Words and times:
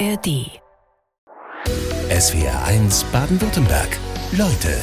ARD. 0.00 0.60
SWR 2.10 2.64
1 2.66 3.04
Baden-Württemberg. 3.12 3.88
Leute 4.32 4.76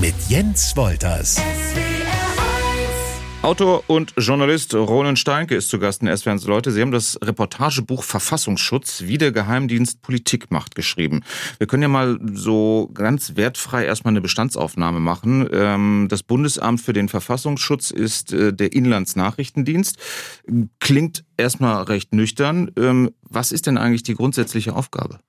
mit 0.00 0.14
Jens 0.28 0.76
Wolters. 0.76 1.40
Autor 3.46 3.84
und 3.86 4.12
Journalist 4.16 4.74
Roland 4.74 5.20
Steinke 5.20 5.54
ist 5.54 5.68
zu 5.68 5.78
Gast 5.78 6.02
in 6.02 6.08
SWRs 6.08 6.46
Leute. 6.46 6.72
Sie 6.72 6.80
haben 6.80 6.90
das 6.90 7.16
Reportagebuch 7.22 8.02
Verfassungsschutz, 8.02 9.02
wie 9.02 9.18
der 9.18 9.30
Geheimdienst 9.30 10.02
Politik 10.02 10.50
macht, 10.50 10.74
geschrieben. 10.74 11.22
Wir 11.58 11.68
können 11.68 11.84
ja 11.84 11.88
mal 11.88 12.18
so 12.32 12.90
ganz 12.92 13.36
wertfrei 13.36 13.84
erstmal 13.84 14.10
eine 14.10 14.20
Bestandsaufnahme 14.20 14.98
machen. 14.98 15.48
Ähm, 15.52 16.08
das 16.10 16.24
Bundesamt 16.24 16.80
für 16.80 16.92
den 16.92 17.08
Verfassungsschutz 17.08 17.92
ist 17.92 18.32
äh, 18.32 18.52
der 18.52 18.72
Inlandsnachrichtendienst. 18.72 19.96
Klingt 20.80 21.24
erstmal 21.36 21.84
recht 21.84 22.12
nüchtern. 22.12 22.72
Ähm, 22.76 23.12
was 23.22 23.52
ist 23.52 23.68
denn 23.68 23.78
eigentlich 23.78 24.02
die 24.02 24.16
grundsätzliche 24.16 24.74
Aufgabe? 24.74 25.20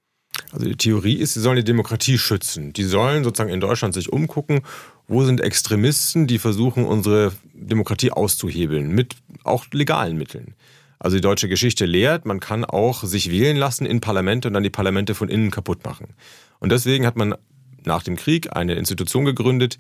Also 0.52 0.66
die 0.66 0.76
Theorie 0.76 1.16
ist, 1.16 1.34
sie 1.34 1.42
sollen 1.42 1.58
die 1.58 1.64
Demokratie 1.64 2.18
schützen. 2.18 2.74
Die 2.74 2.84
sollen 2.84 3.24
sozusagen 3.24 3.52
in 3.52 3.60
Deutschland 3.60 3.94
sich 3.94 4.12
umgucken, 4.12 4.62
wo 5.08 5.24
sind 5.24 5.42
Extremisten, 5.42 6.28
die 6.28 6.40
versuchen, 6.40 6.86
unsere 6.86 7.32
Demokratie 7.54 8.12
auszuhebeln, 8.12 8.90
mit 8.90 9.16
auch 9.44 9.66
legalen 9.72 10.18
Mitteln. 10.18 10.56
Also 11.00 11.18
die 11.18 11.22
deutsche 11.22 11.48
Geschichte 11.48 11.86
lehrt, 11.86 12.26
man 12.26 12.40
kann 12.40 12.66
auch 12.66 13.04
sich 13.04 13.32
wählen 13.32 13.58
lassen 13.58 13.86
in 13.86 14.02
Parlamente 14.02 14.48
und 14.48 14.54
dann 14.54 14.64
die 14.64 14.70
Parlamente 14.70 15.16
von 15.16 15.30
innen 15.30 15.52
kaputt 15.52 15.86
machen. 15.86 16.08
Und 16.60 16.72
deswegen 16.72 17.06
hat 17.06 17.16
man 17.16 17.36
nach 17.86 18.04
dem 18.04 18.16
Krieg 18.16 18.56
eine 18.56 18.74
Institution 18.74 19.24
gegründet, 19.24 19.78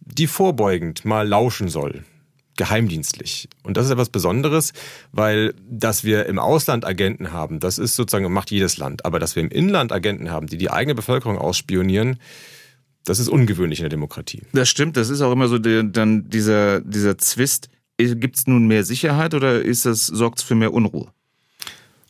die 0.00 0.26
vorbeugend 0.26 1.04
mal 1.04 1.26
lauschen 1.26 1.68
soll 1.68 2.04
geheimdienstlich. 2.56 3.48
Und 3.62 3.76
das 3.76 3.86
ist 3.86 3.92
etwas 3.92 4.10
Besonderes, 4.10 4.72
weil 5.12 5.54
dass 5.68 6.04
wir 6.04 6.26
im 6.26 6.38
Ausland 6.38 6.84
Agenten 6.84 7.32
haben, 7.32 7.60
das 7.60 7.78
ist 7.78 7.96
sozusagen, 7.96 8.32
macht 8.32 8.50
jedes 8.50 8.76
Land. 8.76 9.04
Aber 9.04 9.18
dass 9.18 9.36
wir 9.36 9.42
im 9.42 9.50
Inland 9.50 9.92
Agenten 9.92 10.30
haben, 10.30 10.46
die 10.46 10.58
die 10.58 10.70
eigene 10.70 10.94
Bevölkerung 10.94 11.38
ausspionieren, 11.38 12.18
das 13.04 13.18
ist 13.18 13.28
ungewöhnlich 13.28 13.80
in 13.80 13.84
der 13.84 13.90
Demokratie. 13.90 14.42
Das 14.52 14.68
stimmt, 14.68 14.96
das 14.96 15.10
ist 15.10 15.20
auch 15.20 15.32
immer 15.32 15.48
so 15.48 15.58
der, 15.58 15.82
dann 15.82 16.28
dieser, 16.28 16.80
dieser 16.80 17.18
Zwist. 17.18 17.68
Gibt 17.96 18.36
es 18.36 18.46
nun 18.46 18.66
mehr 18.66 18.84
Sicherheit 18.84 19.34
oder 19.34 19.62
ist 19.62 19.86
das, 19.86 20.06
sorgt 20.06 20.38
es 20.38 20.44
für 20.44 20.54
mehr 20.54 20.72
Unruhe? 20.72 21.08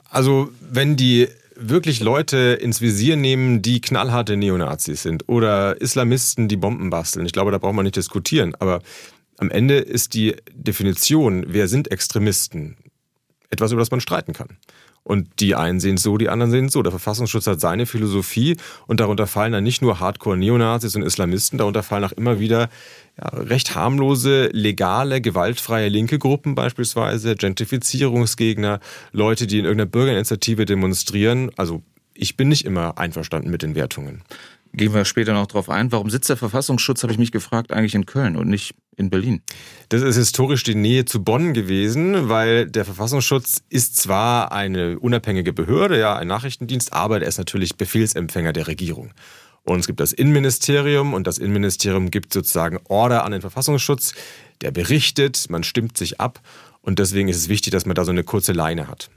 Also, 0.08 0.50
wenn 0.60 0.96
die 0.96 1.28
wirklich 1.56 2.00
Leute 2.00 2.58
ins 2.60 2.80
Visier 2.80 3.16
nehmen, 3.16 3.62
die 3.62 3.80
knallharte 3.80 4.36
Neonazis 4.36 5.02
sind 5.02 5.28
oder 5.28 5.80
Islamisten, 5.80 6.48
die 6.48 6.56
Bomben 6.56 6.90
basteln. 6.90 7.26
Ich 7.26 7.32
glaube, 7.32 7.50
da 7.50 7.58
braucht 7.58 7.74
man 7.74 7.84
nicht 7.84 7.96
diskutieren. 7.96 8.54
Aber 8.58 8.80
am 9.38 9.50
Ende 9.50 9.78
ist 9.78 10.14
die 10.14 10.36
Definition, 10.52 11.44
wer 11.48 11.68
sind 11.68 11.90
Extremisten, 11.90 12.76
etwas, 13.54 13.72
über 13.72 13.80
das 13.80 13.90
man 13.90 14.00
streiten 14.00 14.32
kann. 14.32 14.48
Und 15.04 15.28
die 15.40 15.54
einen 15.54 15.80
sehen 15.80 15.96
es 15.96 16.02
so, 16.02 16.16
die 16.16 16.30
anderen 16.30 16.50
sehen 16.50 16.66
es 16.66 16.72
so. 16.72 16.82
Der 16.82 16.90
Verfassungsschutz 16.90 17.46
hat 17.46 17.60
seine 17.60 17.84
Philosophie 17.84 18.56
und 18.86 19.00
darunter 19.00 19.26
fallen 19.26 19.52
dann 19.52 19.62
nicht 19.62 19.82
nur 19.82 20.00
Hardcore-Neonazis 20.00 20.96
und 20.96 21.02
Islamisten, 21.02 21.58
darunter 21.58 21.82
fallen 21.82 22.04
auch 22.04 22.12
immer 22.12 22.40
wieder 22.40 22.70
ja, 23.18 23.28
recht 23.28 23.74
harmlose, 23.74 24.48
legale, 24.52 25.20
gewaltfreie 25.20 25.88
linke 25.88 26.18
Gruppen 26.18 26.54
beispielsweise, 26.54 27.36
Gentrifizierungsgegner, 27.36 28.80
Leute, 29.12 29.46
die 29.46 29.58
in 29.58 29.66
irgendeiner 29.66 29.90
Bürgerinitiative 29.90 30.64
demonstrieren. 30.64 31.50
Also 31.56 31.82
ich 32.14 32.36
bin 32.36 32.48
nicht 32.48 32.64
immer 32.64 32.96
einverstanden 32.96 33.50
mit 33.50 33.62
den 33.62 33.74
Wertungen. 33.74 34.22
Gehen 34.76 34.92
wir 34.92 35.04
später 35.04 35.32
noch 35.34 35.46
drauf 35.46 35.70
ein. 35.70 35.92
Warum 35.92 36.10
sitzt 36.10 36.28
der 36.28 36.36
Verfassungsschutz, 36.36 37.04
habe 37.04 37.12
ich 37.12 37.18
mich 37.18 37.30
gefragt, 37.30 37.72
eigentlich 37.72 37.94
in 37.94 38.06
Köln 38.06 38.34
und 38.36 38.48
nicht 38.48 38.74
in 38.96 39.08
Berlin? 39.08 39.40
Das 39.88 40.02
ist 40.02 40.16
historisch 40.16 40.64
die 40.64 40.74
Nähe 40.74 41.04
zu 41.04 41.22
Bonn 41.22 41.54
gewesen, 41.54 42.28
weil 42.28 42.66
der 42.68 42.84
Verfassungsschutz 42.84 43.62
ist 43.68 43.96
zwar 43.96 44.50
eine 44.50 44.98
unabhängige 44.98 45.52
Behörde, 45.52 46.00
ja, 46.00 46.16
ein 46.16 46.26
Nachrichtendienst, 46.26 46.92
aber 46.92 47.20
der 47.20 47.28
ist 47.28 47.38
natürlich 47.38 47.76
Befehlsempfänger 47.76 48.52
der 48.52 48.66
Regierung. 48.66 49.12
Und 49.62 49.78
es 49.78 49.86
gibt 49.86 50.00
das 50.00 50.12
Innenministerium 50.12 51.14
und 51.14 51.28
das 51.28 51.38
Innenministerium 51.38 52.10
gibt 52.10 52.32
sozusagen 52.32 52.80
Order 52.88 53.24
an 53.24 53.30
den 53.30 53.42
Verfassungsschutz, 53.42 54.14
der 54.60 54.72
berichtet, 54.72 55.46
man 55.50 55.62
stimmt 55.62 55.96
sich 55.96 56.20
ab 56.20 56.40
und 56.80 56.98
deswegen 56.98 57.28
ist 57.28 57.36
es 57.36 57.48
wichtig, 57.48 57.70
dass 57.70 57.86
man 57.86 57.94
da 57.94 58.04
so 58.04 58.10
eine 58.10 58.24
kurze 58.24 58.52
Leine 58.52 58.88
hat. 58.88 59.08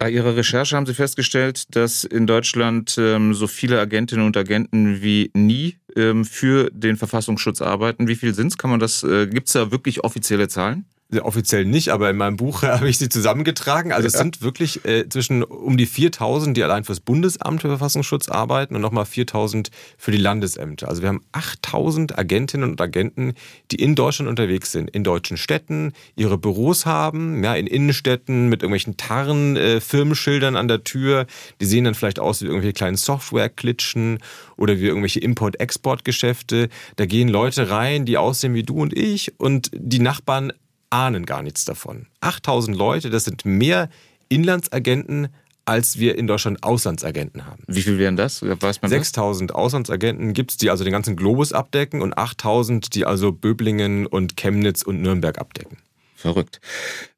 Bei 0.00 0.08
Ihrer 0.08 0.34
Recherche 0.34 0.76
haben 0.76 0.86
Sie 0.86 0.94
festgestellt, 0.94 1.76
dass 1.76 2.04
in 2.04 2.26
Deutschland 2.26 2.96
ähm, 2.98 3.34
so 3.34 3.46
viele 3.46 3.78
Agentinnen 3.78 4.24
und 4.24 4.34
Agenten 4.34 5.02
wie 5.02 5.30
nie 5.34 5.76
ähm, 5.94 6.24
für 6.24 6.70
den 6.72 6.96
Verfassungsschutz 6.96 7.60
arbeiten. 7.60 8.08
Wie 8.08 8.16
viel 8.16 8.32
sind 8.32 8.46
es? 8.46 8.56
Kann 8.56 8.70
man 8.70 8.80
das? 8.80 9.02
Äh, 9.02 9.26
Gibt 9.26 9.48
es 9.48 9.52
da 9.52 9.70
wirklich 9.70 10.02
offizielle 10.02 10.48
Zahlen? 10.48 10.86
Offiziell 11.18 11.64
nicht, 11.64 11.88
aber 11.90 12.10
in 12.10 12.16
meinem 12.16 12.36
Buch 12.36 12.62
habe 12.62 12.88
ich 12.88 12.98
sie 12.98 13.08
zusammengetragen. 13.08 13.92
Also 13.92 14.04
ja. 14.04 14.08
es 14.08 14.12
sind 14.14 14.42
wirklich 14.42 14.84
äh, 14.84 15.08
zwischen 15.08 15.42
um 15.42 15.76
die 15.76 15.86
4000, 15.86 16.56
die 16.56 16.62
allein 16.62 16.84
fürs 16.84 17.00
Bundesamt 17.00 17.62
für 17.62 17.68
Verfassungsschutz 17.68 18.28
arbeiten 18.28 18.76
und 18.76 18.82
nochmal 18.82 19.06
4000 19.06 19.70
für 19.98 20.12
die 20.12 20.18
Landesämter. 20.18 20.88
Also 20.88 21.02
wir 21.02 21.08
haben 21.08 21.22
8000 21.32 22.18
Agentinnen 22.18 22.70
und 22.70 22.80
Agenten, 22.80 23.34
die 23.70 23.76
in 23.76 23.94
Deutschland 23.94 24.28
unterwegs 24.28 24.72
sind, 24.72 24.90
in 24.90 25.04
deutschen 25.04 25.36
Städten, 25.36 25.92
ihre 26.16 26.38
Büros 26.38 26.86
haben, 26.86 27.42
ja, 27.42 27.54
in 27.54 27.66
Innenstädten 27.66 28.48
mit 28.48 28.62
irgendwelchen 28.62 28.96
Tarren, 28.96 29.56
äh, 29.56 29.80
Firmenschildern 29.80 30.56
an 30.56 30.68
der 30.68 30.84
Tür. 30.84 31.26
Die 31.60 31.66
sehen 31.66 31.84
dann 31.84 31.94
vielleicht 31.94 32.18
aus 32.18 32.42
wie 32.42 32.46
irgendwelche 32.46 32.72
kleinen 32.72 32.96
Software-Klitschen 32.96 34.18
oder 34.56 34.78
wie 34.78 34.86
irgendwelche 34.86 35.20
Import-Export-Geschäfte. 35.20 36.68
Da 36.96 37.06
gehen 37.06 37.28
Leute 37.28 37.70
rein, 37.70 38.04
die 38.04 38.18
aussehen 38.18 38.54
wie 38.54 38.62
du 38.62 38.80
und 38.80 38.96
ich 38.96 39.38
und 39.38 39.70
die 39.74 39.98
Nachbarn 39.98 40.52
ahnen 40.90 41.26
gar 41.26 41.42
nichts 41.42 41.64
davon. 41.64 42.06
8000 42.20 42.76
Leute, 42.76 43.10
das 43.10 43.24
sind 43.24 43.44
mehr 43.44 43.88
Inlandsagenten, 44.28 45.28
als 45.64 45.98
wir 45.98 46.18
in 46.18 46.26
Deutschland 46.26 46.62
Auslandsagenten 46.62 47.46
haben. 47.46 47.62
Wie 47.66 47.82
viel 47.82 47.98
wären 47.98 48.16
das? 48.16 48.42
Weiß 48.42 48.82
man 48.82 48.90
6000 48.90 49.54
Auslandsagenten 49.54 50.32
gibt 50.32 50.52
es, 50.52 50.56
die 50.56 50.70
also 50.70 50.84
den 50.84 50.92
ganzen 50.92 51.16
Globus 51.16 51.52
abdecken 51.52 52.02
und 52.02 52.18
8000, 52.18 52.94
die 52.94 53.06
also 53.06 53.30
Böblingen 53.32 54.06
und 54.06 54.36
Chemnitz 54.36 54.82
und 54.82 55.00
Nürnberg 55.00 55.38
abdecken. 55.38 55.78
Verrückt. 56.16 56.60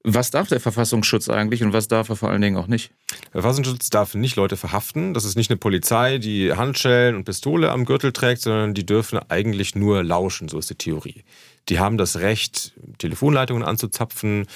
Was 0.04 0.30
darf 0.30 0.48
der 0.48 0.60
Verfassungsschutz 0.60 1.28
eigentlich 1.28 1.64
und 1.64 1.72
was 1.72 1.88
darf 1.88 2.08
er 2.08 2.14
vor 2.14 2.30
allen 2.30 2.40
Dingen 2.40 2.56
auch 2.56 2.68
nicht? 2.68 2.92
Der 3.34 3.40
Verfassungsschutz 3.42 3.90
darf 3.90 4.14
nicht 4.14 4.36
Leute 4.36 4.56
verhaften. 4.56 5.12
Das 5.12 5.24
ist 5.24 5.36
nicht 5.36 5.50
eine 5.50 5.56
Polizei, 5.56 6.18
die 6.18 6.52
Handschellen 6.52 7.16
und 7.16 7.24
Pistole 7.24 7.72
am 7.72 7.84
Gürtel 7.84 8.12
trägt, 8.12 8.42
sondern 8.42 8.74
die 8.74 8.86
dürfen 8.86 9.18
eigentlich 9.28 9.74
nur 9.74 10.04
lauschen, 10.04 10.48
so 10.48 10.58
ist 10.58 10.70
die 10.70 10.76
Theorie. 10.76 11.24
Die 11.68 11.78
haben 11.78 11.96
das 11.96 12.18
Recht, 12.18 12.72
Telefonleitungen 12.98 13.62
anzuzapfen, 13.62 14.46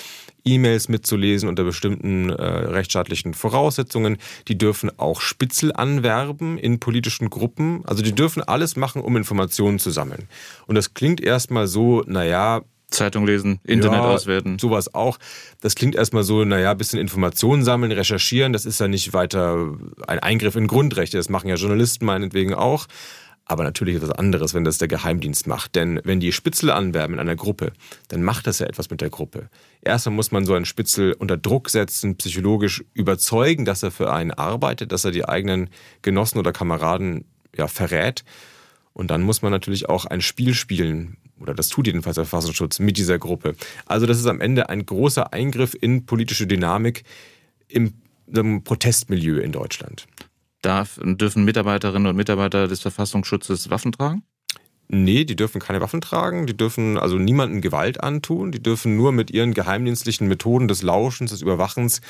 E-Mails 0.45 0.89
mitzulesen 0.89 1.49
unter 1.49 1.65
bestimmten 1.65 2.31
äh, 2.31 2.43
rechtsstaatlichen 2.43 3.35
Voraussetzungen. 3.35 4.19
Die 4.49 4.57
dürfen 4.57 4.91
auch 4.99 5.21
Spitzel 5.21 5.73
anwerben 5.73 6.57
in 6.59 6.79
politischen 6.79 7.31
Gruppen. 7.31 7.85
Also 7.85 8.03
die 8.03 8.15
dürfen 8.15 8.43
alles 8.43 8.77
machen, 8.77 9.03
um 9.03 9.17
Informationen 9.17 9.79
zu 9.79 9.91
sammeln. 9.91 10.29
Und 10.67 10.77
das 10.77 10.95
klingt 10.95 11.21
erstmal 11.21 11.67
so, 11.67 12.03
naja, 12.07 12.63
Zeitung 12.89 13.27
lesen, 13.27 13.61
Internet 13.65 13.99
ja, 13.99 14.09
auswerten. 14.09 14.59
Sowas 14.59 14.95
auch. 14.95 15.19
Das 15.61 15.75
klingt 15.75 15.97
erstmal 15.97 16.23
so, 16.23 16.45
naja, 16.45 16.73
bisschen 16.75 17.01
Informationen 17.01 17.65
sammeln, 17.65 17.91
recherchieren, 17.91 18.53
das 18.53 18.65
ist 18.65 18.79
ja 18.81 18.87
nicht 18.87 19.13
weiter 19.13 19.77
ein 20.07 20.21
Eingriff 20.21 20.55
in 20.55 20.69
Grundrechte. 20.69 21.17
Das 21.17 21.29
machen 21.29 21.49
ja 21.49 21.57
Journalisten 21.57 22.07
meinetwegen 22.07 22.55
auch. 22.55 22.87
Aber 23.49 23.63
natürlich 23.63 23.97
etwas 23.97 24.11
anderes, 24.11 24.55
wenn 24.55 24.65
das 24.65 24.79
der 24.79 24.89
Geheimdienst 24.89 25.47
macht. 25.47 25.77
Denn 25.77 26.01
wenn 26.05 26.19
die 26.19 26.33
Spitzel 26.33 26.71
anwerben 26.71 27.15
in 27.15 27.21
einer 27.21 27.37
Gruppe, 27.37 27.73
dann 28.09 28.23
macht 28.23 28.47
das 28.49 28.59
ja 28.59 28.67
etwas 28.67 28.91
mit 28.91 29.01
der 29.01 29.09
Gruppe. 29.09 29.49
Erstmal 29.83 30.17
muss 30.17 30.33
man 30.33 30.45
so 30.45 30.55
einen 30.55 30.65
Spitzel 30.65 31.13
unter 31.13 31.37
Druck 31.37 31.71
setzen, 31.71 32.17
psychologisch 32.17 32.85
überzeugen, 32.93 33.65
dass 33.65 33.85
er 33.85 33.93
für 33.93 34.13
einen 34.13 34.33
arbeitet, 34.33 34.91
dass 34.91 35.05
er 35.05 35.13
die 35.13 35.29
eigenen 35.29 35.71
Genossen 36.03 36.39
oder 36.39 36.53
Kameraden 36.53 37.25
ja, 37.57 37.69
verrät. 37.69 38.25
Und 38.93 39.11
dann 39.11 39.23
muss 39.23 39.43
man 39.43 39.53
natürlich 39.53 39.89
auch 39.89 40.07
ein 40.07 40.21
Spiel 40.21 40.55
spielen, 40.55 41.19
oder 41.39 41.55
das 41.55 41.69
tut 41.69 41.87
jedenfalls 41.87 42.15
der 42.15 42.25
Verfassungsschutz 42.25 42.79
mit 42.79 42.97
dieser 42.97 43.19
Gruppe. 43.19 43.55
Also 43.85 44.07
das 44.07 44.19
ist 44.19 44.27
am 44.27 44.41
Ende 44.41 44.69
ein 44.71 44.87
großer 44.87 45.33
Eingriff 45.33 45.77
in 45.79 46.07
politische 46.07 46.47
Dynamik 46.47 47.05
im, 47.69 47.93
im 48.27 48.65
Protestmilieu 48.65 49.39
in 49.39 49.53
Deutschland. 49.53 50.07
Darf, 50.67 50.99
dürfen 51.01 51.45
Mitarbeiterinnen 51.45 52.09
und 52.09 52.17
Mitarbeiter 52.17 52.67
des 52.67 52.81
Verfassungsschutzes 52.81 53.71
Waffen 53.71 53.93
tragen? 53.93 54.25
Nee, 54.89 55.25
die 55.25 55.37
dürfen 55.37 55.61
keine 55.61 55.81
Waffen 55.81 56.01
tragen, 56.01 56.47
die 56.47 56.57
dürfen 56.57 56.99
also 56.99 57.19
niemanden 57.19 57.61
Gewalt 57.61 58.03
antun, 58.03 58.51
die 58.51 58.61
dürfen 58.61 58.97
nur 58.97 59.13
mit 59.13 59.31
ihren 59.31 59.55
geheimdienstlichen 59.55 60.27
Methoden 60.27 60.67
des 60.67 60.83
Lauschens, 60.83 61.31
des 61.31 61.43
Überwachens 61.43 62.01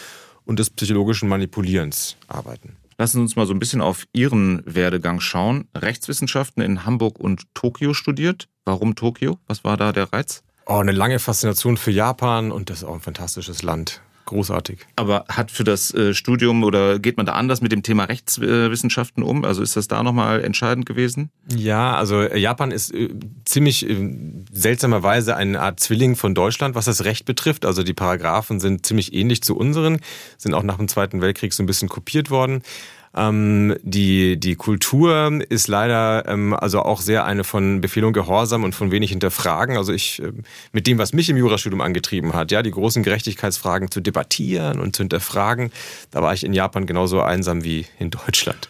und 0.47 0.59
des 0.59 0.71
psychologischen 0.71 1.29
Manipulierens 1.29 2.17
arbeiten. 2.29 2.79
Lassen 2.97 3.19
Sie 3.19 3.23
uns 3.25 3.37
mal 3.37 3.47
so 3.47 3.53
ein 3.53 3.59
bisschen 3.59 3.83
auf 3.83 4.07
Ihren 4.15 4.63
Werdegang 4.65 5.21
schauen. 5.21 5.69
Rechtswissenschaften 5.77 6.63
in 6.63 6.87
Hamburg 6.87 7.21
und 7.21 7.43
Tokio 7.53 7.93
studiert. 7.93 8.49
Warum 8.65 8.95
Tokio? 8.95 9.39
Was 9.49 9.65
war 9.65 9.77
da 9.77 9.93
der 9.93 10.15
Reiz? 10.15 10.43
Oh, 10.65 10.79
eine 10.79 10.93
lange 10.93 11.19
Faszination 11.19 11.77
für 11.77 11.91
Japan 11.91 12.51
und 12.53 12.71
das 12.71 12.79
ist 12.79 12.85
auch 12.85 12.95
ein 12.95 13.01
fantastisches 13.01 13.63
Land. 13.63 14.01
Großartig. 14.27 14.81
Aber 14.97 15.25
hat 15.29 15.51
für 15.51 15.65
das 15.65 15.93
äh, 15.95 16.15
Studium 16.15 16.63
oder 16.65 16.99
geht 16.99 17.17
man 17.17 17.27
da 17.27 17.33
anders 17.33 17.61
mit 17.61 17.73
dem 17.73 17.83
Thema 17.83 18.05
Rechtswissenschaften 18.05 19.23
um? 19.23 19.45
Also 19.45 19.63
ist 19.63 19.77
das 19.77 19.89
da 19.89 20.03
nochmal 20.03 20.45
entscheidend 20.45 20.87
gewesen? 20.87 21.31
Ja, 21.49 21.97
also 21.97 22.21
äh, 22.21 22.39
Japan 22.39 22.71
ist 22.71 22.95
äh, 22.95 23.09
ziemlich 23.45 23.87
seltsamerweise 24.53 25.37
eine 25.37 25.61
Art 25.61 25.81
Zwilling 25.81 26.17
von 26.17 26.35
Deutschland, 26.35 26.75
was 26.75 26.85
das 26.85 27.05
Recht 27.05 27.25
betrifft. 27.25 27.65
Also 27.65 27.83
die 27.83 27.95
Paragraphen 27.95 28.61
sind 28.61 28.85
ziemlich 28.85 29.15
ähnlich 29.15 29.43
zu 29.43 29.57
unseren, 29.57 30.01
sind 30.37 30.55
auch 30.55 30.63
nach 30.63 30.77
dem 30.77 30.89
Zweiten 30.89 31.21
Weltkrieg 31.21 31.53
so 31.53 31.63
ein 31.63 31.67
bisschen 31.67 31.89
kopiert 31.89 32.31
worden. 32.31 32.63
Ähm, 33.17 33.77
die, 33.83 34.39
die 34.39 34.57
Kultur 34.57 35.41
ist 35.49 35.69
leider 35.69 36.29
ähm, 36.29 36.55
also 36.55 36.83
auch 36.83 37.01
sehr 37.01 37.25
eine 37.25 37.45
von 37.45 37.81
Befehlung 37.81 38.13
Gehorsam 38.13 38.63
und 38.63 38.75
von 38.75 38.91
wenig 38.91 39.11
Hinterfragen. 39.11 39.77
Also 39.77 39.93
ich, 39.93 40.23
äh, 40.23 40.33
mit 40.73 40.87
dem, 40.87 40.99
was 40.99 41.13
mich 41.13 41.31
im 41.31 41.37
Jurastudium 41.37 41.81
angetrieben 41.81 42.35
hat, 42.35 42.53
ja, 42.53 42.63
die 42.63 42.71
großen 42.71 43.03
Gerechtigkeitsfragen 43.03 43.91
zu 43.91 44.01
debattieren 44.01 44.81
und 44.81 44.95
zu 44.95 45.03
hinterfragen, 45.03 45.71
da 46.11 46.23
war 46.23 46.35
ich 46.35 46.45
in 46.45 46.53
Japan 46.53 46.87
genauso 46.87 47.23
einsam 47.23 47.65
wie 47.65 47.87
in 47.99 48.11
Deutschland. 48.11 48.69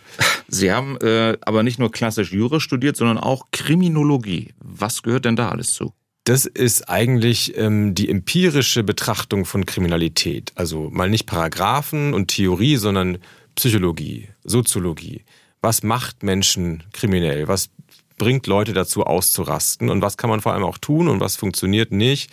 Sie 0.49 0.73
haben 0.73 0.97
äh, 0.99 1.37
aber 1.41 1.63
nicht 1.63 1.79
nur 1.79 1.91
klassisch 1.91 2.33
Jura 2.33 2.61
studiert, 2.61 2.97
sondern 2.97 3.19
auch 3.19 3.47
Kriminologie. 3.51 4.55
Was 4.59 5.03
gehört 5.03 5.25
denn 5.25 5.37
da 5.37 5.49
alles 5.49 5.73
zu? 5.73 5.93
Das 6.25 6.45
ist 6.45 6.89
eigentlich 6.89 7.57
ähm, 7.57 7.95
die 7.95 8.09
empirische 8.09 8.83
Betrachtung 8.83 9.45
von 9.45 9.65
Kriminalität. 9.65 10.53
Also 10.57 10.91
mal 10.91 11.09
nicht 11.09 11.27
Paragraphen 11.27 12.15
und 12.15 12.29
Theorie, 12.29 12.77
sondern 12.77 13.19
Psychologie, 13.57 14.29
Soziologie. 14.45 15.25
Was 15.61 15.83
macht 15.83 16.23
Menschen 16.23 16.85
kriminell? 16.93 17.49
Was 17.49 17.71
bringt 18.19 18.47
Leute 18.47 18.73
dazu 18.73 19.05
auszurasten? 19.05 19.91
Und 19.91 20.03
was 20.03 20.17
kann 20.17 20.31
man 20.31 20.41
vor 20.41 20.53
allem 20.53 20.65
auch 20.65 20.79
tun 20.79 21.09
und 21.09 21.21
was 21.21 21.37
funktioniert 21.37 21.91
nicht? 21.91 22.31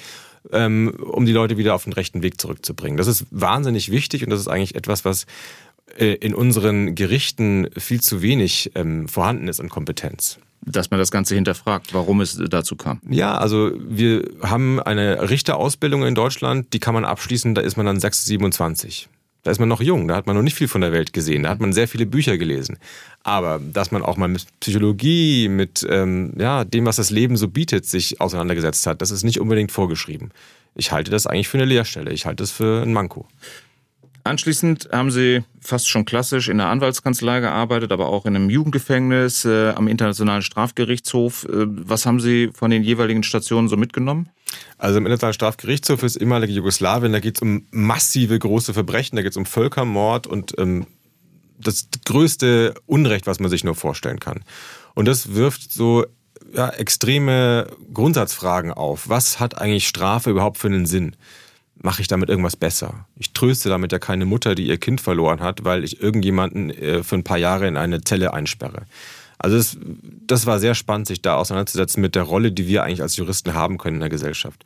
Ähm, 0.52 0.94
um 1.00 1.26
die 1.26 1.32
Leute 1.32 1.58
wieder 1.58 1.74
auf 1.74 1.86
den 1.86 1.94
rechten 1.94 2.22
Weg 2.22 2.40
zurückzubringen. 2.40 2.98
Das 2.98 3.08
ist 3.08 3.26
wahnsinnig 3.32 3.92
wichtig 3.92 4.24
und 4.24 4.30
das 4.30 4.42
ist 4.42 4.50
eigentlich 4.50 4.76
etwas, 4.76 5.06
was 5.06 5.26
äh, 5.98 6.16
in 6.16 6.36
unseren 6.36 6.96
Gerichten 6.96 7.70
viel 7.78 8.02
zu 8.02 8.22
wenig 8.22 8.72
ähm, 8.76 9.08
vorhanden 9.08 9.48
ist 9.48 9.62
an 9.62 9.70
Kompetenz 9.70 10.38
dass 10.66 10.92
man 10.92 11.00
das 11.00 11.12
Ganze 11.12 11.36
hinterfragt, 11.36 11.94
warum 11.94 12.22
es 12.22 12.40
dazu 12.50 12.76
kam. 12.76 13.02
Ja, 13.10 13.38
also 13.38 13.72
wir 13.78 14.24
haben 14.42 14.80
eine 14.80 15.30
Richterausbildung 15.30 16.06
in 16.06 16.16
Deutschland, 16.16 16.74
die 16.74 16.80
kann 16.80 16.94
man 16.94 17.06
abschließen, 17.06 17.54
da 17.56 17.62
ist 17.62 17.78
man 17.78 17.86
dann 17.86 18.00
6, 18.00 18.26
27. 18.26 19.10
Da 19.44 19.52
ist 19.52 19.60
man 19.60 19.68
noch 19.68 19.82
jung, 19.82 20.08
da 20.08 20.16
hat 20.16 20.26
man 20.26 20.38
noch 20.38 20.42
nicht 20.42 20.56
viel 20.56 20.70
von 20.70 20.82
der 20.82 20.94
Welt 20.94 21.12
gesehen, 21.12 21.44
da 21.44 21.50
hat 21.50 21.60
man 21.60 21.74
sehr 21.74 21.90
viele 21.90 22.06
Bücher 22.06 22.38
gelesen. 22.38 22.78
Aber 23.24 23.60
dass 23.60 23.92
man 23.92 24.02
auch 24.02 24.16
mal 24.16 24.30
mit 24.30 24.46
Psychologie, 24.62 25.50
mit 25.50 25.86
ähm, 25.90 26.34
ja, 26.38 26.64
dem, 26.64 26.86
was 26.86 26.96
das 26.96 27.10
Leben 27.10 27.36
so 27.36 27.50
bietet, 27.50 27.86
sich 27.86 28.22
auseinandergesetzt 28.22 28.88
hat, 28.88 29.02
das 29.02 29.12
ist 29.12 29.24
nicht 29.24 29.42
unbedingt 29.42 29.72
vorgeschrieben. 29.72 30.32
Ich 30.76 30.92
halte 30.94 31.12
das 31.12 31.28
eigentlich 31.28 31.50
für 31.50 31.58
eine 31.58 31.66
Lehrstelle, 31.66 32.12
ich 32.12 32.26
halte 32.26 32.44
es 32.44 32.52
für 32.52 32.84
ein 32.84 32.94
Manko. 32.94 33.28
Anschließend 34.26 34.88
haben 34.94 35.12
Sie 35.12 35.44
fast 35.60 35.90
schon 35.90 36.06
klassisch 36.06 36.48
in 36.48 36.58
der 36.58 36.68
Anwaltskanzlei 36.68 37.42
gearbeitet, 37.42 37.92
aber 37.92 38.08
auch 38.08 38.26
in 38.26 38.38
einem 38.38 38.50
Jugendgefängnis, 38.50 39.44
äh, 39.44 39.72
am 39.72 39.90
Internationalen 39.90 40.42
Strafgerichtshof. 40.42 41.44
Äh, 41.44 41.66
was 41.68 42.06
haben 42.06 42.22
Sie 42.22 42.50
von 42.54 42.72
den 42.72 42.84
jeweiligen 42.84 43.24
Stationen 43.24 43.68
so 43.68 43.76
mitgenommen? 43.76 44.30
Also 44.78 44.98
im 44.98 45.06
Internationalen 45.06 45.34
Strafgerichtshof 45.34 46.04
ist 46.04 46.16
ehemalige 46.16 46.54
Jugoslawien, 46.54 47.14
da 47.14 47.20
geht 47.20 47.38
es 47.38 47.42
um 47.42 47.66
massive 47.72 48.38
große 48.38 48.74
Verbrechen, 48.74 49.16
da 49.16 49.22
geht 49.22 49.32
es 49.32 49.38
um 49.38 49.46
Völkermord 49.46 50.28
und 50.28 50.54
ähm, 50.58 50.88
das 51.58 51.88
größte 52.06 52.74
Unrecht, 52.86 53.28
was 53.28 53.40
man 53.40 53.50
sich 53.50 53.64
nur 53.64 53.76
vorstellen 53.76 54.20
kann. 54.20 54.44
Und 54.96 55.08
das 55.08 55.34
wirft 55.34 55.72
so 55.72 56.06
ja, 56.54 56.70
extreme 56.70 57.68
Grundsatzfragen 57.94 58.72
auf. 58.72 59.10
Was 59.10 59.40
hat 59.40 59.60
eigentlich 59.60 59.88
Strafe 59.88 60.30
überhaupt 60.30 60.58
für 60.58 60.68
einen 60.68 60.86
Sinn? 60.86 61.16
mache 61.84 62.02
ich 62.02 62.08
damit 62.08 62.30
irgendwas 62.30 62.56
besser. 62.56 63.06
Ich 63.18 63.34
tröste 63.34 63.70
damit 63.70 63.92
ja 63.92 64.00
keine 64.00 64.26
Mutter, 64.26 64.56
die 64.56 64.68
ihr 64.68 64.78
Kind 64.78 65.02
verloren 65.02 65.42
hat, 65.42 65.66
weil 65.66 65.84
ich 65.84 66.02
irgendjemanden 66.02 66.70
äh, 66.70 67.04
für 67.04 67.16
ein 67.16 67.24
paar 67.24 67.38
Jahre 67.38 67.68
in 67.68 67.78
eine 67.78 68.02
Zelle 68.02 68.34
einsperre. 68.34 68.84
Also 69.38 69.58
das, 69.58 69.78
das 70.28 70.46
war 70.46 70.60
sehr 70.60 70.76
spannend, 70.76 71.08
sich 71.08 71.22
da 71.22 71.36
auseinanderzusetzen 71.36 72.02
mit 72.02 72.16
der 72.16 72.24
Rolle, 72.24 72.52
die 72.52 72.68
wir 72.68 72.84
eigentlich 72.84 73.02
als 73.02 73.18
Juristen 73.18 73.54
haben 73.54 73.78
können 73.78 73.96
in 73.96 74.02
der 74.02 74.10
Gesellschaft. 74.10 74.64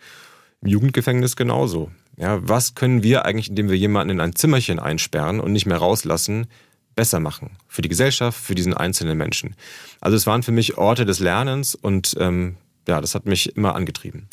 Im 0.61 0.69
Jugendgefängnis 0.69 1.35
genauso. 1.35 1.91
Ja, 2.17 2.39
was 2.41 2.75
können 2.75 3.03
wir 3.03 3.25
eigentlich, 3.25 3.49
indem 3.49 3.69
wir 3.69 3.77
jemanden 3.77 4.11
in 4.11 4.19
ein 4.19 4.35
Zimmerchen 4.35 4.79
einsperren 4.79 5.39
und 5.39 5.53
nicht 5.53 5.67
mehr 5.67 5.77
rauslassen, 5.77 6.47
besser 6.95 7.19
machen? 7.19 7.51
Für 7.67 7.83
die 7.83 7.89
Gesellschaft, 7.89 8.39
für 8.39 8.55
diesen 8.55 8.73
einzelnen 8.73 9.17
Menschen. 9.17 9.55
Also 10.01 10.17
es 10.17 10.25
waren 10.25 10.43
für 10.43 10.51
mich 10.51 10.77
Orte 10.77 11.05
des 11.05 11.19
Lernens 11.19 11.75
und 11.75 12.15
ähm, 12.19 12.57
ja, 12.87 13.01
das 13.01 13.13
hat 13.13 13.25
mich 13.25 13.55
immer 13.55 13.75
angetrieben. 13.75 14.27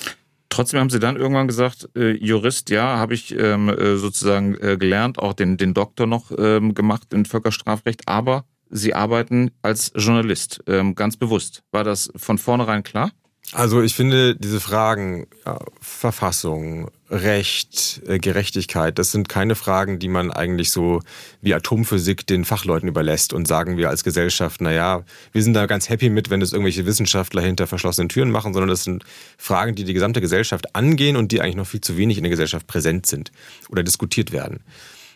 Trotzdem 0.49 0.79
haben 0.79 0.91
Sie 0.91 1.01
dann 1.01 1.17
irgendwann 1.17 1.49
gesagt, 1.49 1.89
äh, 1.97 2.13
Jurist, 2.13 2.71
ja, 2.71 2.97
habe 2.97 3.13
ich 3.13 3.37
ähm, 3.37 3.69
äh, 3.69 3.97
sozusagen 3.97 4.55
äh, 4.55 4.77
gelernt, 4.79 5.19
auch 5.19 5.33
den, 5.33 5.57
den 5.57 5.75
Doktor 5.75 6.07
noch 6.07 6.31
ähm, 6.39 6.75
gemacht 6.75 7.13
in 7.13 7.25
Völkerstrafrecht, 7.25 8.07
aber 8.07 8.45
Sie 8.77 8.93
arbeiten 8.93 9.53
als 9.63 9.93
Journalist, 9.95 10.65
ähm, 10.67 10.97
ganz 10.97 11.17
bewusst. 11.17 11.63
War 11.71 11.85
das 11.85 12.11
von 12.17 12.39
vornherein 12.39 12.83
klar? 12.83 13.13
Also 13.53 13.83
ich 13.83 13.95
finde 13.95 14.35
diese 14.35 14.59
Fragen 14.59 15.29
ja, 15.47 15.61
Verfassung, 15.81 16.91
Recht, 17.09 18.03
äh, 18.09 18.19
Gerechtigkeit, 18.19 18.99
das 18.99 19.13
sind 19.13 19.29
keine 19.29 19.55
Fragen, 19.55 20.01
die 20.01 20.09
man 20.09 20.33
eigentlich 20.33 20.73
so 20.73 21.03
wie 21.41 21.55
Atomphysik 21.55 22.27
den 22.27 22.45
Fachleuten 22.45 22.89
überlässt 22.89 23.33
und 23.33 23.47
sagen 23.47 23.77
wir 23.77 23.91
als 23.91 24.03
Gesellschaft, 24.03 24.61
naja, 24.61 25.05
wir 25.31 25.43
sind 25.45 25.55
da 25.55 25.67
ganz 25.67 25.89
happy 25.89 26.11
mit, 26.11 26.31
wenn 26.31 26.43
es 26.43 26.53
irgendwelche 26.53 26.85
Wissenschaftler 26.85 27.43
hinter 27.43 27.69
verschlossenen 27.69 28.09
Türen 28.09 28.33
machen, 28.33 28.55
sondern 28.55 28.71
das 28.71 28.83
sind 28.83 29.05
Fragen, 29.39 29.77
die 29.77 29.85
die 29.85 29.95
gesamte 29.95 30.21
Gesellschaft 30.21 30.75
angehen 30.75 31.17
und 31.17 31.31
die 31.31 31.41
eigentlich 31.41 31.55
noch 31.55 31.69
viel 31.69 31.81
zu 31.81 31.97
wenig 31.97 32.17
in 32.17 32.25
der 32.25 32.31
Gesellschaft 32.31 32.67
präsent 32.67 33.07
sind 33.07 33.31
oder 33.69 33.85
diskutiert 33.85 34.33
werden. 34.33 34.65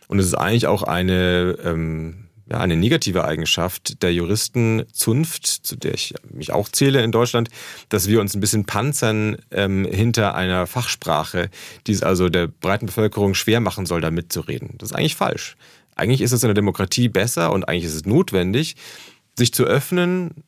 Und 0.07 0.21
es 0.21 0.27
ist 0.27 0.35
eigentlich 0.35 0.69
auch 0.69 0.85
eine 0.85 1.59
ähm, 1.65 2.28
ja, 2.51 2.59
eine 2.59 2.77
negative 2.77 3.25
Eigenschaft 3.25 4.03
der 4.03 4.13
Juristenzunft, 4.13 5.47
zu 5.47 5.77
der 5.77 5.95
ich 5.95 6.15
mich 6.31 6.53
auch 6.53 6.69
zähle 6.69 7.03
in 7.03 7.13
Deutschland, 7.13 7.51
dass 7.89 8.09
wir 8.09 8.21
uns 8.21 8.35
ein 8.35 8.41
bisschen 8.41 8.65
panzern 8.65 9.37
ähm, 9.51 9.85
hinter 9.85 10.35
einer 10.35 10.67
Fachsprache, 10.67 11.51
die 11.87 11.93
es 11.93 12.03
also 12.03 12.29
der 12.29 12.47
breiten 12.47 12.87
Bevölkerung 12.87 13.35
schwer 13.35 13.61
machen 13.61 13.87
soll, 13.87 14.01
da 14.01 14.11
mitzureden. 14.11 14.75
Das 14.79 14.91
ist 14.91 14.97
eigentlich 14.97 15.17
falsch. 15.17 15.57
Eigentlich 15.95 16.21
ist 16.21 16.33
es 16.33 16.43
in 16.43 16.49
der 16.49 16.55
Demokratie 16.55 17.09
besser 17.09 17.53
und 17.53 17.69
eigentlich 17.69 17.85
ist 17.85 17.95
es 17.95 18.07
notwendig, 18.07 18.77
sich 19.37 19.53
zu 19.53 19.65
öffnen, 19.65 20.45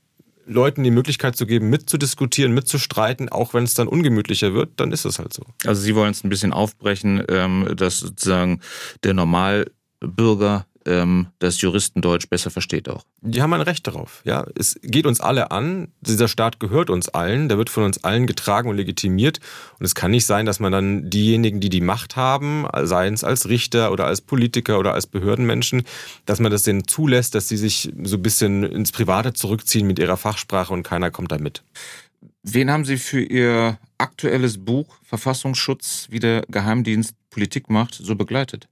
Leuten 0.46 0.82
die 0.82 0.90
Möglichkeit 0.90 1.36
zu 1.36 1.46
geben, 1.46 1.70
mitzudiskutieren, 1.70 2.52
mitzustreiten, 2.52 3.28
auch 3.28 3.54
wenn 3.54 3.64
es 3.64 3.74
dann 3.74 3.88
ungemütlicher 3.88 4.52
wird, 4.54 4.70
dann 4.76 4.90
ist 4.90 5.04
es 5.04 5.18
halt 5.18 5.32
so. 5.32 5.42
Also 5.64 5.80
Sie 5.80 5.94
wollen 5.94 6.10
es 6.10 6.24
ein 6.24 6.28
bisschen 6.28 6.52
aufbrechen, 6.52 7.22
ähm, 7.28 7.72
dass 7.76 8.00
sozusagen 8.00 8.60
der 9.04 9.14
Normalbürger 9.14 10.66
ähm, 10.90 11.28
das 11.38 11.60
Juristendeutsch 11.60 12.28
besser 12.28 12.50
versteht 12.50 12.88
auch. 12.88 13.04
Die 13.22 13.40
haben 13.40 13.52
ein 13.52 13.60
Recht 13.60 13.86
darauf. 13.86 14.20
Ja, 14.24 14.44
es 14.54 14.78
geht 14.82 15.06
uns 15.06 15.20
alle 15.20 15.50
an. 15.50 15.88
Dieser 16.00 16.28
Staat 16.28 16.60
gehört 16.60 16.90
uns 16.90 17.08
allen. 17.08 17.48
Der 17.48 17.56
wird 17.56 17.70
von 17.70 17.84
uns 17.84 18.04
allen 18.04 18.26
getragen 18.26 18.68
und 18.68 18.76
legitimiert. 18.76 19.38
Und 19.78 19.86
es 19.86 19.94
kann 19.94 20.10
nicht 20.10 20.26
sein, 20.26 20.44
dass 20.44 20.60
man 20.60 20.72
dann 20.72 21.08
diejenigen, 21.08 21.60
die 21.60 21.70
die 21.70 21.80
Macht 21.80 22.16
haben, 22.16 22.66
seien 22.82 23.14
es 23.14 23.24
als 23.24 23.48
Richter 23.48 23.92
oder 23.92 24.06
als 24.06 24.20
Politiker 24.20 24.78
oder 24.78 24.92
als 24.92 25.06
Behördenmenschen, 25.06 25.84
dass 26.26 26.40
man 26.40 26.50
das 26.50 26.64
denen 26.64 26.86
zulässt, 26.86 27.34
dass 27.34 27.48
sie 27.48 27.56
sich 27.56 27.92
so 28.02 28.16
ein 28.16 28.22
bisschen 28.22 28.64
ins 28.64 28.92
Private 28.92 29.32
zurückziehen 29.32 29.86
mit 29.86 29.98
ihrer 29.98 30.16
Fachsprache 30.16 30.74
und 30.74 30.82
keiner 30.82 31.10
kommt 31.10 31.32
da 31.32 31.38
mit. 31.38 31.62
Wen 32.42 32.70
haben 32.70 32.84
Sie 32.84 32.96
für 32.96 33.22
Ihr 33.22 33.78
aktuelles 33.98 34.64
Buch 34.64 34.98
Verfassungsschutz, 35.02 36.08
wie 36.10 36.20
der 36.20 36.42
Geheimdienst 36.48 37.14
Politik 37.30 37.68
macht, 37.70 37.94
so 37.94 38.14
begleitet? 38.14 38.68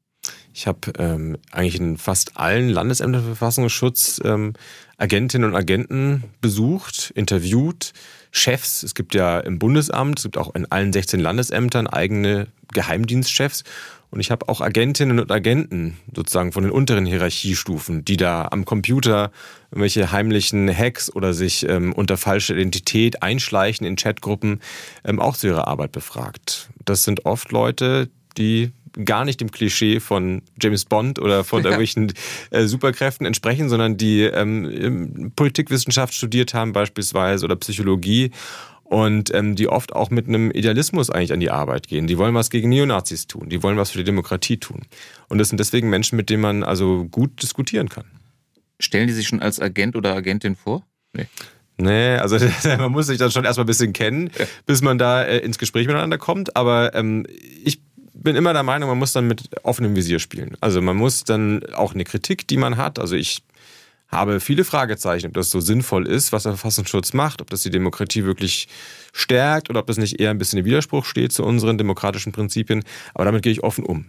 Ich 0.59 0.67
habe 0.67 0.93
ähm, 0.99 1.39
eigentlich 1.53 1.79
in 1.79 1.97
fast 1.99 2.37
allen 2.37 2.69
Landesämtern 2.69 3.23
für 3.23 3.29
Verfassungsschutz 3.29 4.21
ähm, 4.25 4.55
Agentinnen 4.97 5.49
und 5.49 5.55
Agenten 5.55 6.25
besucht, 6.41 7.13
interviewt, 7.15 7.93
Chefs. 8.33 8.83
Es 8.83 8.97
gibt 8.97 9.15
ja 9.15 9.39
im 9.39 9.61
Bundesamt, 9.61 10.19
es 10.19 10.25
gibt 10.25 10.37
auch 10.37 10.53
in 10.57 10.67
allen 10.67 10.93
16 10.93 11.21
Landesämtern 11.21 11.87
eigene 11.87 12.49
Geheimdienstchefs. 12.73 13.63
Und 14.11 14.19
ich 14.19 14.33
habe 14.33 14.49
auch 14.49 14.61
Agentinnen 14.61 15.21
und 15.21 15.31
Agenten 15.31 15.97
sozusagen 16.13 16.51
von 16.51 16.65
den 16.65 16.73
unteren 16.73 17.07
Hierarchiestufen, 17.07 18.05
die 18.05 18.17
da 18.17 18.49
am 18.51 18.65
Computer 18.65 19.31
irgendwelche 19.71 20.11
heimlichen 20.11 20.77
Hacks 20.77 21.15
oder 21.15 21.35
sich 21.35 21.69
ähm, 21.69 21.93
unter 21.93 22.17
falscher 22.17 22.55
Identität 22.55 23.23
einschleichen 23.23 23.87
in 23.87 23.95
Chatgruppen, 23.95 24.61
ähm, 25.05 25.21
auch 25.21 25.37
zu 25.37 25.47
ihrer 25.47 25.69
Arbeit 25.69 25.93
befragt. 25.93 26.69
Das 26.85 27.05
sind 27.05 27.27
oft 27.27 27.53
Leute, 27.53 28.09
die 28.39 28.73
gar 29.05 29.25
nicht 29.25 29.41
dem 29.41 29.51
Klischee 29.51 30.01
von 30.01 30.43
James 30.61 30.85
Bond 30.85 31.19
oder 31.19 31.45
von 31.45 31.61
ja. 31.61 31.65
irgendwelchen 31.71 32.13
äh, 32.51 32.65
Superkräften 32.65 33.27
entsprechen, 33.27 33.69
sondern 33.69 33.97
die 33.97 34.23
ähm, 34.23 35.33
Politikwissenschaft 35.37 36.15
studiert 36.15 36.55
haben 36.55 36.73
beispielsweise 36.73 37.45
oder 37.45 37.57
Psychologie 37.57 38.31
und 38.89 39.33
ähm, 39.35 39.55
die 39.55 39.69
oft 39.69 39.95
auch 39.95 40.11
mit 40.11 40.29
einem 40.29 40.51
Idealismus 40.51 41.11
eigentlich 41.11 41.33
an 41.33 41.41
die 41.41 41.51
Arbeit 41.51 41.89
gehen. 41.89 42.07
Die 42.07 42.19
wollen 42.19 42.35
was 42.35 42.51
gegen 42.51 42.71
Neonazis 42.71 43.27
tun, 43.27 43.49
die 43.49 43.63
wollen 43.63 43.77
was 43.77 43.91
für 43.91 43.99
die 43.99 44.05
Demokratie 44.05 44.57
tun. 44.57 44.83
Und 45.29 45.39
das 45.39 45.51
sind 45.51 45.59
deswegen 45.59 45.91
Menschen, 45.91 46.17
mit 46.17 46.31
denen 46.31 46.43
man 46.43 46.63
also 46.65 47.05
gut 47.05 47.43
diskutieren 47.43 47.89
kann. 47.89 48.05
Stellen 48.81 49.09
die 49.09 49.13
sich 49.13 49.29
schon 49.29 49.43
als 49.43 49.61
Agent 49.61 49.97
oder 49.97 50.15
Agentin 50.15 50.57
vor? 50.57 50.87
Nee. 51.13 51.27
Nee, 51.81 52.17
also 52.17 52.39
man 52.65 52.91
muss 52.91 53.07
sich 53.07 53.19
dann 53.19 53.31
schon 53.31 53.45
erstmal 53.45 53.65
ein 53.65 53.69
bisschen 53.69 53.93
kennen, 53.93 54.31
bis 54.67 54.83
man 54.83 54.99
da 54.99 55.23
äh, 55.23 55.39
ins 55.39 55.59
Gespräch 55.59 55.87
miteinander 55.87 56.19
kommt. 56.19 56.57
Aber 56.57 56.95
ähm, 56.95 57.25
ich 57.65 57.81
bin 58.23 58.37
immer 58.37 58.53
der 58.53 58.63
Meinung, 58.63 58.89
man 58.89 58.99
muss 58.99 59.13
dann 59.13 59.27
mit 59.27 59.49
offenem 59.63 59.97
Visier 59.97 60.19
spielen. 60.19 60.57
Also 60.61 60.81
man 60.81 60.97
muss 60.97 61.25
dann 61.25 61.65
auch 61.75 61.95
eine 61.95 62.05
Kritik, 62.05 62.47
die 62.49 62.57
man 62.57 62.77
hat, 62.77 62.99
also 62.99 63.17
ich 63.17 63.43
habe 64.09 64.41
viele 64.41 64.65
Fragezeichen, 64.65 65.27
ob 65.29 65.35
das 65.35 65.51
so 65.51 65.61
sinnvoll 65.61 66.07
ist, 66.07 66.33
was 66.33 66.45
der 66.45 66.53
Verfassungsschutz 66.53 67.13
macht, 67.13 67.43
ob 67.43 67.51
das 67.51 67.63
die 67.63 67.71
Demokratie 67.71 68.25
wirklich 68.25 68.69
stärkt 69.13 69.69
oder 69.69 69.81
ob 69.81 69.87
das 69.87 69.99
nicht 69.99 70.19
eher 70.19 70.31
ein 70.31 70.39
bisschen 70.39 70.59
im 70.59 70.65
Widerspruch 70.65 71.05
steht 71.05 71.33
zu 71.33 71.45
unseren 71.45 71.77
demokratischen 71.77 72.33
Prinzipien. 72.33 72.85
Aber 73.15 73.27
damit 73.27 73.43
gehe 73.43 73.53
ich 73.53 73.63
offen 73.63 73.85
um. 73.85 74.07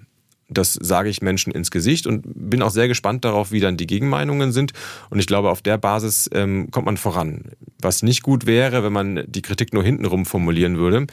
Das 0.49 0.73
sage 0.73 1.09
ich 1.09 1.21
Menschen 1.21 1.53
ins 1.53 1.71
Gesicht 1.71 2.07
und 2.07 2.23
bin 2.25 2.61
auch 2.61 2.71
sehr 2.71 2.87
gespannt 2.87 3.23
darauf, 3.23 3.51
wie 3.51 3.59
dann 3.59 3.77
die 3.77 3.87
Gegenmeinungen 3.87 4.51
sind. 4.51 4.73
Und 5.09 5.19
ich 5.19 5.27
glaube, 5.27 5.49
auf 5.49 5.61
der 5.61 5.77
Basis 5.77 6.29
ähm, 6.33 6.71
kommt 6.71 6.85
man 6.85 6.97
voran. 6.97 7.51
Was 7.81 8.01
nicht 8.01 8.23
gut 8.23 8.45
wäre, 8.45 8.83
wenn 8.83 8.93
man 8.93 9.23
die 9.27 9.41
Kritik 9.41 9.73
nur 9.73 9.83
hintenrum 9.83 10.25
formulieren 10.25 10.77
würde. 10.77 11.07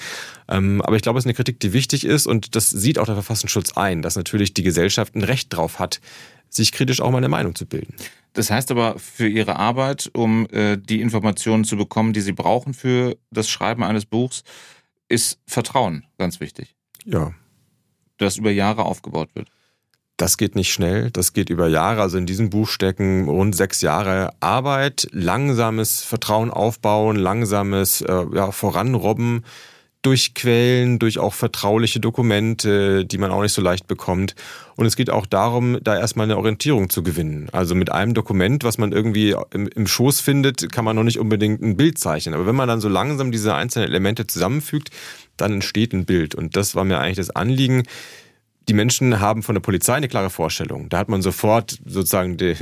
Ähm, 0.48 0.80
aber 0.82 0.96
ich 0.96 1.02
glaube, 1.02 1.18
es 1.18 1.24
ist 1.24 1.26
eine 1.26 1.34
Kritik, 1.34 1.60
die 1.60 1.72
wichtig 1.72 2.04
ist 2.04 2.26
und 2.26 2.56
das 2.56 2.70
sieht 2.70 2.98
auch 2.98 3.06
der 3.06 3.14
Verfassungsschutz 3.14 3.76
ein, 3.76 4.02
dass 4.02 4.16
natürlich 4.16 4.54
die 4.54 4.62
Gesellschaft 4.62 5.14
ein 5.14 5.24
Recht 5.24 5.54
drauf 5.54 5.78
hat, 5.78 6.00
sich 6.48 6.72
kritisch 6.72 7.00
auch 7.00 7.10
mal 7.10 7.18
eine 7.18 7.28
Meinung 7.28 7.54
zu 7.54 7.66
bilden. 7.66 7.94
Das 8.32 8.50
heißt 8.50 8.70
aber 8.70 8.98
für 8.98 9.28
Ihre 9.28 9.56
Arbeit, 9.56 10.10
um 10.12 10.46
äh, 10.50 10.76
die 10.76 11.00
Informationen 11.00 11.64
zu 11.64 11.76
bekommen, 11.76 12.12
die 12.12 12.20
Sie 12.20 12.32
brauchen 12.32 12.74
für 12.74 13.16
das 13.30 13.48
Schreiben 13.48 13.82
eines 13.82 14.04
Buchs, 14.04 14.44
ist 15.08 15.40
Vertrauen 15.46 16.04
ganz 16.18 16.40
wichtig. 16.40 16.74
Ja, 17.04 17.32
das 18.18 18.36
über 18.36 18.50
Jahre 18.50 18.84
aufgebaut 18.84 19.30
wird? 19.34 19.48
Das 20.16 20.38
geht 20.38 20.54
nicht 20.54 20.72
schnell, 20.72 21.10
das 21.10 21.34
geht 21.34 21.50
über 21.50 21.68
Jahre. 21.68 22.00
Also 22.00 22.16
in 22.16 22.24
diesem 22.24 22.48
Buch 22.48 22.68
stecken 22.68 23.28
rund 23.28 23.54
sechs 23.54 23.82
Jahre 23.82 24.30
Arbeit, 24.40 25.08
langsames 25.12 26.02
Vertrauen 26.02 26.50
aufbauen, 26.50 27.16
langsames 27.16 28.00
äh, 28.00 28.24
ja, 28.32 28.50
Voranrobben 28.50 29.44
durch 30.06 30.34
Quellen, 30.34 31.00
durch 31.00 31.18
auch 31.18 31.34
vertrauliche 31.34 31.98
Dokumente, 31.98 33.04
die 33.04 33.18
man 33.18 33.32
auch 33.32 33.42
nicht 33.42 33.52
so 33.52 33.60
leicht 33.60 33.88
bekommt. 33.88 34.36
Und 34.76 34.86
es 34.86 34.94
geht 34.94 35.10
auch 35.10 35.26
darum, 35.26 35.78
da 35.82 35.98
erstmal 35.98 36.24
eine 36.24 36.36
Orientierung 36.36 36.90
zu 36.90 37.02
gewinnen. 37.02 37.48
Also 37.50 37.74
mit 37.74 37.90
einem 37.90 38.14
Dokument, 38.14 38.62
was 38.62 38.78
man 38.78 38.92
irgendwie 38.92 39.34
im, 39.52 39.66
im 39.66 39.86
Schoß 39.88 40.20
findet, 40.20 40.70
kann 40.70 40.84
man 40.84 40.94
noch 40.94 41.02
nicht 41.02 41.18
unbedingt 41.18 41.60
ein 41.60 41.76
Bild 41.76 41.98
zeichnen. 41.98 42.36
Aber 42.36 42.46
wenn 42.46 42.54
man 42.54 42.68
dann 42.68 42.80
so 42.80 42.88
langsam 42.88 43.32
diese 43.32 43.54
einzelnen 43.56 43.88
Elemente 43.88 44.28
zusammenfügt, 44.28 44.90
dann 45.36 45.54
entsteht 45.54 45.92
ein 45.92 46.04
Bild. 46.04 46.34
Und 46.34 46.56
das 46.56 46.74
war 46.74 46.84
mir 46.84 46.98
eigentlich 46.98 47.16
das 47.16 47.30
Anliegen. 47.30 47.84
Die 48.68 48.74
Menschen 48.74 49.20
haben 49.20 49.42
von 49.42 49.54
der 49.54 49.60
Polizei 49.60 49.94
eine 49.94 50.08
klare 50.08 50.30
Vorstellung. 50.30 50.88
Da 50.88 50.98
hat 50.98 51.08
man 51.08 51.22
sofort 51.22 51.78
sozusagen 51.84 52.36
den, 52.36 52.56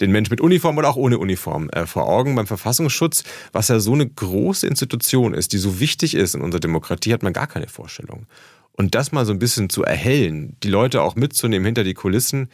den 0.00 0.12
Mensch 0.12 0.30
mit 0.30 0.40
Uniform 0.40 0.78
oder 0.78 0.88
auch 0.88 0.96
ohne 0.96 1.18
Uniform 1.18 1.68
äh, 1.70 1.86
vor 1.86 2.08
Augen. 2.08 2.34
Beim 2.36 2.46
Verfassungsschutz, 2.46 3.24
was 3.52 3.68
ja 3.68 3.80
so 3.80 3.94
eine 3.94 4.08
große 4.08 4.66
Institution 4.66 5.34
ist, 5.34 5.52
die 5.52 5.58
so 5.58 5.80
wichtig 5.80 6.14
ist 6.14 6.34
in 6.34 6.40
unserer 6.40 6.60
Demokratie, 6.60 7.12
hat 7.12 7.22
man 7.22 7.32
gar 7.32 7.48
keine 7.48 7.66
Vorstellung. 7.66 8.26
Und 8.72 8.94
das 8.94 9.12
mal 9.12 9.26
so 9.26 9.32
ein 9.32 9.38
bisschen 9.38 9.68
zu 9.68 9.82
erhellen, 9.82 10.56
die 10.62 10.70
Leute 10.70 11.02
auch 11.02 11.16
mitzunehmen 11.16 11.66
hinter 11.66 11.84
die 11.84 11.94
Kulissen, 11.94 12.48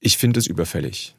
ich 0.00 0.18
finde 0.18 0.40
es 0.40 0.46
überfällig. 0.46 1.16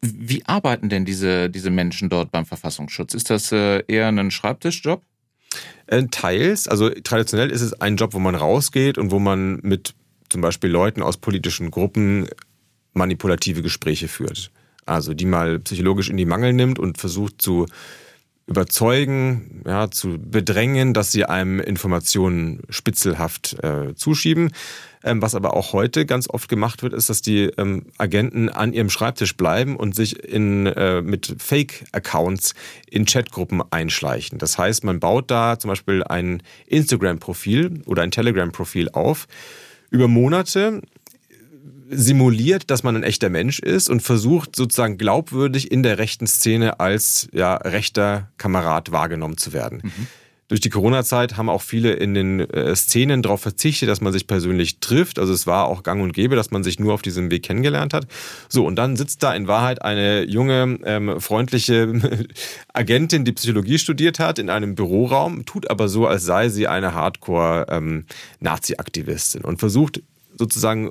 Wie 0.00 0.44
arbeiten 0.46 0.90
denn 0.90 1.04
diese, 1.04 1.48
diese 1.48 1.70
Menschen 1.70 2.10
dort 2.10 2.30
beim 2.30 2.44
Verfassungsschutz? 2.44 3.14
Ist 3.14 3.30
das 3.30 3.52
äh, 3.52 3.82
eher 3.88 4.08
ein 4.08 4.30
Schreibtischjob? 4.30 5.02
Äh, 5.86 6.04
teils. 6.10 6.68
Also 6.68 6.90
traditionell 6.90 7.50
ist 7.50 7.60
es 7.60 7.80
ein 7.80 7.96
Job, 7.96 8.14
wo 8.14 8.18
man 8.18 8.34
rausgeht 8.34 8.98
und 8.98 9.10
wo 9.10 9.18
man 9.18 9.60
mit 9.62 9.94
zum 10.28 10.40
Beispiel 10.40 10.70
Leuten 10.70 11.02
aus 11.02 11.16
politischen 11.18 11.70
Gruppen 11.70 12.26
manipulative 12.94 13.62
Gespräche 13.62 14.08
führt. 14.08 14.50
Also 14.86 15.14
die 15.14 15.26
mal 15.26 15.58
psychologisch 15.60 16.08
in 16.08 16.16
die 16.16 16.24
Mangel 16.24 16.52
nimmt 16.52 16.78
und 16.78 16.98
versucht 16.98 17.40
zu 17.40 17.66
überzeugen, 18.46 19.62
ja, 19.66 19.90
zu 19.90 20.18
bedrängen, 20.18 20.92
dass 20.92 21.12
sie 21.12 21.24
einem 21.24 21.60
Informationen 21.60 22.62
spitzelhaft 22.68 23.56
äh, 23.62 23.94
zuschieben. 23.94 24.50
Ähm, 25.04 25.20
was 25.20 25.34
aber 25.34 25.54
auch 25.54 25.74
heute 25.74 26.06
ganz 26.06 26.28
oft 26.30 26.48
gemacht 26.48 26.82
wird, 26.82 26.94
ist, 26.94 27.10
dass 27.10 27.20
die 27.20 27.44
ähm, 27.58 27.86
Agenten 27.98 28.48
an 28.48 28.72
ihrem 28.72 28.88
Schreibtisch 28.88 29.36
bleiben 29.36 29.76
und 29.76 29.94
sich 29.94 30.18
in, 30.24 30.66
äh, 30.66 31.02
mit 31.02 31.36
Fake-Accounts 31.38 32.54
in 32.90 33.04
Chatgruppen 33.04 33.62
einschleichen. 33.70 34.38
Das 34.38 34.56
heißt, 34.56 34.82
man 34.82 35.00
baut 35.00 35.30
da 35.30 35.58
zum 35.58 35.68
Beispiel 35.68 36.02
ein 36.02 36.42
Instagram-Profil 36.66 37.82
oder 37.84 38.02
ein 38.02 38.10
Telegram-Profil 38.10 38.88
auf 38.90 39.28
über 39.90 40.08
Monate 40.08 40.80
simuliert, 41.90 42.70
dass 42.70 42.82
man 42.82 42.96
ein 42.96 43.02
echter 43.02 43.28
Mensch 43.28 43.58
ist 43.58 43.90
und 43.90 44.00
versucht 44.00 44.56
sozusagen 44.56 44.96
glaubwürdig 44.96 45.70
in 45.70 45.82
der 45.82 45.98
rechten 45.98 46.26
Szene 46.26 46.80
als 46.80 47.28
ja, 47.32 47.56
rechter 47.56 48.30
Kamerad 48.38 48.90
wahrgenommen 48.90 49.36
zu 49.36 49.52
werden. 49.52 49.82
Mhm. 49.84 50.06
Durch 50.48 50.60
die 50.60 50.68
Corona-Zeit 50.68 51.38
haben 51.38 51.48
auch 51.48 51.62
viele 51.62 51.94
in 51.94 52.12
den 52.12 52.40
äh, 52.40 52.76
Szenen 52.76 53.22
darauf 53.22 53.40
verzichtet, 53.40 53.88
dass 53.88 54.02
man 54.02 54.12
sich 54.12 54.26
persönlich 54.26 54.78
trifft. 54.78 55.18
Also 55.18 55.32
es 55.32 55.46
war 55.46 55.64
auch 55.66 55.82
gang 55.82 56.02
und 56.02 56.12
gäbe, 56.12 56.36
dass 56.36 56.50
man 56.50 56.62
sich 56.62 56.78
nur 56.78 56.92
auf 56.92 57.00
diesem 57.00 57.30
Weg 57.30 57.44
kennengelernt 57.44 57.94
hat. 57.94 58.06
So, 58.50 58.66
und 58.66 58.76
dann 58.76 58.96
sitzt 58.96 59.22
da 59.22 59.34
in 59.34 59.48
Wahrheit 59.48 59.80
eine 59.80 60.24
junge, 60.24 60.78
ähm, 60.84 61.18
freundliche 61.18 62.26
Agentin, 62.74 63.24
die 63.24 63.32
Psychologie 63.32 63.78
studiert 63.78 64.18
hat, 64.18 64.38
in 64.38 64.50
einem 64.50 64.74
Büroraum, 64.74 65.46
tut 65.46 65.70
aber 65.70 65.88
so, 65.88 66.06
als 66.06 66.24
sei 66.24 66.50
sie 66.50 66.68
eine 66.68 66.92
Hardcore-Nazi-Aktivistin 66.92 69.40
ähm, 69.44 69.48
und 69.48 69.60
versucht 69.60 70.02
sozusagen 70.36 70.90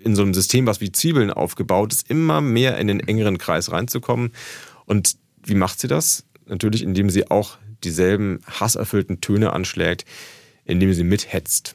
in 0.00 0.16
so 0.16 0.22
einem 0.22 0.34
System, 0.34 0.66
was 0.66 0.80
wie 0.80 0.90
Zwiebeln 0.90 1.30
aufgebaut 1.30 1.92
ist, 1.92 2.10
immer 2.10 2.40
mehr 2.40 2.78
in 2.78 2.88
den 2.88 3.00
engeren 3.00 3.38
Kreis 3.38 3.70
reinzukommen. 3.70 4.32
Und 4.86 5.14
wie 5.44 5.54
macht 5.54 5.80
sie 5.80 5.88
das? 5.88 6.24
Natürlich, 6.46 6.82
indem 6.82 7.10
sie 7.10 7.30
auch 7.30 7.58
dieselben 7.84 8.40
hasserfüllten 8.46 9.20
Töne 9.20 9.52
anschlägt, 9.52 10.04
indem 10.64 10.92
sie 10.92 11.04
mithetzt. 11.04 11.74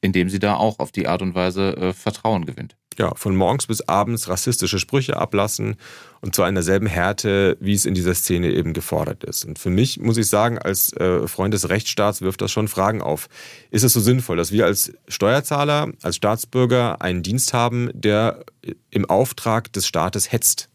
Indem 0.00 0.28
sie 0.28 0.38
da 0.38 0.56
auch 0.56 0.78
auf 0.78 0.92
die 0.92 1.08
Art 1.08 1.22
und 1.22 1.34
Weise 1.34 1.76
äh, 1.76 1.92
Vertrauen 1.92 2.46
gewinnt. 2.46 2.76
Ja, 2.98 3.14
von 3.14 3.36
morgens 3.36 3.66
bis 3.66 3.82
abends 3.82 4.28
rassistische 4.28 4.78
Sprüche 4.78 5.16
ablassen 5.16 5.76
und 6.22 6.34
zu 6.34 6.42
einer 6.42 6.62
selben 6.62 6.86
Härte, 6.86 7.58
wie 7.60 7.74
es 7.74 7.84
in 7.84 7.94
dieser 7.94 8.14
Szene 8.14 8.50
eben 8.50 8.72
gefordert 8.72 9.22
ist. 9.22 9.44
Und 9.44 9.58
für 9.58 9.68
mich 9.68 10.00
muss 10.00 10.16
ich 10.16 10.28
sagen, 10.28 10.58
als 10.58 10.94
äh, 10.94 11.28
Freund 11.28 11.52
des 11.52 11.68
Rechtsstaats 11.68 12.22
wirft 12.22 12.40
das 12.40 12.52
schon 12.52 12.68
Fragen 12.68 13.02
auf. 13.02 13.28
Ist 13.70 13.84
es 13.84 13.92
so 13.92 14.00
sinnvoll, 14.00 14.38
dass 14.38 14.50
wir 14.50 14.64
als 14.64 14.94
Steuerzahler, 15.08 15.92
als 16.02 16.16
Staatsbürger 16.16 17.02
einen 17.02 17.22
Dienst 17.22 17.52
haben, 17.52 17.90
der 17.92 18.44
im 18.88 19.04
Auftrag 19.04 19.72
des 19.74 19.86
Staates 19.86 20.32
hetzt? 20.32 20.70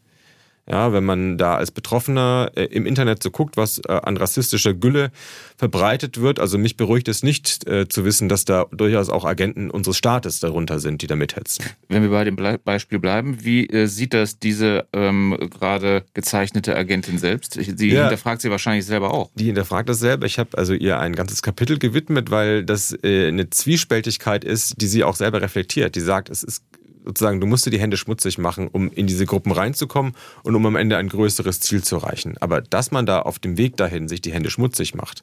Ja, 0.70 0.92
wenn 0.92 1.04
man 1.04 1.38
da 1.38 1.56
als 1.56 1.72
Betroffener 1.72 2.52
äh, 2.54 2.64
im 2.66 2.86
Internet 2.86 3.20
so 3.20 3.32
guckt, 3.32 3.56
was 3.56 3.78
äh, 3.78 3.92
an 3.92 4.16
rassistischer 4.16 4.74
Gülle 4.74 5.10
verbreitet 5.56 6.20
wird, 6.20 6.38
also 6.38 6.56
mich 6.56 6.76
beruhigt 6.76 7.08
es 7.08 7.24
nicht 7.24 7.66
äh, 7.66 7.88
zu 7.88 8.04
wissen, 8.04 8.28
dass 8.28 8.44
da 8.44 8.66
durchaus 8.70 9.08
auch 9.08 9.24
Agenten 9.24 9.70
unseres 9.70 9.98
Staates 9.98 10.38
darunter 10.38 10.78
sind, 10.78 11.02
die 11.02 11.08
da 11.08 11.16
mithetzen. 11.16 11.64
Wenn 11.88 12.02
wir 12.02 12.10
bei 12.10 12.22
dem 12.22 12.36
Ble 12.36 12.58
Beispiel 12.58 13.00
bleiben, 13.00 13.38
wie 13.42 13.66
äh, 13.66 13.86
sieht 13.86 14.14
das 14.14 14.38
diese 14.38 14.86
ähm, 14.92 15.36
gerade 15.50 16.04
gezeichnete 16.14 16.76
Agentin 16.76 17.18
selbst? 17.18 17.54
Sie 17.54 17.90
ja, 17.90 18.02
hinterfragt 18.02 18.40
sie 18.40 18.50
wahrscheinlich 18.50 18.86
selber 18.86 19.12
auch. 19.12 19.30
Die 19.34 19.46
hinterfragt 19.46 19.88
das 19.88 19.98
selber. 19.98 20.26
Ich 20.26 20.38
habe 20.38 20.56
also 20.56 20.74
ihr 20.74 21.00
ein 21.00 21.16
ganzes 21.16 21.42
Kapitel 21.42 21.78
gewidmet, 21.78 22.30
weil 22.30 22.64
das 22.64 22.96
äh, 23.02 23.26
eine 23.26 23.50
Zwiespältigkeit 23.50 24.44
ist, 24.44 24.80
die 24.80 24.86
sie 24.86 25.02
auch 25.02 25.16
selber 25.16 25.42
reflektiert. 25.42 25.96
Die 25.96 26.00
sagt, 26.00 26.30
es 26.30 26.44
ist 26.44 26.62
sozusagen, 27.04 27.40
du 27.40 27.46
musst 27.46 27.66
dir 27.66 27.70
die 27.70 27.80
Hände 27.80 27.96
schmutzig 27.96 28.38
machen, 28.38 28.68
um 28.68 28.90
in 28.90 29.06
diese 29.06 29.26
Gruppen 29.26 29.52
reinzukommen 29.52 30.12
und 30.42 30.54
um 30.54 30.64
am 30.66 30.76
Ende 30.76 30.96
ein 30.96 31.08
größeres 31.08 31.60
Ziel 31.60 31.82
zu 31.82 31.96
erreichen. 31.96 32.36
Aber 32.40 32.60
dass 32.60 32.90
man 32.90 33.06
da 33.06 33.20
auf 33.20 33.38
dem 33.38 33.56
Weg 33.56 33.76
dahin 33.76 34.08
sich 34.08 34.20
die 34.20 34.32
Hände 34.32 34.50
schmutzig 34.50 34.94
macht 34.94 35.22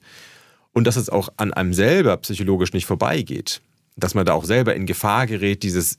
und 0.74 0.86
dass 0.86 0.95
es 0.95 1.09
auch 1.09 1.29
an 1.38 1.53
einem 1.53 1.74
selber 1.74 2.17
psychologisch 2.17 2.74
nicht 2.74 2.86
vorbeigeht, 2.86 3.62
dass 3.95 4.15
man 4.15 4.25
da 4.25 4.33
auch 4.33 4.45
selber 4.45 4.75
in 4.75 4.86
Gefahr 4.86 5.27
gerät, 5.27 5.63
dieses 5.63 5.98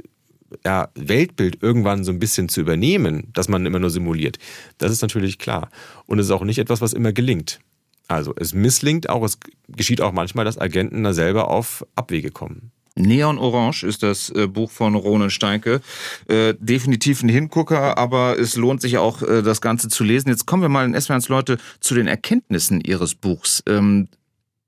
ja, 0.65 0.89
Weltbild 0.95 1.63
irgendwann 1.63 2.05
so 2.05 2.13
ein 2.13 2.19
bisschen 2.19 2.49
zu 2.49 2.61
übernehmen, 2.61 3.29
dass 3.33 3.49
man 3.49 3.67
immer 3.67 3.79
nur 3.79 3.91
simuliert, 3.91 4.39
das 4.79 4.91
ist 4.91 5.03
natürlich 5.03 5.39
klar. 5.39 5.71
Und 6.07 6.19
es 6.19 6.27
ist 6.27 6.33
auch 6.33 6.45
nicht 6.45 6.59
etwas, 6.59 6.81
was 6.81 6.93
immer 6.93 7.13
gelingt. 7.13 7.61
Also 8.09 8.35
es 8.37 8.55
misslingt 8.55 9.09
auch, 9.09 9.23
es 9.23 9.39
geschieht 9.69 10.01
auch 10.01 10.13
manchmal, 10.13 10.45
dass 10.45 10.59
Agenten 10.59 11.05
da 11.05 11.13
selber 11.13 11.49
auf 11.49 11.87
Abwege 11.95 12.31
kommen. 12.31 12.73
Neon 13.01 13.39
Orange 13.39 13.85
ist 13.85 14.03
das 14.03 14.31
äh, 14.31 14.47
Buch 14.47 14.71
von 14.71 14.95
Ronen 14.95 15.31
Steinke. 15.31 15.81
Äh, 16.29 16.55
definitiv 16.59 17.23
ein 17.23 17.29
Hingucker, 17.29 17.99
aber 17.99 18.39
es 18.39 18.57
lohnt 18.57 18.81
sich 18.81 18.99
auch, 18.99 19.23
äh, 19.23 19.43
das 19.43 19.61
Ganze 19.61 19.89
zu 19.89 20.05
lesen. 20.05 20.29
Jetzt 20.29 20.47
kommen 20.47 20.63
wir 20.63 20.69
mal 20.69 20.85
in 20.85 20.99
SWRs 20.99 21.29
Leute 21.29 21.59
zu 21.81 21.95
den 21.95 22.07
Erkenntnissen 22.07 22.81
Ihres 22.81 23.15
Buchs. 23.15 23.63
Ähm, 23.67 24.09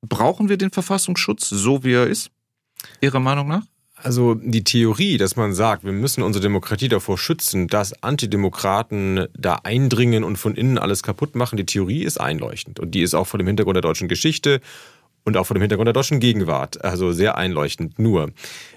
brauchen 0.00 0.48
wir 0.48 0.56
den 0.56 0.70
Verfassungsschutz 0.70 1.48
so, 1.48 1.84
wie 1.84 1.94
er 1.94 2.06
ist? 2.06 2.30
Ihrer 3.00 3.20
Meinung 3.20 3.48
nach? 3.48 3.62
Also 4.02 4.34
die 4.34 4.64
Theorie, 4.64 5.16
dass 5.16 5.36
man 5.36 5.54
sagt, 5.54 5.84
wir 5.84 5.92
müssen 5.92 6.24
unsere 6.24 6.42
Demokratie 6.42 6.88
davor 6.88 7.16
schützen, 7.16 7.68
dass 7.68 8.02
Antidemokraten 8.02 9.26
da 9.38 9.60
eindringen 9.62 10.24
und 10.24 10.38
von 10.38 10.56
innen 10.56 10.76
alles 10.76 11.04
kaputt 11.04 11.36
machen, 11.36 11.56
die 11.56 11.66
Theorie 11.66 12.02
ist 12.02 12.20
einleuchtend. 12.20 12.80
Und 12.80 12.96
die 12.96 13.02
ist 13.02 13.14
auch 13.14 13.28
vor 13.28 13.38
dem 13.38 13.46
Hintergrund 13.46 13.76
der 13.76 13.82
deutschen 13.82 14.08
Geschichte 14.08 14.60
und 15.24 15.36
auch 15.36 15.46
vor 15.46 15.54
dem 15.54 15.60
Hintergrund 15.60 15.86
der 15.86 15.92
deutschen 15.92 16.20
Gegenwart. 16.20 16.84
Also 16.84 17.12
sehr 17.12 17.36
einleuchtend. 17.36 17.98
Nur, 17.98 18.30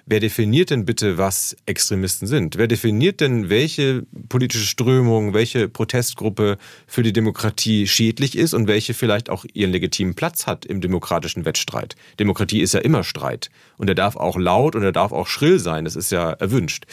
wer 0.06 0.20
definiert 0.20 0.70
denn 0.70 0.86
bitte, 0.86 1.18
was 1.18 1.56
Extremisten 1.66 2.28
sind? 2.28 2.58
Wer 2.58 2.68
definiert 2.68 3.22
denn, 3.22 3.50
welche 3.50 4.04
politische 4.30 4.66
Strömung, 4.66 5.34
welche 5.34 5.68
Protestgruppe 5.68 6.58
für 6.88 7.04
die 7.04 7.14
Demokratie 7.14 7.88
schädlich 7.88 8.38
ist 8.38 8.54
und 8.54 8.68
welche 8.68 8.94
vielleicht 8.94 9.30
auch 9.30 9.46
ihren 9.54 9.72
legitimen 9.72 10.16
Platz 10.16 10.46
hat 10.48 10.66
im 10.66 10.82
demokratischen 10.82 11.46
Wettstreit? 11.46 11.96
Demokratie 12.20 12.62
ist 12.62 12.74
ja 12.74 12.80
immer 12.80 13.04
Streit. 13.04 13.50
Und 13.78 13.90
er 13.90 13.96
darf 13.96 14.16
auch 14.16 14.38
laut 14.38 14.75
und 14.75 14.84
er 14.84 14.92
darf 14.92 15.12
auch 15.12 15.28
schrill 15.28 15.60
sein. 15.60 15.86
Das 15.86 15.96
ist 15.96 16.12
ja 16.12 16.32
erwünscht. 16.32 16.86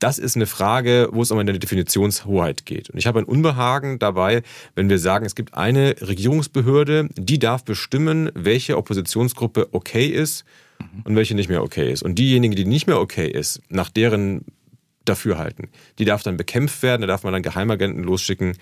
Das 0.00 0.18
ist 0.18 0.34
eine 0.34 0.46
Frage, 0.46 1.08
wo 1.12 1.22
es 1.22 1.30
um 1.30 1.38
eine 1.38 1.58
Definitionshoheit 1.58 2.64
geht. 2.64 2.88
Und 2.88 2.98
ich 2.98 3.06
habe 3.06 3.20
ein 3.20 3.26
Unbehagen 3.26 3.98
dabei, 3.98 4.42
wenn 4.74 4.88
wir 4.88 4.98
sagen, 4.98 5.26
es 5.26 5.34
gibt 5.34 5.54
eine 5.54 5.94
Regierungsbehörde, 6.00 7.10
die 7.16 7.38
darf 7.38 7.64
bestimmen, 7.64 8.30
welche 8.34 8.78
Oppositionsgruppe 8.78 9.68
okay 9.72 10.06
ist 10.06 10.44
und 11.04 11.16
welche 11.16 11.34
nicht 11.34 11.50
mehr 11.50 11.62
okay 11.62 11.92
ist. 11.92 12.02
Und 12.02 12.18
diejenige, 12.18 12.56
die 12.56 12.64
nicht 12.64 12.86
mehr 12.86 12.98
okay 12.98 13.28
ist, 13.28 13.60
nach 13.68 13.90
deren 13.90 14.46
Dafürhalten, 15.04 15.68
die 15.98 16.06
darf 16.06 16.22
dann 16.22 16.38
bekämpft 16.38 16.82
werden, 16.82 17.02
da 17.02 17.06
darf 17.06 17.22
man 17.22 17.34
dann 17.34 17.42
Geheimagenten 17.42 18.02
losschicken, 18.02 18.56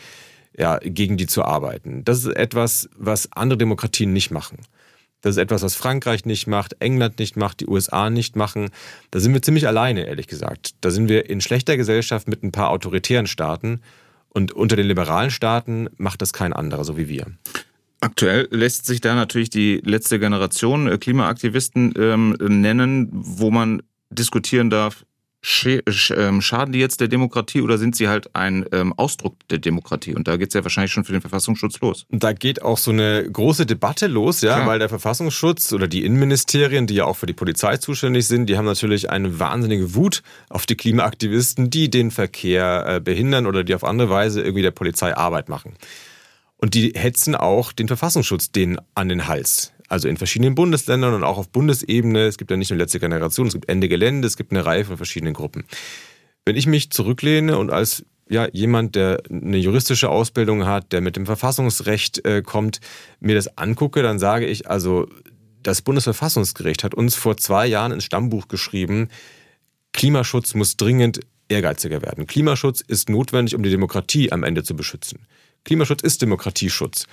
ja, 0.56 0.78
gegen 0.78 1.16
die 1.16 1.26
zu 1.26 1.44
arbeiten. 1.44 2.04
Das 2.04 2.18
ist 2.18 2.34
etwas, 2.34 2.90
was 2.96 3.30
andere 3.32 3.58
Demokratien 3.58 4.12
nicht 4.12 4.32
machen. 4.32 4.58
Das 5.20 5.36
ist 5.36 5.38
etwas, 5.38 5.62
was 5.62 5.74
Frankreich 5.74 6.24
nicht 6.24 6.46
macht, 6.46 6.76
England 6.80 7.18
nicht 7.18 7.36
macht, 7.36 7.60
die 7.60 7.66
USA 7.66 8.08
nicht 8.08 8.36
machen. 8.36 8.70
Da 9.10 9.18
sind 9.18 9.34
wir 9.34 9.42
ziemlich 9.42 9.66
alleine, 9.66 10.06
ehrlich 10.06 10.28
gesagt. 10.28 10.74
Da 10.80 10.90
sind 10.90 11.08
wir 11.08 11.28
in 11.28 11.40
schlechter 11.40 11.76
Gesellschaft 11.76 12.28
mit 12.28 12.42
ein 12.42 12.52
paar 12.52 12.70
autoritären 12.70 13.26
Staaten. 13.26 13.80
Und 14.28 14.52
unter 14.52 14.76
den 14.76 14.86
liberalen 14.86 15.30
Staaten 15.30 15.88
macht 15.96 16.22
das 16.22 16.32
kein 16.32 16.52
anderer, 16.52 16.84
so 16.84 16.96
wie 16.96 17.08
wir. 17.08 17.26
Aktuell 18.00 18.46
lässt 18.52 18.86
sich 18.86 19.00
da 19.00 19.16
natürlich 19.16 19.50
die 19.50 19.80
letzte 19.84 20.20
Generation 20.20 20.86
äh, 20.86 20.98
Klimaaktivisten 20.98 21.94
ähm, 21.96 22.36
nennen, 22.38 23.08
wo 23.10 23.50
man 23.50 23.82
diskutieren 24.10 24.70
darf, 24.70 25.04
schaden 25.48 26.72
die 26.72 26.78
jetzt 26.78 27.00
der 27.00 27.08
Demokratie 27.08 27.62
oder 27.62 27.78
sind 27.78 27.96
sie 27.96 28.08
halt 28.08 28.34
ein 28.34 28.66
ähm, 28.72 28.92
Ausdruck 28.92 29.36
der 29.48 29.58
Demokratie? 29.58 30.14
Und 30.14 30.28
da 30.28 30.36
geht 30.36 30.48
es 30.48 30.54
ja 30.54 30.62
wahrscheinlich 30.62 30.92
schon 30.92 31.04
für 31.04 31.12
den 31.12 31.20
Verfassungsschutz 31.20 31.80
los. 31.80 32.06
Da 32.10 32.32
geht 32.32 32.62
auch 32.62 32.76
so 32.76 32.90
eine 32.90 33.28
große 33.30 33.64
Debatte 33.64 34.08
los, 34.08 34.42
ja, 34.42 34.56
Klar. 34.56 34.66
weil 34.66 34.78
der 34.78 34.88
Verfassungsschutz 34.88 35.72
oder 35.72 35.88
die 35.88 36.04
Innenministerien, 36.04 36.86
die 36.86 36.94
ja 36.94 37.04
auch 37.06 37.16
für 37.16 37.26
die 37.26 37.32
Polizei 37.32 37.78
zuständig 37.78 38.26
sind, 38.26 38.46
die 38.46 38.58
haben 38.58 38.66
natürlich 38.66 39.10
eine 39.10 39.38
wahnsinnige 39.38 39.94
Wut 39.94 40.22
auf 40.50 40.66
die 40.66 40.76
Klimaaktivisten, 40.76 41.70
die 41.70 41.88
den 41.88 42.10
Verkehr 42.10 42.84
äh, 42.86 43.00
behindern 43.00 43.46
oder 43.46 43.64
die 43.64 43.74
auf 43.74 43.84
andere 43.84 44.10
Weise 44.10 44.42
irgendwie 44.42 44.62
der 44.62 44.70
Polizei 44.70 45.16
Arbeit 45.16 45.48
machen. 45.48 45.74
Und 46.58 46.74
die 46.74 46.92
hetzen 46.94 47.34
auch 47.34 47.72
den 47.72 47.86
Verfassungsschutz 47.86 48.50
denen 48.50 48.78
an 48.94 49.08
den 49.08 49.28
Hals. 49.28 49.72
Also 49.88 50.08
in 50.08 50.16
verschiedenen 50.16 50.54
Bundesländern 50.54 51.14
und 51.14 51.24
auch 51.24 51.38
auf 51.38 51.48
Bundesebene. 51.48 52.26
Es 52.26 52.38
gibt 52.38 52.50
ja 52.50 52.56
nicht 52.56 52.70
nur 52.70 52.78
letzte 52.78 53.00
Generation, 53.00 53.46
es 53.46 53.54
gibt 53.54 53.68
Ende 53.68 53.88
Gelände, 53.88 54.28
es 54.28 54.36
gibt 54.36 54.52
eine 54.52 54.64
Reihe 54.64 54.84
von 54.84 54.96
verschiedenen 54.96 55.34
Gruppen. 55.34 55.64
Wenn 56.44 56.56
ich 56.56 56.66
mich 56.66 56.90
zurücklehne 56.90 57.58
und 57.58 57.70
als 57.70 58.04
ja, 58.28 58.48
jemand, 58.52 58.94
der 58.94 59.22
eine 59.30 59.56
juristische 59.56 60.10
Ausbildung 60.10 60.66
hat, 60.66 60.92
der 60.92 61.00
mit 61.00 61.16
dem 61.16 61.26
Verfassungsrecht 61.26 62.24
äh, 62.24 62.42
kommt, 62.42 62.80
mir 63.20 63.34
das 63.34 63.56
angucke, 63.56 64.02
dann 64.02 64.18
sage 64.18 64.46
ich, 64.46 64.68
also 64.68 65.08
das 65.62 65.82
Bundesverfassungsgericht 65.82 66.84
hat 66.84 66.94
uns 66.94 67.14
vor 67.16 67.36
zwei 67.36 67.66
Jahren 67.66 67.92
ins 67.92 68.04
Stammbuch 68.04 68.48
geschrieben, 68.48 69.08
Klimaschutz 69.92 70.54
muss 70.54 70.76
dringend 70.76 71.20
ehrgeiziger 71.48 72.02
werden. 72.02 72.26
Klimaschutz 72.26 72.82
ist 72.82 73.08
notwendig, 73.08 73.54
um 73.54 73.62
die 73.62 73.70
Demokratie 73.70 74.30
am 74.30 74.44
Ende 74.44 74.62
zu 74.62 74.76
beschützen. 74.76 75.26
Klimaschutz 75.64 76.02
ist 76.02 76.22
Demokratieschutz. 76.22 77.06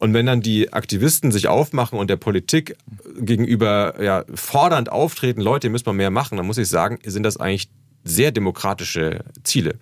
Und 0.00 0.14
wenn 0.14 0.24
dann 0.24 0.40
die 0.40 0.72
Aktivisten 0.72 1.30
sich 1.30 1.46
aufmachen 1.46 1.98
und 1.98 2.08
der 2.08 2.16
Politik 2.16 2.74
gegenüber 3.18 4.02
ja, 4.02 4.24
fordernd 4.34 4.90
auftreten, 4.90 5.42
Leute, 5.42 5.66
ihr 5.66 5.70
müsst 5.70 5.84
mal 5.84 5.92
mehr 5.92 6.10
machen, 6.10 6.38
dann 6.38 6.46
muss 6.46 6.56
ich 6.56 6.68
sagen, 6.68 6.98
sind 7.04 7.22
das 7.22 7.36
eigentlich 7.36 7.68
sehr 8.02 8.32
demokratische 8.32 9.24
Ziele. 9.44 9.78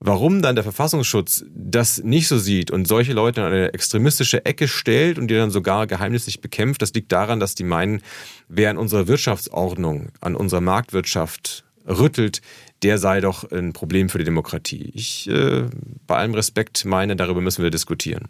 Warum 0.00 0.42
dann 0.42 0.54
der 0.54 0.64
Verfassungsschutz 0.64 1.46
das 1.48 2.02
nicht 2.02 2.28
so 2.28 2.38
sieht 2.38 2.70
und 2.70 2.86
solche 2.86 3.14
Leute 3.14 3.40
in 3.40 3.46
eine 3.46 3.72
extremistische 3.72 4.44
Ecke 4.44 4.68
stellt 4.68 5.18
und 5.18 5.28
die 5.28 5.34
dann 5.34 5.50
sogar 5.50 5.86
geheimnislich 5.86 6.42
bekämpft, 6.42 6.82
das 6.82 6.92
liegt 6.92 7.10
daran, 7.10 7.40
dass 7.40 7.54
die 7.54 7.64
meinen, 7.64 8.02
wer 8.48 8.68
an 8.68 8.76
unserer 8.76 9.08
Wirtschaftsordnung, 9.08 10.10
an 10.20 10.36
unserer 10.36 10.60
Marktwirtschaft 10.60 11.64
rüttelt, 11.88 12.42
der 12.82 12.98
sei 12.98 13.22
doch 13.22 13.50
ein 13.50 13.72
Problem 13.72 14.10
für 14.10 14.18
die 14.18 14.24
Demokratie. 14.24 14.90
Ich 14.92 15.26
äh, 15.30 15.64
bei 16.06 16.16
allem 16.16 16.34
Respekt 16.34 16.84
meine, 16.84 17.16
darüber 17.16 17.40
müssen 17.40 17.62
wir 17.62 17.70
diskutieren 17.70 18.28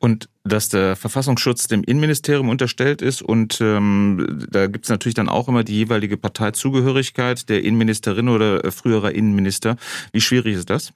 und 0.00 0.30
dass 0.44 0.70
der 0.70 0.96
Verfassungsschutz 0.96 1.68
dem 1.68 1.84
Innenministerium 1.84 2.48
unterstellt 2.48 3.02
ist 3.02 3.20
und 3.20 3.60
ähm, 3.60 4.46
da 4.50 4.66
gibt's 4.66 4.88
natürlich 4.88 5.14
dann 5.14 5.28
auch 5.28 5.46
immer 5.46 5.62
die 5.62 5.74
jeweilige 5.74 6.16
Parteizugehörigkeit 6.16 7.50
der 7.50 7.62
Innenministerin 7.62 8.30
oder 8.30 8.72
früherer 8.72 9.12
Innenminister. 9.12 9.76
Wie 10.12 10.22
schwierig 10.22 10.56
ist 10.56 10.70
das? 10.70 10.94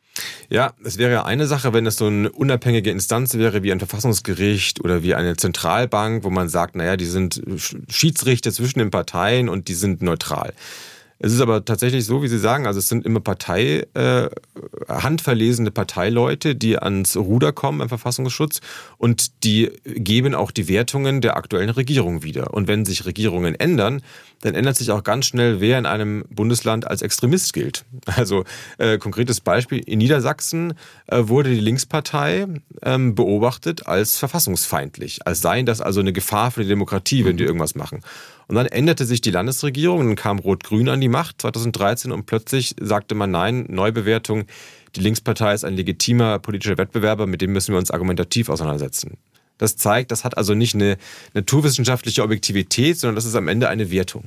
Ja, 0.49 0.73
es 0.83 0.97
wäre 0.97 1.27
eine 1.27 1.47
Sache, 1.47 1.75
wenn 1.75 1.85
es 1.85 1.97
so 1.97 2.07
eine 2.07 2.33
unabhängige 2.33 2.91
Instanz 2.91 3.35
wäre 3.35 3.63
wie 3.63 3.73
ein 3.73 3.79
Verfassungsgericht 3.79 4.83
oder 4.83 5.03
wie 5.03 5.15
eine 5.15 5.37
Zentralbank, 5.37 6.25
wo 6.25 6.31
man 6.31 6.49
sagt, 6.49 6.75
naja, 6.75 6.97
die 6.97 7.05
sind 7.05 7.43
Schiedsrichter 7.91 8.53
zwischen 8.53 8.79
den 8.79 8.91
Parteien 8.91 9.51
und 9.51 9.69
die 9.69 9.75
sind 9.75 10.01
neutral. 10.01 10.55
Es 11.19 11.33
ist 11.33 11.41
aber 11.41 11.65
tatsächlich 11.65 12.05
so, 12.05 12.23
wie 12.23 12.29
Sie 12.29 12.39
sagen, 12.39 12.67
also 12.67 12.79
es 12.79 12.89
sind 12.89 13.07
immer 13.07 13.21
Partei, 13.21 13.87
äh, 13.95 14.29
handverlesene 14.89 15.71
Parteileute, 15.71 16.57
die 16.57 16.79
ans 16.79 17.17
Ruder 17.17 17.53
kommen 17.53 17.81
im 17.81 17.89
Verfassungsschutz 17.89 18.61
und 18.99 19.45
die 19.45 19.71
geben 19.85 20.35
auch 20.35 20.51
die 20.51 20.69
Wertungen 20.69 21.21
der 21.21 21.37
aktuellen 21.37 21.71
Regierung 21.71 22.23
wieder. 22.23 22.53
Und 22.53 22.69
wenn 22.69 22.85
sich 22.85 23.07
Regierungen 23.07 23.55
ändern, 23.55 24.03
dann 24.45 24.55
ändert 24.55 24.77
sich 24.77 24.91
auch 24.91 25.03
ganz 25.03 25.25
schnell, 25.25 25.61
wer 25.61 25.79
in 25.79 25.87
einem 25.87 26.25
Bundesland 26.29 26.87
als 26.87 27.01
Extremist 27.01 27.55
gilt. 27.55 27.85
Also 28.05 28.45
äh, 28.79 28.99
konkretes 28.99 29.41
Beispiel, 29.41 29.79
in 29.79 29.99
Niedersachsen 29.99 30.75
äh, 31.07 31.23
wurde 31.23 31.51
die 31.51 31.61
Linkspartei 31.61 32.47
ähm, 32.83 33.15
beobachtet 33.15 33.87
als 33.87 34.19
verfassungsfeindlich, 34.19 35.27
als 35.27 35.41
seien 35.41 35.65
das 35.65 35.81
also 35.81 36.01
eine 36.01 36.13
Gefahr 36.13 36.51
für 36.51 36.63
die 36.63 36.69
Demokratie, 36.69 37.25
wenn 37.25 37.39
die 37.39 37.45
irgendwas 37.45 37.75
machen. 37.75 38.01
Und 38.47 38.57
dann 38.57 38.67
änderte 38.67 39.07
sich 39.07 39.23
die 39.23 39.31
Landesregierung, 39.31 40.07
dann 40.07 40.17
kam 40.17 40.39
Rot-Grün 40.39 40.91
an 40.91 41.01
die 41.01 41.09
Macht 41.09 41.41
2013 41.41 42.13
und 42.13 42.27
plötzlich 42.27 42.77
sagte 42.79 43.15
man 43.15 43.31
nein, 43.31 43.65
Neubewertung, 43.69 44.45
die 44.95 45.01
Linkspartei 45.01 45.55
ist 45.55 45.65
ein 45.65 45.75
legitimer 45.75 46.39
politischer 46.39 46.77
Wettbewerber, 46.77 47.27
mit 47.27 47.41
dem 47.41 47.53
müssen 47.53 47.73
wir 47.73 47.79
uns 47.79 47.91
argumentativ 47.91 48.51
auseinandersetzen. 48.51 49.17
Das 49.65 49.77
zeigt, 49.77 50.11
das 50.11 50.25
hat 50.25 50.37
also 50.37 50.55
nicht 50.55 50.75
eine 50.75 50.99
naturwissenschaftliche 51.33 52.23
Objektivität, 52.23 52.99
sondern 52.99 53.17
das 53.17 53.25
ist 53.25 53.35
am 53.35 53.49
Ende 53.49 53.71
eine 53.71 53.91
Wertung. 53.91 54.25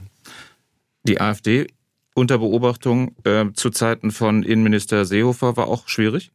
Die 1.04 1.22
AfD 1.22 1.68
unter 2.16 2.40
Beobachtung 2.40 3.16
äh, 3.26 3.46
zu 3.54 3.70
Zeiten 3.70 4.10
von 4.10 4.42
Innenminister 4.42 5.06
Seehofer 5.06 5.56
war 5.56 5.68
auch 5.68 5.88
schwierig? 5.88 6.32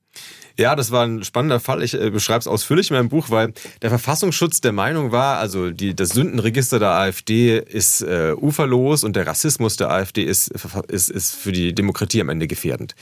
Ja, 0.57 0.77
das 0.77 0.93
war 0.93 1.05
ein 1.05 1.25
spannender 1.25 1.59
Fall. 1.59 1.83
Ich 1.83 1.95
äh, 1.95 2.11
beschreibe 2.11 2.39
es 2.39 2.47
ausführlich 2.47 2.91
in 2.91 2.97
meinem 2.97 3.09
Buch, 3.09 3.31
weil 3.31 3.53
der 3.81 3.91
Verfassungsschutz 3.91 4.61
der 4.61 4.71
Meinung 4.73 5.11
war, 5.11 5.39
also 5.39 5.71
die, 5.71 5.97
das 5.97 6.11
Sündenregister 6.11 6.79
der 6.79 6.91
AfD 6.91 7.59
ist 7.59 8.03
äh, 8.03 8.35
uferlos 8.37 9.03
und 9.03 9.17
der 9.17 9.27
Rassismus 9.27 9.77
der 9.77 9.91
AfD 9.91 10.23
ist, 10.23 10.53
ist, 10.89 11.11
ist 11.11 11.35
für 11.35 11.51
die 11.51 11.75
Demokratie 11.75 12.21
am 12.21 12.29
Ende 12.29 12.47
gefährdend. 12.47 12.95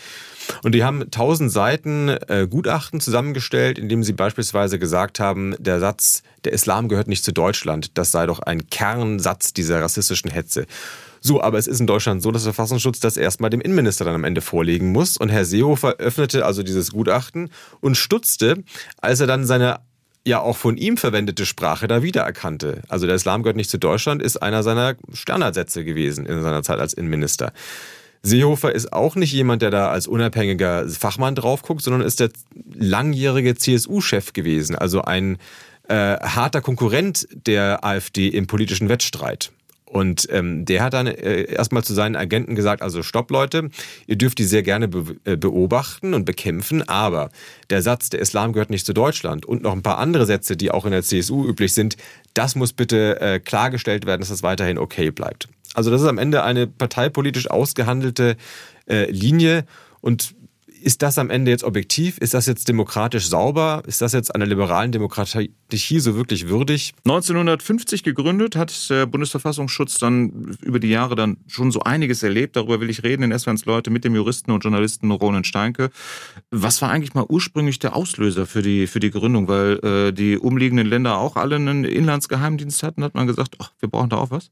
Und 0.63 0.75
die 0.75 0.85
haben 0.85 1.11
tausend 1.11 1.51
Seiten 1.53 2.09
äh, 2.09 2.47
Gutachten 2.49 3.01
zusammengestellt, 3.01 3.79
in 3.79 3.89
dem 3.89 4.03
sie 4.03 4.13
beispielsweise 4.13 4.79
gesagt 4.79 5.21
haben, 5.21 5.55
der 5.59 5.81
Satz, 5.81 6.23
der 6.45 6.53
Islam 6.53 6.89
gehört 6.89 7.09
nicht 7.09 7.25
zu 7.25 7.33
Deutschland, 7.33 7.99
das 7.99 8.13
sei 8.13 8.27
doch 8.27 8.41
ein 8.41 8.67
Kernsatz 8.69 9.53
dieser 9.53 9.83
rassistischen 9.83 10.31
Hetze. 10.31 10.67
So, 11.21 11.43
aber 11.43 11.59
es 11.59 11.67
ist 11.67 11.81
in 11.81 11.87
Deutschland 11.87 12.23
so, 12.23 12.31
dass 12.31 12.45
der 12.45 12.55
Verfassungsschutz 12.55 13.01
das 13.01 13.17
erstmal 13.17 13.51
dem 13.51 13.61
Innenminister 13.61 14.05
dann 14.05 14.15
am 14.15 14.25
Ende 14.25 14.41
vorlegen 14.41 14.91
muss. 14.91 15.19
Und 15.19 15.29
Herr 15.29 15.45
Seehofer 15.45 15.97
öffnete 15.99 16.47
also 16.47 16.63
dieses 16.63 16.93
Gutachten 16.93 17.51
und 17.81 17.97
stutzte, 17.97 18.65
als 19.01 19.21
er 19.21 19.27
dann 19.27 19.45
seine 19.45 19.81
ja 20.27 20.41
auch 20.41 20.57
von 20.57 20.77
ihm 20.77 20.97
verwendete 20.97 21.47
Sprache 21.47 21.89
da 21.89 22.03
wiedererkannte. 22.03 22.83
Also 22.89 23.07
der 23.07 23.17
Islam 23.17 23.43
gehört 23.43 23.57
nicht 23.57 23.71
zu 23.71 23.79
Deutschland, 23.79 24.23
ist 24.23 24.37
einer 24.37 24.63
seiner 24.63 24.97
Standardsätze 25.13 25.85
gewesen 25.85 26.27
in 26.27 26.43
seiner 26.43 26.63
Zeit 26.63 26.79
als 26.79 26.93
Innenminister. 26.93 27.53
Seehofer 28.23 28.75
ist 28.75 28.93
auch 28.93 29.17
nicht 29.17 29.33
jemand, 29.33 29.63
der 29.63 29.71
da 29.71 29.91
als 29.91 30.07
unabhängiger 30.07 30.89
Fachmann 30.89 31.35
drauf 31.35 31.63
guckt, 31.63 31.83
sondern 31.83 32.03
ist 32.03 32.21
der 32.21 32.31
langjährige 32.75 33.55
CSU-Chef 33.55 34.33
gewesen, 34.33 34.75
also 34.77 35.03
ein 35.03 35.39
äh, 35.89 36.17
harter 36.21 36.61
Konkurrent 36.61 37.27
der 37.47 37.85
AfD 37.85 38.29
im 38.29 38.47
politischen 38.47 38.89
Wettstreit. 38.89 39.53
Und 39.91 40.29
ähm, 40.31 40.65
der 40.67 40.85
hat 40.85 40.93
dann 40.93 41.09
äh, 41.09 41.53
erstmal 41.53 41.83
zu 41.83 41.95
seinen 41.95 42.15
Agenten 42.15 42.55
gesagt, 42.55 42.81
also 42.81 43.03
stopp 43.03 43.29
Leute, 43.33 43.71
ihr 44.07 44.17
dürft 44.17 44.39
die 44.39 44.45
sehr 44.45 44.63
gerne 44.63 44.87
be 44.87 45.17
äh, 45.25 45.37
beobachten 45.37 46.15
und 46.15 46.25
bekämpfen, 46.25 46.89
aber 46.89 47.31
der 47.71 47.83
Satz, 47.83 48.09
der 48.09 48.21
Islam 48.21 48.53
gehört 48.53 48.71
nicht 48.71 48.87
zu 48.87 48.93
Deutschland 48.93 49.45
und 49.47 49.63
noch 49.63 49.73
ein 49.73 49.83
paar 49.83 49.99
andere 49.99 50.27
Sätze, 50.27 50.57
die 50.57 50.71
auch 50.71 50.85
in 50.85 50.93
der 50.93 51.03
CSU 51.03 51.45
üblich 51.45 51.75
sind, 51.75 51.97
das 52.35 52.55
muss 52.55 52.73
bitte 52.73 53.21
äh, 53.21 53.41
klargestellt 53.41 54.07
werden, 54.07 54.21
dass 54.21 54.29
das 54.29 54.45
weiterhin 54.45 54.79
okay 54.79 55.11
bleibt. 55.11 55.49
Also 55.75 55.91
das 55.91 56.03
ist 56.03 56.09
am 56.09 56.19
Ende 56.19 56.43
eine 56.43 56.67
parteipolitisch 56.67 57.51
ausgehandelte 57.51 58.37
äh, 58.87 59.11
Linie 59.11 59.65
und 60.01 60.35
ist 60.83 61.03
das 61.03 61.19
am 61.19 61.31
Ende 61.31 61.51
jetzt 61.51 61.65
objektiv? 61.65 62.19
Ist 62.19 62.35
das 62.35 62.47
jetzt 62.47 62.69
demokratisch 62.69 63.29
sauber? 63.29 63.83
Ist 63.87 64.01
das 64.01 64.13
jetzt 64.13 64.35
einer 64.35 64.47
liberalen 64.47 64.93
Demokratie 64.93 65.51
so 66.01 66.17
wirklich 66.17 66.49
würdig? 66.49 66.95
1950 67.05 68.03
gegründet, 68.03 68.57
hat 68.57 68.91
der 68.91 69.07
Bundesverfassungsschutz 69.07 69.99
dann 69.99 70.57
über 70.63 70.81
die 70.81 70.89
Jahre 70.89 71.15
dann 71.15 71.39
schon 71.47 71.71
so 71.71 71.81
einiges 71.81 72.23
erlebt. 72.23 72.57
Darüber 72.57 72.81
will 72.81 72.91
ich 72.91 73.03
reden 73.03 73.23
in 73.23 73.33
S-Wans 73.33 73.65
Leute 73.67 73.91
mit 73.91 74.05
dem 74.05 74.15
Juristen 74.15 74.51
und 74.51 74.65
Journalisten 74.65 75.11
Roland 75.11 75.47
Steinke. 75.47 75.91
Was 76.51 76.81
war 76.83 76.91
eigentlich 76.91 77.15
mal 77.15 77.27
ursprünglich 77.29 77.79
der 77.79 77.95
Auslöser 77.95 78.47
für 78.47 78.63
die, 78.63 78.87
für 78.87 79.01
die 79.01 79.11
Gründung? 79.11 79.49
Weil 79.49 79.79
äh, 79.85 80.13
die 80.13 80.39
umliegenden 80.39 80.87
Länder 80.87 81.19
auch 81.19 81.37
alle 81.37 81.57
einen 81.57 81.85
Inlandsgeheimdienst 81.85 82.83
hatten, 82.83 83.05
hat 83.05 83.15
man 83.15 83.27
gesagt, 83.27 83.57
ach, 83.59 83.73
wir 83.81 83.89
brauchen 83.89 84.11
da 84.11 84.17
auch 84.17 84.31
was? 84.31 84.51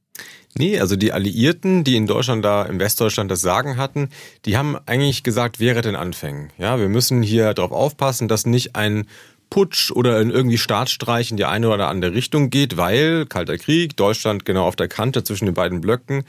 Nee, 0.57 0.81
also 0.81 0.97
die 0.97 1.13
Alliierten, 1.13 1.85
die 1.85 1.97
in 1.97 2.07
Deutschland 2.07 2.45
da, 2.45 2.65
im 2.65 2.81
Westdeutschland 2.81 3.31
das 3.31 3.41
Sagen 3.41 3.77
hatten, 3.77 4.09
die 4.45 4.57
haben 4.57 4.77
eigentlich 4.87 5.23
gesagt, 5.23 5.61
wäre 5.61 5.83
den 5.83 5.95
Anfängen. 5.95 6.51
Ja, 6.59 6.81
wir 6.81 6.89
müssen 6.89 7.23
hier 7.23 7.55
darauf 7.55 7.73
aufpassen, 7.73 8.29
dass 8.29 8.47
nicht 8.47 8.75
ein 8.75 9.07
Putsch 9.51 9.91
oder 9.91 10.21
in 10.21 10.31
irgendwie 10.31 10.59
Staatsstreich 10.59 11.31
in 11.31 11.37
die 11.37 11.45
eine 11.45 11.71
oder 11.71 11.89
andere 11.89 12.13
Richtung 12.13 12.51
geht, 12.51 12.77
weil 12.77 13.27
Kalter 13.27 13.57
Krieg, 13.57 13.97
Deutschland 13.97 14.45
genau 14.45 14.65
auf 14.65 14.77
der 14.77 14.89
Kante 14.89 15.25
zwischen 15.25 15.47
den 15.47 15.55
beiden 15.55 15.81
Blöcken. 15.81 16.25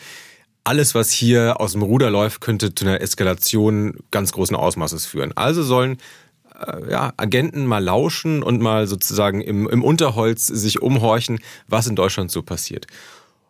Alles, 0.63 0.93
was 0.95 1.11
hier 1.11 1.59
aus 1.59 1.73
dem 1.73 1.81
Ruder 1.81 2.11
läuft, 2.11 2.41
könnte 2.41 2.75
zu 2.75 2.85
einer 2.85 3.01
Eskalation 3.01 3.97
ganz 4.11 4.31
großen 4.31 4.55
Ausmaßes 4.55 5.05
führen. 5.05 5.35
Also 5.35 5.63
sollen 5.63 5.97
äh, 6.59 6.91
ja, 6.91 7.13
Agenten 7.17 7.65
mal 7.65 7.83
lauschen 7.83 8.43
und 8.43 8.61
mal 8.61 8.87
sozusagen 8.87 9.41
im, 9.41 9.67
im 9.67 9.83
Unterholz 9.83 10.45
sich 10.45 10.81
umhorchen, 10.81 11.39
was 11.67 11.87
in 11.87 11.95
Deutschland 11.95 12.31
so 12.31 12.43
passiert. 12.43 12.87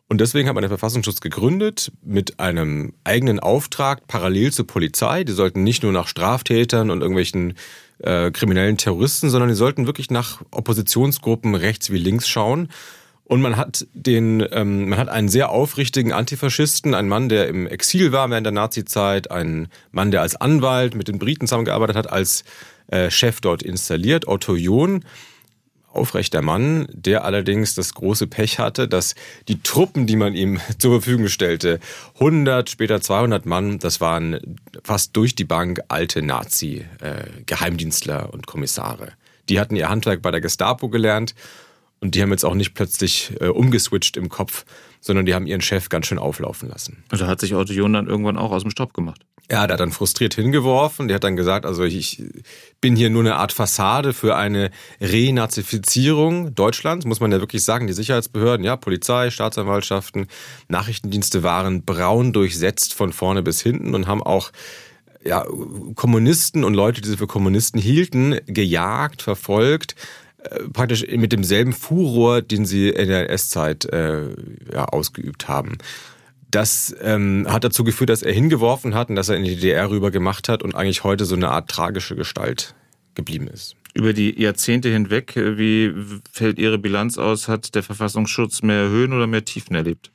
Und 0.10 0.20
deswegen 0.20 0.48
hat 0.48 0.56
man 0.56 0.64
den 0.64 0.70
Verfassungsschutz 0.70 1.22
gegründet 1.22 1.92
mit 2.02 2.40
einem 2.40 2.94
eigenen 3.04 3.40
Auftrag 3.40 4.08
parallel 4.08 4.52
zur 4.52 4.66
Polizei. 4.66 5.24
Die 5.24 5.34
sollten 5.34 5.64
nicht 5.64 5.84
nur 5.84 5.92
nach 5.92 6.08
Straftätern 6.08 6.90
und 6.90 7.02
irgendwelchen 7.02 7.54
äh, 8.00 8.32
kriminellen 8.32 8.78
Terroristen, 8.78 9.30
sondern 9.30 9.50
die 9.50 9.56
sollten 9.56 9.86
wirklich 9.86 10.10
nach 10.10 10.42
Oppositionsgruppen 10.50 11.54
rechts 11.54 11.92
wie 11.92 12.00
links 12.00 12.28
schauen. 12.28 12.70
Und 13.24 13.42
man 13.42 13.56
hat 13.56 13.86
den, 13.94 14.44
ähm, 14.52 14.90
man 14.90 14.98
hat 14.98 15.10
einen 15.10 15.30
sehr 15.30 15.52
aufrichtigen 15.52 16.12
Antifaschisten, 16.12 16.96
einen 16.96 17.08
Mann, 17.08 17.30
der 17.30 17.48
im 17.48 17.68
Exil 17.68 18.12
war 18.12 18.28
während 18.32 18.48
der 18.48 18.52
Nazizeit, 18.52 19.30
einen 19.30 19.68
Mann, 19.92 20.10
der 20.10 20.22
als 20.22 20.36
Anwalt 20.36 20.96
mit 20.96 21.08
den 21.08 21.20
Briten 21.20 21.46
zusammengearbeitet 21.46 21.96
hat, 21.96 22.12
als 22.12 22.44
äh, 22.88 23.12
Chef 23.12 23.42
dort 23.42 23.62
installiert, 23.62 24.28
Otto 24.28 24.56
John 24.56 25.04
aufrechter 25.92 26.42
Mann, 26.42 26.88
der 26.92 27.26
allerdings 27.26 27.76
das 27.76 27.94
große 27.94 28.28
Pech 28.28 28.60
hatte, 28.60 28.88
dass 28.88 29.16
die 29.48 29.62
Truppen, 29.62 30.08
die 30.08 30.16
man 30.16 30.34
ihm 30.36 30.60
zur 30.78 31.02
Verfügung 31.02 31.28
stellte, 31.28 31.80
100, 32.16 32.70
später 32.70 33.02
200 33.02 33.46
Mann, 33.46 33.80
das 33.80 34.00
waren 34.02 34.58
fast 34.84 35.16
durch 35.16 35.36
die 35.36 35.46
Bank 35.46 35.82
alte 35.88 36.22
Nazi-Geheimdienstler 36.22 38.26
äh, 38.26 38.32
und 38.32 38.48
Kommissare. 38.48 39.14
Die 39.50 39.60
hatten 39.60 39.76
ihr 39.76 39.90
Handwerk 39.90 40.22
bei 40.22 40.32
der 40.32 40.42
Gestapo 40.42 40.90
gelernt 40.90 41.34
und 42.02 42.16
die 42.16 42.22
haben 42.22 42.32
jetzt 42.32 42.46
auch 42.46 42.56
nicht 42.56 42.76
plötzlich 42.76 43.34
äh, 43.40 43.48
umgeswitcht 43.48 44.16
im 44.16 44.30
Kopf, 44.30 44.66
sondern 45.02 45.26
die 45.26 45.34
haben 45.34 45.48
ihren 45.48 45.62
Chef 45.62 45.90
ganz 45.90 46.08
schön 46.08 46.20
auflaufen 46.20 46.70
lassen. 46.70 47.04
Also 47.10 47.28
hat 47.28 47.40
sich 47.40 47.56
Otto 47.56 47.74
John 47.74 47.94
dann 47.94 48.08
irgendwann 48.08 48.38
auch 48.38 48.52
aus 48.52 48.64
dem 48.64 48.72
Stopp 48.72 48.94
gemacht. 48.94 49.26
Ja, 49.52 49.66
der 49.66 49.74
hat 49.74 49.80
dann 49.80 49.92
frustriert 49.92 50.36
hingeworfen. 50.36 51.08
Der 51.08 51.16
hat 51.16 51.24
dann 51.24 51.36
gesagt, 51.36 51.66
also 51.66 51.84
ich 51.84 52.24
bin 52.82 52.96
hier 52.96 53.10
nur 53.10 53.24
eine 53.24 53.38
Art 53.38 53.52
Fassade 53.52 54.14
für 54.14 54.36
eine 54.36 54.70
Renazifizierung 55.02 56.54
Deutschlands, 56.54 57.06
muss 57.06 57.20
man 57.20 57.32
ja 57.32 57.40
wirklich 57.40 57.64
sagen. 57.64 57.88
Die 57.88 57.94
Sicherheitsbehörden, 57.94 58.64
ja, 58.64 58.78
Polizei, 58.78 59.32
Staatsanwaltschaften, 59.32 60.28
Nachrichtendienste 60.68 61.42
waren 61.42 61.84
braun 61.84 62.32
durchsetzt 62.32 62.94
von 62.94 63.12
vorne 63.12 63.42
bis 63.42 63.62
hinten 63.62 63.96
und 63.96 64.06
haben 64.06 64.22
auch 64.22 64.52
ja, 65.26 65.46
Kommunisten 65.96 66.64
und 66.64 66.76
Leute, 66.76 67.02
die 67.02 67.10
sie 67.10 67.18
für 67.18 67.28
Kommunisten 67.28 67.82
hielten, 67.82 68.40
gejagt, 68.46 69.24
verfolgt, 69.24 69.96
praktisch 70.74 71.06
mit 71.08 71.32
demselben 71.32 71.74
Furor, 71.74 72.42
den 72.42 72.66
sie 72.66 72.90
in 72.90 73.10
der 73.10 73.30
NS-Zeit 73.30 73.86
äh, 73.86 74.30
ja, 74.74 74.86
ausgeübt 74.86 75.48
haben. 75.48 75.78
Das 76.52 76.96
ähm, 77.02 77.46
hat 77.48 77.64
dazu 77.64 77.84
geführt, 77.84 78.10
dass 78.10 78.24
er 78.24 78.34
hingeworfen 78.34 78.96
hat 78.96 79.10
und 79.10 79.16
dass 79.16 79.30
er 79.30 79.38
in 79.38 79.44
die 79.44 79.56
DDR 79.56 79.90
rüber 79.90 80.10
gemacht 80.10 80.50
hat 80.50 80.64
und 80.64 80.76
eigentlich 80.76 81.04
heute 81.04 81.26
so 81.26 81.36
eine 81.36 81.50
Art 81.50 81.70
tragische 81.70 82.16
Gestalt 82.16 82.74
geblieben 83.14 83.48
ist. 83.48 83.76
Über 83.94 84.14
die 84.14 84.40
Jahrzehnte 84.42 84.90
hinweg, 84.90 85.36
äh, 85.36 85.58
wie 85.58 85.94
fällt 86.32 86.58
Ihre 86.58 86.78
Bilanz 86.78 87.18
aus? 87.18 87.48
Hat 87.48 87.76
der 87.76 87.84
Verfassungsschutz 87.84 88.62
mehr 88.62 88.90
Höhen 88.90 89.14
oder 89.14 89.28
mehr 89.28 89.46
Tiefen 89.46 89.76
erlebt? 89.76 90.12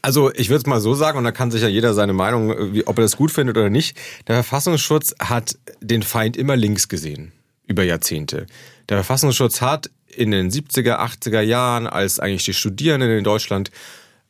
Also 0.00 0.32
ich 0.32 0.48
würde 0.48 0.58
es 0.58 0.66
mal 0.66 0.80
so 0.80 0.94
sagen, 0.94 1.18
und 1.18 1.24
da 1.24 1.32
kann 1.32 1.50
sich 1.50 1.62
ja 1.62 1.68
jeder 1.68 1.92
seine 1.92 2.12
Meinung, 2.12 2.74
äh, 2.74 2.82
ob 2.86 2.98
er 2.98 3.02
das 3.02 3.16
gut 3.16 3.30
findet 3.30 3.56
oder 3.56 3.70
nicht. 3.70 3.96
Der 4.26 4.36
Verfassungsschutz 4.36 5.14
hat 5.20 5.58
den 5.80 6.02
Feind 6.02 6.36
immer 6.36 6.56
links 6.56 6.88
gesehen, 6.88 7.32
über 7.66 7.84
Jahrzehnte. 7.84 8.46
Der 8.88 8.98
Verfassungsschutz 8.98 9.60
hat 9.60 9.90
in 10.06 10.30
den 10.30 10.50
70er, 10.50 10.98
80er 10.98 11.40
Jahren, 11.40 11.86
als 11.86 12.20
eigentlich 12.20 12.44
die 12.44 12.54
Studierenden 12.54 13.10
in 13.10 13.24
Deutschland 13.24 13.70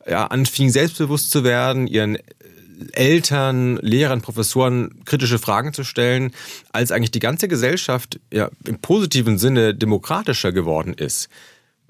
ja, 0.05 0.27
anfing 0.27 0.69
selbstbewusst 0.69 1.31
zu 1.31 1.43
werden, 1.43 1.87
ihren 1.87 2.17
Eltern, 2.91 3.77
Lehrern, 3.77 4.21
Professoren 4.21 5.03
kritische 5.05 5.39
Fragen 5.39 5.73
zu 5.73 5.83
stellen, 5.83 6.31
als 6.71 6.91
eigentlich 6.91 7.11
die 7.11 7.19
ganze 7.19 7.47
Gesellschaft 7.47 8.19
ja, 8.31 8.49
im 8.65 8.79
positiven 8.79 9.37
Sinne 9.37 9.73
demokratischer 9.73 10.51
geworden 10.51 10.93
ist 10.93 11.29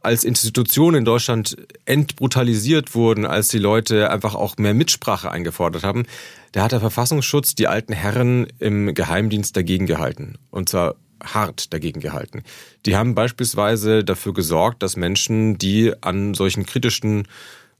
als 0.07 0.23
Institutionen 0.23 0.99
in 0.99 1.05
Deutschland 1.05 1.57
entbrutalisiert 1.83 2.95
wurden, 2.95 3.25
als 3.25 3.49
die 3.49 3.57
Leute 3.57 4.09
einfach 4.09 4.35
auch 4.35 4.55
mehr 4.57 4.73
Mitsprache 4.73 5.29
eingefordert 5.29 5.83
haben, 5.83 6.05
da 6.53 6.63
hat 6.63 6.71
der 6.71 6.79
Verfassungsschutz 6.79 7.55
die 7.55 7.67
alten 7.67 7.91
Herren 7.91 8.47
im 8.57 8.93
Geheimdienst 8.93 9.57
dagegen 9.57 9.85
gehalten. 9.85 10.35
Und 10.49 10.69
zwar 10.69 10.95
hart 11.23 11.73
dagegen 11.73 11.99
gehalten. 11.99 12.43
Die 12.85 12.95
haben 12.95 13.15
beispielsweise 13.15 14.03
dafür 14.03 14.33
gesorgt, 14.33 14.83
dass 14.83 14.95
Menschen, 14.95 15.57
die 15.57 15.93
an 16.01 16.33
solchen 16.33 16.65
kritischen 16.65 17.27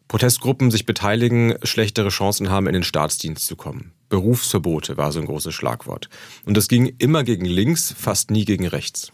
Protestgruppen 0.08 0.72
sich 0.72 0.86
beteiligen, 0.86 1.56
schlechtere 1.64 2.10
Chancen 2.10 2.50
haben, 2.50 2.68
in 2.68 2.74
den 2.74 2.84
Staatsdienst 2.84 3.46
zu 3.46 3.56
kommen. 3.56 3.92
Berufsverbote 4.10 4.96
war 4.96 5.12
so 5.12 5.20
ein 5.20 5.26
großes 5.26 5.54
Schlagwort. 5.54 6.10
Und 6.46 6.56
das 6.56 6.68
ging 6.68 6.96
immer 6.98 7.24
gegen 7.24 7.46
links, 7.46 7.94
fast 7.98 8.32
nie 8.32 8.46
gegen 8.46 8.68
rechts. 8.68 9.12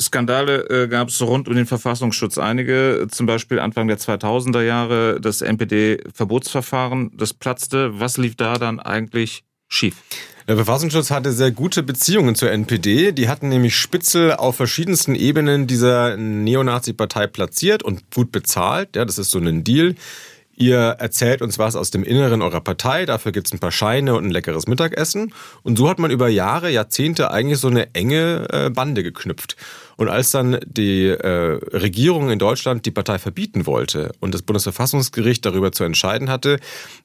Skandale 0.00 0.68
äh, 0.70 0.88
gab 0.88 1.08
es 1.08 1.22
rund 1.22 1.46
um 1.46 1.54
den 1.54 1.66
Verfassungsschutz 1.66 2.38
einige, 2.38 3.06
zum 3.10 3.26
Beispiel 3.26 3.60
Anfang 3.60 3.86
der 3.86 3.98
2000er 3.98 4.62
Jahre 4.62 5.20
das 5.20 5.40
NPD-Verbotsverfahren, 5.40 7.12
das 7.16 7.32
platzte. 7.32 8.00
Was 8.00 8.16
lief 8.16 8.34
da 8.34 8.54
dann 8.54 8.80
eigentlich 8.80 9.44
schief? 9.74 9.96
Der 10.46 10.56
Verfassungsschutz 10.56 11.10
hatte 11.10 11.32
sehr 11.32 11.52
gute 11.52 11.82
Beziehungen 11.82 12.34
zur 12.34 12.50
NPD. 12.50 13.12
Die 13.12 13.28
hatten 13.28 13.48
nämlich 13.48 13.76
Spitzel 13.76 14.34
auf 14.34 14.56
verschiedensten 14.56 15.14
Ebenen 15.14 15.66
dieser 15.66 16.18
Neonazi-Partei 16.18 17.26
platziert 17.28 17.82
und 17.82 18.10
gut 18.14 18.30
bezahlt. 18.30 18.94
Ja, 18.94 19.06
das 19.06 19.16
ist 19.16 19.30
so 19.30 19.38
ein 19.38 19.64
Deal. 19.64 19.94
Ihr 20.56 20.78
erzählt 20.78 21.42
uns 21.42 21.58
was 21.58 21.74
aus 21.74 21.90
dem 21.90 22.04
Inneren 22.04 22.40
eurer 22.40 22.60
Partei, 22.60 23.06
dafür 23.06 23.32
gibt's 23.32 23.52
ein 23.52 23.58
paar 23.58 23.72
Scheine 23.72 24.14
und 24.14 24.24
ein 24.24 24.30
leckeres 24.30 24.66
Mittagessen. 24.68 25.34
Und 25.62 25.78
so 25.78 25.88
hat 25.88 25.98
man 25.98 26.10
über 26.10 26.28
Jahre, 26.28 26.70
Jahrzehnte 26.70 27.30
eigentlich 27.30 27.58
so 27.58 27.68
eine 27.68 27.92
enge 27.94 28.46
äh, 28.50 28.70
Bande 28.70 29.02
geknüpft. 29.02 29.56
Und 29.96 30.08
als 30.08 30.30
dann 30.30 30.58
die 30.66 31.06
äh, 31.06 31.58
Regierung 31.72 32.30
in 32.30 32.38
Deutschland 32.38 32.86
die 32.86 32.90
Partei 32.90 33.18
verbieten 33.18 33.66
wollte 33.66 34.12
und 34.20 34.34
das 34.34 34.42
Bundesverfassungsgericht 34.42 35.44
darüber 35.44 35.72
zu 35.72 35.84
entscheiden 35.84 36.30
hatte, 36.30 36.58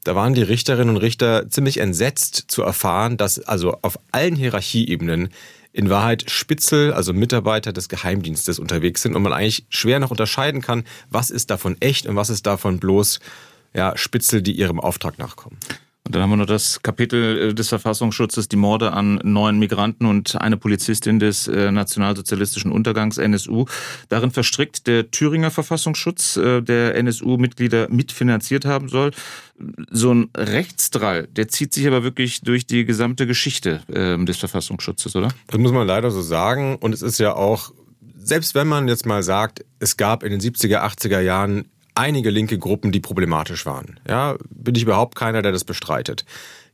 da 0.03 0.15
waren 0.15 0.33
die 0.33 0.43
Richterinnen 0.43 0.95
und 0.95 1.01
Richter 1.01 1.49
ziemlich 1.49 1.79
entsetzt 1.79 2.45
zu 2.47 2.63
erfahren, 2.63 3.17
dass 3.17 3.39
also 3.39 3.77
auf 3.81 3.99
allen 4.11 4.35
Hierarchieebenen 4.35 5.29
in 5.71 5.89
Wahrheit 5.89 6.29
Spitzel, 6.29 6.93
also 6.93 7.13
Mitarbeiter 7.13 7.73
des 7.73 7.89
Geheimdienstes 7.89 8.59
unterwegs 8.59 9.01
sind 9.01 9.15
und 9.15 9.21
man 9.21 9.33
eigentlich 9.33 9.65
schwer 9.69 9.99
noch 9.99 10.11
unterscheiden 10.11 10.61
kann, 10.61 10.83
was 11.09 11.29
ist 11.29 11.49
davon 11.49 11.77
echt 11.79 12.07
und 12.07 12.15
was 12.15 12.29
ist 12.29 12.45
davon 12.45 12.79
bloß 12.79 13.19
ja, 13.73 13.95
Spitzel, 13.95 14.41
die 14.41 14.53
ihrem 14.53 14.79
Auftrag 14.79 15.19
nachkommen. 15.19 15.57
Und 16.09 16.15
dann 16.15 16.23
haben 16.23 16.31
wir 16.31 16.37
noch 16.37 16.47
das 16.47 16.81
Kapitel 16.81 17.49
äh, 17.49 17.53
des 17.53 17.69
Verfassungsschutzes, 17.69 18.47
die 18.47 18.55
Morde 18.55 18.93
an 18.93 19.19
neun 19.23 19.59
Migranten 19.59 20.07
und 20.07 20.41
eine 20.41 20.57
Polizistin 20.57 21.19
des 21.19 21.47
äh, 21.47 21.71
nationalsozialistischen 21.71 22.71
Untergangs 22.71 23.19
NSU. 23.19 23.65
Darin 24.07 24.31
verstrickt 24.31 24.87
der 24.87 25.11
Thüringer 25.11 25.51
Verfassungsschutz, 25.51 26.37
äh, 26.37 26.63
der 26.63 26.95
NSU-Mitglieder 26.95 27.89
mitfinanziert 27.91 28.65
haben 28.65 28.89
soll. 28.89 29.11
So 29.91 30.11
ein 30.11 30.31
Rechtsdrall, 30.35 31.27
der 31.27 31.47
zieht 31.47 31.75
sich 31.75 31.85
aber 31.85 32.03
wirklich 32.03 32.41
durch 32.41 32.65
die 32.65 32.85
gesamte 32.85 33.27
Geschichte 33.27 33.81
ähm, 33.93 34.25
des 34.25 34.37
Verfassungsschutzes, 34.37 35.15
oder? 35.15 35.27
Das 35.45 35.59
muss 35.59 35.71
man 35.71 35.85
leider 35.85 36.09
so 36.09 36.23
sagen. 36.23 36.77
Und 36.77 36.95
es 36.95 37.03
ist 37.03 37.19
ja 37.19 37.35
auch, 37.35 37.71
selbst 38.17 38.55
wenn 38.55 38.67
man 38.67 38.87
jetzt 38.87 39.05
mal 39.05 39.21
sagt, 39.21 39.63
es 39.77 39.95
gab 39.95 40.23
in 40.23 40.31
den 40.31 40.41
70er, 40.41 40.81
80er 40.81 41.19
Jahren 41.19 41.65
einige 41.99 42.29
linke 42.29 42.57
Gruppen, 42.57 42.91
die 42.91 43.01
problematisch 43.01 43.65
waren. 43.65 43.99
Ja, 44.07 44.37
bin 44.49 44.75
ich 44.75 44.83
überhaupt 44.83 45.15
keiner, 45.15 45.41
der 45.41 45.51
das 45.51 45.65
bestreitet. 45.65 46.25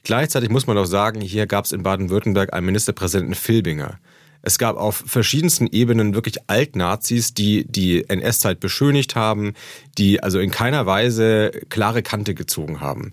Gleichzeitig 0.03 0.49
muss 0.49 0.67
man 0.67 0.77
auch 0.77 0.85
sagen, 0.85 1.19
hier 1.19 1.47
gab 1.47 1.65
es 1.65 1.71
in 1.71 1.81
Baden-Württemberg 1.81 2.53
einen 2.53 2.67
Ministerpräsidenten 2.67 3.33
Filbinger. 3.33 3.97
Es 4.43 4.59
gab 4.59 4.77
auf 4.77 5.03
verschiedensten 5.07 5.65
Ebenen 5.65 6.13
wirklich 6.13 6.38
Altnazis, 6.45 7.33
die 7.33 7.65
die 7.65 8.07
NS-Zeit 8.07 8.59
beschönigt 8.59 9.15
haben, 9.15 9.55
die 9.97 10.21
also 10.21 10.39
in 10.39 10.51
keiner 10.51 10.85
Weise 10.85 11.49
klare 11.69 12.03
Kante 12.03 12.35
gezogen 12.35 12.79
haben. 12.79 13.11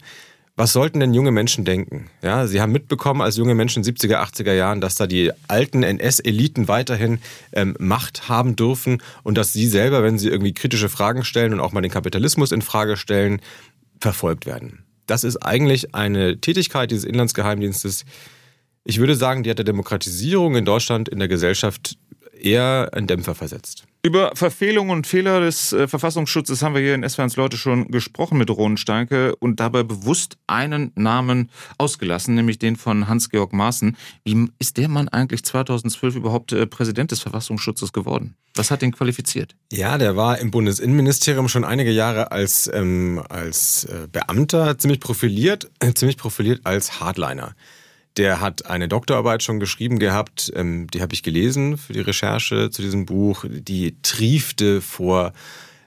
Was 0.54 0.74
sollten 0.74 1.00
denn 1.00 1.14
junge 1.14 1.30
Menschen 1.30 1.64
denken? 1.64 2.10
Ja, 2.22 2.46
sie 2.46 2.60
haben 2.60 2.72
mitbekommen 2.72 3.22
als 3.22 3.36
junge 3.36 3.54
Menschen 3.54 3.82
in 3.82 3.86
den 3.86 3.96
70er, 3.96 4.22
80er 4.22 4.52
Jahren, 4.52 4.82
dass 4.82 4.96
da 4.96 5.06
die 5.06 5.30
alten 5.48 5.82
NS-Eliten 5.82 6.68
weiterhin 6.68 7.20
ähm, 7.52 7.74
Macht 7.78 8.28
haben 8.28 8.54
dürfen 8.54 9.02
und 9.22 9.38
dass 9.38 9.54
sie 9.54 9.66
selber, 9.66 10.02
wenn 10.02 10.18
sie 10.18 10.28
irgendwie 10.28 10.52
kritische 10.52 10.90
Fragen 10.90 11.24
stellen 11.24 11.54
und 11.54 11.60
auch 11.60 11.72
mal 11.72 11.80
den 11.80 11.90
Kapitalismus 11.90 12.52
in 12.52 12.60
Frage 12.60 12.98
stellen, 12.98 13.40
verfolgt 13.98 14.44
werden. 14.44 14.84
Das 15.06 15.24
ist 15.24 15.38
eigentlich 15.38 15.94
eine 15.94 16.38
Tätigkeit 16.38 16.90
dieses 16.90 17.04
Inlandsgeheimdienstes. 17.04 18.04
Ich 18.84 18.98
würde 18.98 19.14
sagen, 19.14 19.42
die 19.42 19.50
hat 19.50 19.58
der 19.58 19.64
Demokratisierung 19.64 20.56
in 20.56 20.66
Deutschland 20.66 21.08
in 21.08 21.18
der 21.18 21.28
Gesellschaft 21.28 21.96
eher 22.44 22.90
einen 22.92 23.06
Dämpfer 23.06 23.34
versetzt. 23.34 23.84
Über 24.04 24.32
Verfehlungen 24.34 24.90
und 24.90 25.06
Fehler 25.06 25.40
des 25.40 25.72
äh, 25.72 25.86
Verfassungsschutzes 25.86 26.60
haben 26.62 26.74
wir 26.74 26.82
hier 26.82 26.96
in 26.96 27.08
SWRs 27.08 27.36
Leute 27.36 27.56
schon 27.56 27.88
gesprochen 27.92 28.36
mit 28.36 28.50
Ronen 28.50 28.76
Steinke 28.76 29.36
und 29.36 29.60
dabei 29.60 29.84
bewusst 29.84 30.38
einen 30.48 30.90
Namen 30.96 31.50
ausgelassen, 31.78 32.34
nämlich 32.34 32.58
den 32.58 32.74
von 32.74 33.06
Hans-Georg 33.06 33.52
Maaßen. 33.52 33.96
Wie 34.24 34.48
ist 34.58 34.76
der 34.76 34.88
Mann 34.88 35.08
eigentlich 35.08 35.44
2012 35.44 36.16
überhaupt 36.16 36.52
äh, 36.52 36.66
Präsident 36.66 37.12
des 37.12 37.20
Verfassungsschutzes 37.20 37.92
geworden? 37.92 38.34
Was 38.56 38.72
hat 38.72 38.82
den 38.82 38.90
qualifiziert? 38.90 39.54
Ja, 39.72 39.96
der 39.98 40.16
war 40.16 40.38
im 40.40 40.50
Bundesinnenministerium 40.50 41.48
schon 41.48 41.64
einige 41.64 41.92
Jahre 41.92 42.32
als, 42.32 42.68
ähm, 42.74 43.22
als 43.28 43.84
äh, 43.84 44.08
Beamter 44.10 44.78
ziemlich 44.78 44.98
profiliert, 44.98 45.70
äh, 45.78 45.92
ziemlich 45.94 46.16
profiliert 46.16 46.62
als 46.64 46.98
Hardliner. 46.98 47.54
Der 48.16 48.40
hat 48.40 48.66
eine 48.66 48.88
Doktorarbeit 48.88 49.42
schon 49.42 49.58
geschrieben 49.58 49.98
gehabt, 49.98 50.52
ähm, 50.54 50.86
die 50.88 51.00
habe 51.00 51.14
ich 51.14 51.22
gelesen 51.22 51.78
für 51.78 51.94
die 51.94 52.00
Recherche 52.00 52.70
zu 52.70 52.82
diesem 52.82 53.06
Buch. 53.06 53.44
Die 53.48 53.96
triefte 54.02 54.82
vor 54.82 55.32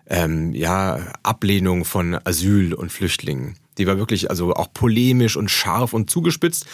ähm, 0.08 0.54
ja, 0.54 1.14
Ablehnung 1.24 1.86
von 1.86 2.18
Asyl 2.24 2.74
und 2.74 2.92
Flüchtlingen. 2.92 3.58
Die 3.78 3.88
war 3.88 3.98
wirklich 3.98 4.30
also 4.30 4.54
auch 4.54 4.72
polemisch 4.74 5.38
und 5.38 5.52
scharf 5.52 5.94
und 5.94 6.10
zugespitzt. 6.10 6.66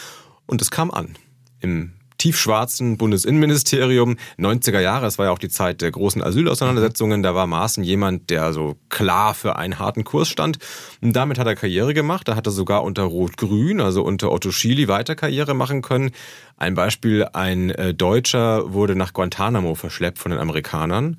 Und 0.45 0.61
es 0.61 0.71
kam 0.71 0.91
an. 0.91 1.17
Im 1.59 1.93
tiefschwarzen 2.21 2.97
Bundesinnenministerium, 2.97 4.15
90er 4.37 4.79
Jahre, 4.79 5.05
das 5.05 5.17
war 5.17 5.25
ja 5.25 5.31
auch 5.31 5.39
die 5.39 5.49
Zeit 5.49 5.81
der 5.81 5.89
großen 5.89 6.21
Asylauseinandersetzungen, 6.21 7.23
da 7.23 7.33
war 7.33 7.47
Maaßen 7.47 7.83
jemand, 7.83 8.29
der 8.29 8.53
so 8.53 8.75
klar 8.89 9.33
für 9.33 9.55
einen 9.55 9.79
harten 9.79 10.03
Kurs 10.03 10.29
stand. 10.29 10.59
Und 11.01 11.15
damit 11.15 11.39
hat 11.39 11.47
er 11.47 11.55
Karriere 11.55 11.95
gemacht, 11.95 12.27
da 12.27 12.35
hat 12.35 12.45
er 12.45 12.51
sogar 12.51 12.83
unter 12.83 13.03
Rot-Grün, 13.03 13.81
also 13.81 14.03
unter 14.03 14.31
Otto 14.31 14.51
Schily 14.51 14.87
weiter 14.87 15.15
Karriere 15.15 15.55
machen 15.55 15.81
können. 15.81 16.11
Ein 16.57 16.75
Beispiel, 16.75 17.25
ein 17.33 17.71
äh, 17.71 17.95
Deutscher 17.95 18.71
wurde 18.71 18.95
nach 18.95 19.13
Guantanamo 19.13 19.73
verschleppt 19.73 20.19
von 20.19 20.29
den 20.29 20.39
Amerikanern 20.39 21.17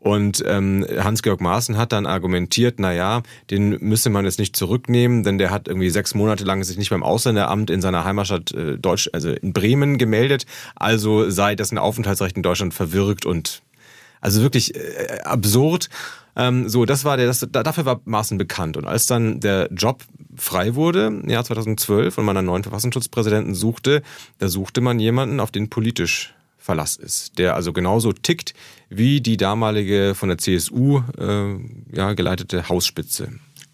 und 0.00 0.42
ähm, 0.46 0.86
Hans-Georg 0.98 1.40
Maaßen 1.40 1.76
hat 1.76 1.92
dann 1.92 2.06
argumentiert, 2.06 2.76
na 2.78 2.92
ja, 2.92 3.22
den 3.50 3.78
müsse 3.80 4.08
man 4.08 4.24
jetzt 4.24 4.38
nicht 4.38 4.56
zurücknehmen, 4.56 5.22
denn 5.24 5.36
der 5.36 5.50
hat 5.50 5.68
irgendwie 5.68 5.90
sechs 5.90 6.14
Monate 6.14 6.44
lang 6.44 6.64
sich 6.64 6.78
nicht 6.78 6.90
beim 6.90 7.02
Ausländeramt 7.02 7.68
in 7.68 7.82
seiner 7.82 8.04
Heimatstadt 8.04 8.52
äh, 8.52 8.78
Deutsch, 8.78 9.10
also 9.12 9.30
in 9.30 9.52
Bremen 9.52 9.98
gemeldet, 9.98 10.46
also 10.74 11.28
sei 11.28 11.54
dessen 11.54 11.76
Aufenthaltsrecht 11.76 12.36
in 12.36 12.42
Deutschland 12.42 12.72
verwirkt 12.72 13.26
und 13.26 13.62
also 14.22 14.40
wirklich 14.40 14.74
äh, 14.74 15.20
absurd. 15.24 15.90
Ähm, 16.34 16.68
so, 16.68 16.86
das 16.86 17.04
war 17.04 17.18
der, 17.18 17.26
das, 17.26 17.46
dafür 17.50 17.84
war 17.84 18.00
Maaßen 18.04 18.38
bekannt. 18.38 18.76
Und 18.78 18.86
als 18.86 19.06
dann 19.06 19.40
der 19.40 19.68
Job 19.72 20.04
frei 20.36 20.74
wurde, 20.74 21.06
im 21.06 21.28
Jahr 21.28 21.44
2012, 21.44 22.16
und 22.16 22.24
man 22.24 22.36
einen 22.36 22.46
neuen 22.46 22.62
Verfassungsschutzpräsidenten 22.62 23.54
suchte, 23.54 24.02
da 24.38 24.48
suchte 24.48 24.80
man 24.80 24.98
jemanden, 24.98 25.40
auf 25.40 25.50
den 25.50 25.68
politisch 25.68 26.34
Verlass 26.60 26.96
ist, 26.96 27.38
der 27.38 27.56
also 27.56 27.72
genauso 27.72 28.12
tickt 28.12 28.54
wie 28.88 29.20
die 29.20 29.36
damalige 29.36 30.14
von 30.14 30.28
der 30.28 30.38
CSU 30.38 31.02
äh, 31.18 31.56
ja, 31.92 32.12
geleitete 32.12 32.68
Hausspitze. 32.68 33.30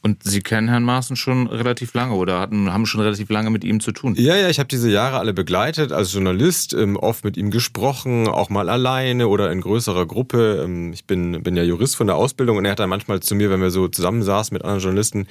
Und 0.07 0.22
Sie 0.22 0.40
kennen 0.40 0.68
Herrn 0.68 0.85
Maaßen 0.85 1.16
schon 1.16 1.49
relativ 1.49 1.92
lange 1.94 2.14
oder 2.14 2.38
hatten, 2.38 2.72
haben 2.72 2.87
schon 2.87 3.01
relativ 3.01 3.29
lange 3.29 3.51
mit 3.51 3.64
ihm 3.64 3.81
zu 3.81 3.90
tun? 3.90 4.14
Ja, 4.16 4.37
ja, 4.37 4.49
ich 4.49 4.61
habe 4.61 4.68
diese 4.68 4.88
Jahre 4.88 5.18
alle 5.18 5.35
begleitet 5.35 5.90
als 5.90 6.12
Journalist, 6.12 6.75
ähm, 6.75 6.96
oft 6.96 7.25
mit 7.25 7.37
ihm 7.37 7.51
gesprochen, 7.51 8.29
auch 8.29 8.49
mal 8.49 8.68
alleine 8.68 9.27
oder 9.27 9.51
in 9.51 9.61
größerer 9.61 10.07
Gruppe. 10.07 10.62
Ähm, 10.64 10.92
ich 10.92 11.07
bin, 11.07 11.42
bin 11.42 11.57
ja 11.57 11.64
Jurist 11.64 11.96
von 11.96 12.07
der 12.07 12.14
Ausbildung 12.14 12.57
und 12.57 12.64
er 12.66 12.70
hat 12.70 12.79
dann 12.79 12.88
manchmal 12.88 13.18
zu 13.18 13.35
mir, 13.35 13.51
wenn 13.51 13.61
wir 13.61 13.70
so 13.70 13.88
zusammensaßen 13.88 14.55
mit 14.55 14.62
anderen 14.62 14.81
Journalisten, 14.81 15.27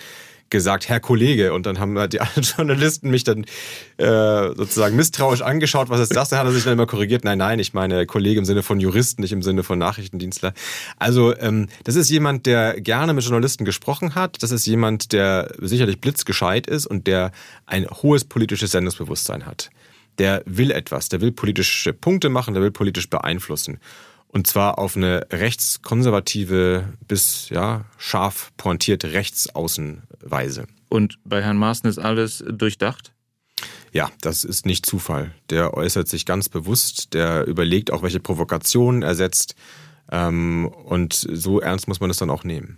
gesagt, 0.49 0.89
Herr 0.89 0.99
Kollege. 0.99 1.53
Und 1.53 1.65
dann 1.65 1.79
haben 1.79 1.95
die 2.09 2.21
anderen 2.21 2.43
Journalisten 2.43 3.09
mich 3.09 3.23
dann 3.23 3.45
äh, 3.97 4.55
sozusagen 4.55 4.95
misstrauisch 4.95 5.41
angeschaut, 5.41 5.89
was 5.89 5.99
ist 5.99 6.15
das? 6.15 6.29
Dann 6.29 6.39
hat 6.39 6.45
er 6.45 6.51
sich 6.51 6.63
dann 6.63 6.73
immer 6.73 6.85
korrigiert, 6.85 7.23
nein, 7.23 7.37
nein, 7.37 7.59
ich 7.59 7.73
meine 7.73 8.05
Kollege 8.05 8.39
im 8.39 8.45
Sinne 8.45 8.63
von 8.63 8.79
Juristen, 8.79 9.21
nicht 9.21 9.31
im 9.31 9.41
Sinne 9.41 9.63
von 9.63 9.79
Nachrichtendienstler. 9.79 10.53
Also 10.97 11.35
ähm, 11.37 11.67
das 11.83 11.95
ist 11.95 12.09
jemand, 12.09 12.45
der 12.45 12.79
gerne 12.79 13.13
mit 13.13 13.23
Journalisten 13.23 13.65
gesprochen 13.65 14.15
hat. 14.15 14.41
Das 14.43 14.51
ist 14.51 14.65
jemand, 14.65 15.11
der 15.11 15.53
sicherlich 15.59 15.99
blitzgescheit 15.99 16.67
ist 16.67 16.85
und 16.85 17.07
der 17.07 17.31
ein 17.65 17.87
hohes 17.89 18.25
politisches 18.25 18.71
Sendungsbewusstsein 18.71 19.45
hat. 19.45 19.69
Der 20.17 20.43
will 20.45 20.71
etwas, 20.71 21.09
der 21.09 21.21
will 21.21 21.31
politische 21.31 21.91
Punkte 21.91 22.29
machen, 22.29 22.53
der 22.53 22.63
will 22.63 22.71
politisch 22.71 23.09
beeinflussen. 23.09 23.79
Und 24.35 24.47
zwar 24.47 24.79
auf 24.79 24.97
eine 24.97 25.27
rechtskonservative 25.31 26.89
bis 27.07 27.47
ja, 27.51 27.85
scharf 27.97 28.51
pointierte 28.57 29.13
Rechtsaußenweise. 30.21 30.67
Und 30.89 31.19
bei 31.25 31.41
Herrn 31.41 31.57
Maaßen 31.57 31.89
ist 31.89 31.99
alles 31.99 32.43
durchdacht? 32.47 33.11
Ja, 33.91 34.09
das 34.21 34.43
ist 34.43 34.65
nicht 34.65 34.85
Zufall. 34.85 35.33
Der 35.49 35.73
äußert 35.73 36.07
sich 36.07 36.25
ganz 36.25 36.49
bewusst, 36.49 37.13
der 37.13 37.47
überlegt 37.47 37.91
auch, 37.91 38.03
welche 38.03 38.19
Provokationen 38.19 39.03
er 39.03 39.15
setzt. 39.15 39.55
Ähm, 40.11 40.67
und 40.67 41.13
so 41.13 41.59
ernst 41.61 41.87
muss 41.87 41.99
man 41.99 42.09
es 42.09 42.17
dann 42.17 42.29
auch 42.29 42.43
nehmen. 42.43 42.77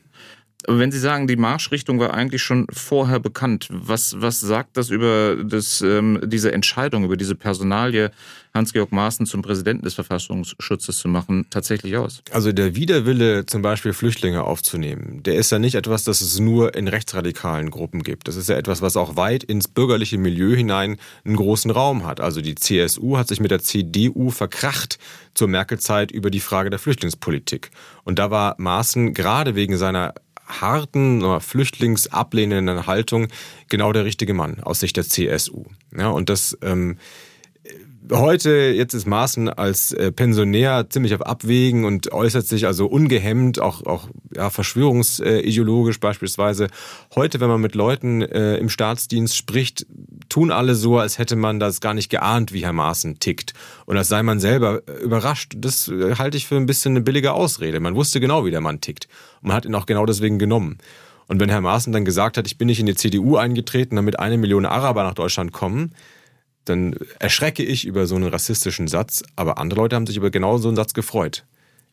Wenn 0.69 0.91
Sie 0.91 0.99
sagen, 0.99 1.27
die 1.27 1.37
Marschrichtung 1.37 1.97
war 1.99 2.13
eigentlich 2.13 2.41
schon 2.41 2.67
vorher 2.69 3.21
bekannt, 3.21 3.69
was, 3.71 4.19
was 4.19 4.41
sagt 4.41 4.75
das 4.75 4.89
über 4.89 5.37
das, 5.41 5.79
ähm, 5.79 6.19
diese 6.25 6.51
Entscheidung, 6.51 7.05
über 7.05 7.15
diese 7.15 7.35
Personalie, 7.35 8.11
Hans-Georg 8.53 8.91
Maaßen 8.91 9.25
zum 9.25 9.41
Präsidenten 9.41 9.85
des 9.85 9.93
Verfassungsschutzes 9.93 10.97
zu 10.97 11.07
machen, 11.07 11.45
tatsächlich 11.49 11.95
aus? 11.95 12.21
Also 12.31 12.51
der 12.51 12.75
Widerwille, 12.75 13.45
zum 13.45 13.61
Beispiel 13.61 13.93
Flüchtlinge 13.93 14.43
aufzunehmen, 14.43 15.23
der 15.23 15.35
ist 15.35 15.51
ja 15.51 15.59
nicht 15.59 15.75
etwas, 15.75 16.03
das 16.03 16.19
es 16.19 16.37
nur 16.39 16.75
in 16.75 16.89
rechtsradikalen 16.89 17.69
Gruppen 17.69 18.03
gibt. 18.03 18.27
Das 18.27 18.35
ist 18.35 18.49
ja 18.49 18.57
etwas, 18.57 18.81
was 18.81 18.97
auch 18.97 19.15
weit 19.15 19.45
ins 19.45 19.69
bürgerliche 19.69 20.17
Milieu 20.17 20.53
hinein 20.53 20.97
einen 21.23 21.37
großen 21.37 21.71
Raum 21.71 22.05
hat. 22.05 22.19
Also 22.19 22.41
die 22.41 22.55
CSU 22.55 23.17
hat 23.17 23.29
sich 23.29 23.39
mit 23.39 23.51
der 23.51 23.59
CDU 23.59 24.31
verkracht 24.31 24.97
zur 25.33 25.47
Merkel-Zeit 25.47 26.11
über 26.11 26.29
die 26.29 26.41
Frage 26.41 26.69
der 26.69 26.79
Flüchtlingspolitik. 26.79 27.71
Und 28.03 28.19
da 28.19 28.31
war 28.31 28.55
Maaßen 28.57 29.13
gerade 29.13 29.55
wegen 29.55 29.77
seiner 29.77 30.13
harten, 30.47 31.41
flüchtlingsablehnenden 31.41 32.87
Haltung 32.87 33.27
genau 33.69 33.91
der 33.91 34.05
richtige 34.05 34.33
Mann 34.33 34.59
aus 34.61 34.79
Sicht 34.79 34.97
der 34.97 35.03
CSU. 35.03 35.65
Ja, 35.95 36.09
und 36.09 36.29
das 36.29 36.57
ähm, 36.61 36.97
heute, 38.11 38.49
jetzt 38.75 38.93
ist 38.93 39.05
Maaßen 39.05 39.49
als 39.49 39.91
äh, 39.91 40.11
Pensionär 40.11 40.89
ziemlich 40.89 41.13
auf 41.13 41.21
Abwägen 41.21 41.85
und 41.85 42.11
äußert 42.11 42.45
sich 42.47 42.65
also 42.65 42.87
ungehemmt, 42.87 43.59
auch, 43.59 43.85
auch 43.85 44.09
ja, 44.35 44.49
verschwörungsideologisch 44.49 45.99
beispielsweise. 45.99 46.67
Heute, 47.15 47.39
wenn 47.39 47.49
man 47.49 47.61
mit 47.61 47.75
Leuten 47.75 48.21
äh, 48.21 48.57
im 48.57 48.69
Staatsdienst 48.69 49.35
spricht, 49.35 49.85
tun 50.29 50.51
alle 50.51 50.75
so, 50.75 50.97
als 50.97 51.17
hätte 51.17 51.35
man 51.35 51.59
das 51.59 51.81
gar 51.81 51.93
nicht 51.93 52.09
geahnt, 52.09 52.53
wie 52.53 52.63
Herr 52.63 52.73
Maaßen 52.73 53.19
tickt. 53.19 53.53
Und 53.85 53.97
als 53.97 54.07
sei 54.07 54.23
man 54.23 54.39
selber 54.39 54.81
äh, 54.87 55.03
überrascht. 55.03 55.53
Das 55.57 55.87
äh, 55.87 56.15
halte 56.15 56.37
ich 56.37 56.47
für 56.47 56.55
ein 56.55 56.65
bisschen 56.65 56.93
eine 56.93 57.01
billige 57.01 57.33
Ausrede. 57.33 57.79
Man 57.79 57.95
wusste 57.95 58.19
genau, 58.19 58.45
wie 58.45 58.51
der 58.51 58.61
Mann 58.61 58.81
tickt. 58.81 59.07
Und 59.41 59.49
man 59.49 59.57
hat 59.57 59.65
ihn 59.65 59.75
auch 59.75 59.85
genau 59.85 60.05
deswegen 60.05 60.39
genommen. 60.39 60.77
Und 61.27 61.39
wenn 61.39 61.49
Herr 61.49 61.61
Maaßen 61.61 61.91
dann 61.91 62.05
gesagt 62.05 62.37
hat, 62.37 62.47
ich 62.47 62.57
bin 62.57 62.67
nicht 62.67 62.79
in 62.79 62.85
die 62.85 62.95
CDU 62.95 63.35
eingetreten, 63.35 63.95
damit 63.97 64.19
eine 64.19 64.37
Million 64.37 64.65
Araber 64.65 65.03
nach 65.03 65.13
Deutschland 65.13 65.51
kommen, 65.51 65.93
dann 66.69 66.95
erschrecke 67.19 67.63
ich 67.63 67.85
über 67.85 68.05
so 68.05 68.15
einen 68.15 68.29
rassistischen 68.29 68.87
Satz, 68.87 69.23
aber 69.35 69.57
andere 69.57 69.81
Leute 69.81 69.95
haben 69.95 70.07
sich 70.07 70.17
über 70.17 70.29
genau 70.29 70.57
so 70.57 70.67
einen 70.67 70.75
Satz 70.75 70.93
gefreut 70.93 71.43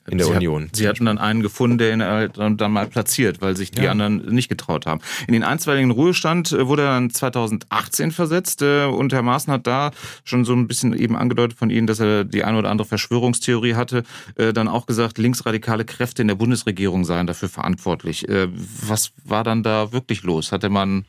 in 0.07 0.19
der 0.19 0.27
Sie 0.27 0.33
Union. 0.35 0.65
Hat, 0.65 0.77
Sie 0.77 0.89
hatten 0.89 1.07
dann 1.07 1.19
einen 1.19 1.43
gefunden, 1.43 1.79
der 1.79 1.93
ihn 1.93 2.03
halt 2.03 2.37
dann, 2.37 2.73
mal 2.73 2.87
platziert, 2.87 3.41
weil 3.41 3.57
sich 3.57 3.71
die 3.71 3.83
ja. 3.83 3.91
anderen 3.91 4.35
nicht 4.35 4.49
getraut 4.49 4.87
haben. 4.87 5.01
In 5.27 5.33
den 5.33 5.43
einstweiligen 5.43 5.91
Ruhestand 5.91 6.53
äh, 6.53 6.67
wurde 6.67 6.83
er 6.83 6.89
dann 6.91 7.11
2018 7.11 8.11
versetzt 8.11 8.63
äh, 8.63 8.85
und 8.85 9.13
Herr 9.13 9.23
Maaßen 9.23 9.53
hat 9.53 9.67
da 9.67 9.93
schon 10.25 10.45
so 10.45 10.53
ein 10.53 10.69
bisschen 10.69 10.93
eben 10.93 11.17
angedeutet 11.17 11.59
von 11.59 11.71
Ihnen, 11.71 11.87
dass 11.87 12.01
er 12.01 12.25
die 12.25 12.45
eine 12.45 12.59
oder 12.59 12.71
andere 12.71 12.87
Verschwörungstheorie 12.87 13.75
hatte, 13.75 14.03
äh, 14.37 14.53
dann 14.53 14.69
auch 14.69 14.87
gesagt, 14.87 15.19
linksradikale 15.19 15.85
Kräfte 15.85 16.23
in 16.23 16.29
der 16.29 16.35
Bundesregierung 16.35 17.05
seien 17.05 17.27
dafür 17.27 17.49
verantwortlich. 17.49 18.27
Was 18.29 19.13
war 19.25 19.45
dann 19.45 19.63
da 19.63 19.93
wirklich 19.93 20.23
los? 20.23 20.53
Hatte 20.53 20.69
man 20.69 21.05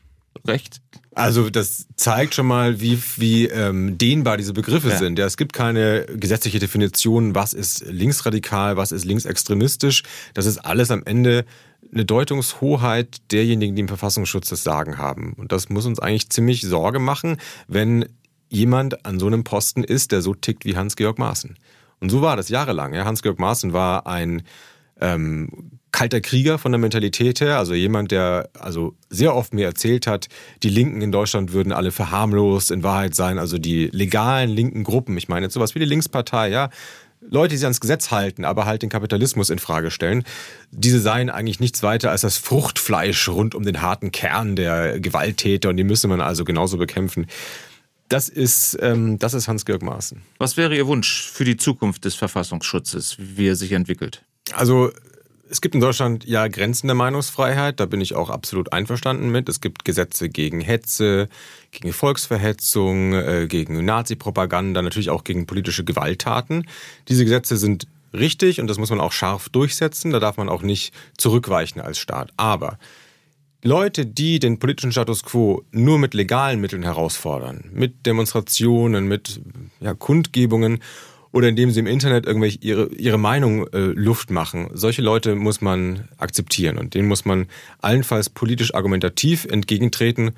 recht? 0.46 0.80
Also 1.14 1.48
das 1.48 1.86
zeigt 1.96 2.34
schon 2.34 2.46
mal, 2.46 2.80
wie, 2.80 3.02
wie 3.16 3.46
ähm, 3.46 3.96
dehnbar 3.96 4.36
diese 4.36 4.52
Begriffe 4.52 4.90
ja. 4.90 4.98
sind. 4.98 5.18
Ja, 5.18 5.24
es 5.24 5.36
gibt 5.38 5.54
keine 5.54 6.04
gesetzliche 6.14 6.58
Definition, 6.58 7.34
was 7.34 7.54
ist 7.54 7.86
linksradikal, 7.86 8.76
was 8.76 8.92
ist 8.92 9.04
linksextremistisch. 9.04 10.02
Das 10.34 10.44
ist 10.44 10.58
alles 10.58 10.90
am 10.90 11.02
Ende 11.04 11.46
eine 11.92 12.04
Deutungshoheit 12.04 13.18
derjenigen, 13.32 13.74
die 13.76 13.80
im 13.80 13.88
Verfassungsschutz 13.88 14.48
das 14.48 14.62
Sagen 14.62 14.98
haben. 14.98 15.32
Und 15.34 15.52
das 15.52 15.68
muss 15.68 15.86
uns 15.86 16.00
eigentlich 16.00 16.28
ziemlich 16.28 16.62
Sorge 16.62 16.98
machen, 16.98 17.38
wenn 17.68 18.06
jemand 18.48 19.06
an 19.06 19.18
so 19.18 19.26
einem 19.26 19.44
Posten 19.44 19.84
ist, 19.84 20.12
der 20.12 20.22
so 20.22 20.34
tickt 20.34 20.64
wie 20.64 20.76
Hans-Georg 20.76 21.18
Maaßen. 21.18 21.56
Und 22.00 22.10
so 22.10 22.20
war 22.20 22.36
das 22.36 22.48
jahrelang. 22.48 22.94
Ja. 22.94 23.04
Hans-Georg 23.04 23.38
Maaßen 23.38 23.72
war 23.72 24.06
ein 24.06 24.42
ähm, 25.00 25.75
kalter 25.96 26.20
Krieger 26.20 26.58
von 26.58 26.72
der 26.72 26.78
Mentalität 26.78 27.40
her, 27.40 27.56
also 27.56 27.72
jemand, 27.72 28.10
der 28.10 28.50
also 28.60 28.94
sehr 29.08 29.34
oft 29.34 29.54
mir 29.54 29.64
erzählt 29.64 30.06
hat, 30.06 30.28
die 30.62 30.68
Linken 30.68 31.00
in 31.00 31.10
Deutschland 31.10 31.54
würden 31.54 31.72
alle 31.72 31.90
verharmlost 31.90 32.70
in 32.70 32.82
Wahrheit 32.82 33.14
sein, 33.14 33.38
also 33.38 33.56
die 33.56 33.86
legalen 33.86 34.50
linken 34.50 34.84
Gruppen, 34.84 35.16
ich 35.16 35.28
meine 35.28 35.46
jetzt 35.46 35.54
sowas 35.54 35.74
wie 35.74 35.78
die 35.78 35.86
Linkspartei, 35.86 36.50
ja, 36.50 36.68
Leute, 37.22 37.52
die 37.52 37.56
sich 37.56 37.64
ans 37.64 37.80
Gesetz 37.80 38.10
halten, 38.10 38.44
aber 38.44 38.66
halt 38.66 38.82
den 38.82 38.90
Kapitalismus 38.90 39.48
in 39.48 39.58
Frage 39.58 39.90
stellen, 39.90 40.24
diese 40.70 41.00
seien 41.00 41.30
eigentlich 41.30 41.60
nichts 41.60 41.82
weiter 41.82 42.10
als 42.10 42.20
das 42.20 42.36
Fruchtfleisch 42.36 43.30
rund 43.30 43.54
um 43.54 43.62
den 43.62 43.80
harten 43.80 44.12
Kern 44.12 44.54
der 44.54 45.00
Gewalttäter 45.00 45.70
und 45.70 45.78
die 45.78 45.84
müsse 45.84 46.08
man 46.08 46.20
also 46.20 46.44
genauso 46.44 46.76
bekämpfen. 46.76 47.26
Das 48.10 48.28
ist, 48.28 48.76
ähm, 48.82 49.18
das 49.18 49.32
ist 49.32 49.48
Hans-Georg 49.48 49.82
Maaßen. 49.82 50.20
Was 50.36 50.58
wäre 50.58 50.76
Ihr 50.76 50.86
Wunsch 50.86 51.22
für 51.32 51.44
die 51.46 51.56
Zukunft 51.56 52.04
des 52.04 52.14
Verfassungsschutzes, 52.16 53.16
wie 53.18 53.48
er 53.48 53.56
sich 53.56 53.72
entwickelt? 53.72 54.22
Also 54.52 54.92
es 55.48 55.60
gibt 55.60 55.74
in 55.74 55.80
Deutschland 55.80 56.24
ja 56.24 56.48
Grenzen 56.48 56.88
der 56.88 56.94
Meinungsfreiheit, 56.94 57.80
da 57.80 57.86
bin 57.86 58.00
ich 58.00 58.14
auch 58.14 58.30
absolut 58.30 58.72
einverstanden 58.72 59.30
mit. 59.30 59.48
Es 59.48 59.60
gibt 59.60 59.84
Gesetze 59.84 60.28
gegen 60.28 60.60
Hetze, 60.60 61.28
gegen 61.70 61.92
Volksverhetzung, 61.92 63.12
äh, 63.12 63.46
gegen 63.48 63.84
Nazi-Propaganda, 63.84 64.82
natürlich 64.82 65.10
auch 65.10 65.24
gegen 65.24 65.46
politische 65.46 65.84
Gewalttaten. 65.84 66.66
Diese 67.08 67.24
Gesetze 67.24 67.56
sind 67.56 67.86
richtig 68.12 68.60
und 68.60 68.66
das 68.68 68.78
muss 68.78 68.90
man 68.90 69.00
auch 69.00 69.12
scharf 69.12 69.48
durchsetzen, 69.48 70.10
da 70.10 70.20
darf 70.20 70.36
man 70.36 70.48
auch 70.48 70.62
nicht 70.62 70.92
zurückweichen 71.16 71.80
als 71.80 71.98
Staat. 71.98 72.32
Aber 72.36 72.78
Leute, 73.62 74.06
die 74.06 74.38
den 74.38 74.58
politischen 74.58 74.92
Status 74.92 75.22
quo 75.22 75.64
nur 75.70 75.98
mit 75.98 76.14
legalen 76.14 76.60
Mitteln 76.60 76.82
herausfordern, 76.82 77.70
mit 77.72 78.06
Demonstrationen, 78.06 79.08
mit 79.08 79.40
ja, 79.80 79.94
Kundgebungen 79.94 80.80
oder 81.36 81.48
indem 81.50 81.70
sie 81.70 81.80
im 81.80 81.86
Internet 81.86 82.24
irgendwelche 82.24 82.58
ihre, 82.62 82.86
ihre 82.94 83.18
Meinung 83.18 83.66
äh, 83.74 83.78
Luft 83.78 84.30
machen, 84.30 84.70
solche 84.72 85.02
Leute 85.02 85.34
muss 85.34 85.60
man 85.60 86.08
akzeptieren 86.16 86.78
und 86.78 86.94
denen 86.94 87.08
muss 87.08 87.26
man 87.26 87.46
allenfalls 87.82 88.30
politisch 88.30 88.74
argumentativ 88.74 89.44
entgegentreten 89.44 90.30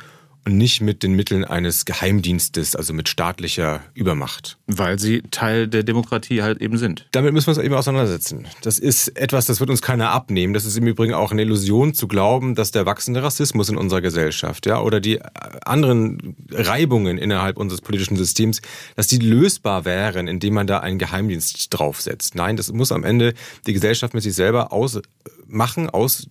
und 0.49 0.57
nicht 0.57 0.81
mit 0.81 1.03
den 1.03 1.13
Mitteln 1.13 1.45
eines 1.45 1.85
Geheimdienstes, 1.85 2.75
also 2.75 2.95
mit 2.95 3.11
staatlicher 3.11 3.83
Übermacht. 3.93 4.57
Weil 4.67 4.99
sie 4.99 5.21
Teil 5.31 5.69
der 5.69 5.83
Demokratie 5.83 6.43
halt 6.43 6.63
eben 6.63 6.79
sind. 6.79 7.07
Damit 7.13 7.35
müssen 7.35 7.49
wir 7.49 7.51
uns 7.51 7.63
eben 7.63 7.75
auseinandersetzen. 7.75 8.47
Das 8.63 8.79
ist 8.79 9.09
etwas, 9.09 9.45
das 9.45 9.61
wird 9.61 9.69
uns 9.69 9.83
keiner 9.83 10.09
abnehmen. 10.11 10.55
Das 10.55 10.65
ist 10.65 10.79
im 10.79 10.87
Übrigen 10.87 11.13
auch 11.13 11.33
eine 11.33 11.43
Illusion 11.43 11.93
zu 11.93 12.09
glauben, 12.09 12.55
dass 12.55 12.71
der 12.71 12.87
wachsende 12.87 13.23
Rassismus 13.23 13.69
in 13.69 13.77
unserer 13.77 14.01
Gesellschaft, 14.01 14.65
ja, 14.65 14.81
oder 14.81 15.01
die 15.01 15.21
anderen 15.67 16.35
Reibungen 16.51 17.19
innerhalb 17.19 17.59
unseres 17.59 17.83
politischen 17.83 18.17
Systems, 18.17 18.63
dass 18.97 19.07
die 19.07 19.19
lösbar 19.19 19.85
wären, 19.85 20.29
indem 20.29 20.55
man 20.55 20.67
da 20.67 20.81
einen 20.81 20.99
Geheimdienst 20.99 21.67
draufsetzt. 21.71 22.37
Nein, 22.37 22.57
das 22.57 22.73
muss 22.73 22.91
am 22.91 23.05
Ende 23.05 23.35
die 23.67 23.75
Gesellschaft 23.75 24.15
mit 24.15 24.23
sich 24.23 24.35
selber 24.35 24.73
ausmachen, 24.73 25.91
aus, 25.91 26.27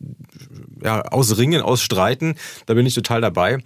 ja, 0.84 1.04
ausringen, 1.04 1.62
ausstreiten. 1.62 2.34
Da 2.66 2.74
bin 2.74 2.88
ich 2.88 2.96
total 2.96 3.22
dabei. 3.22 3.60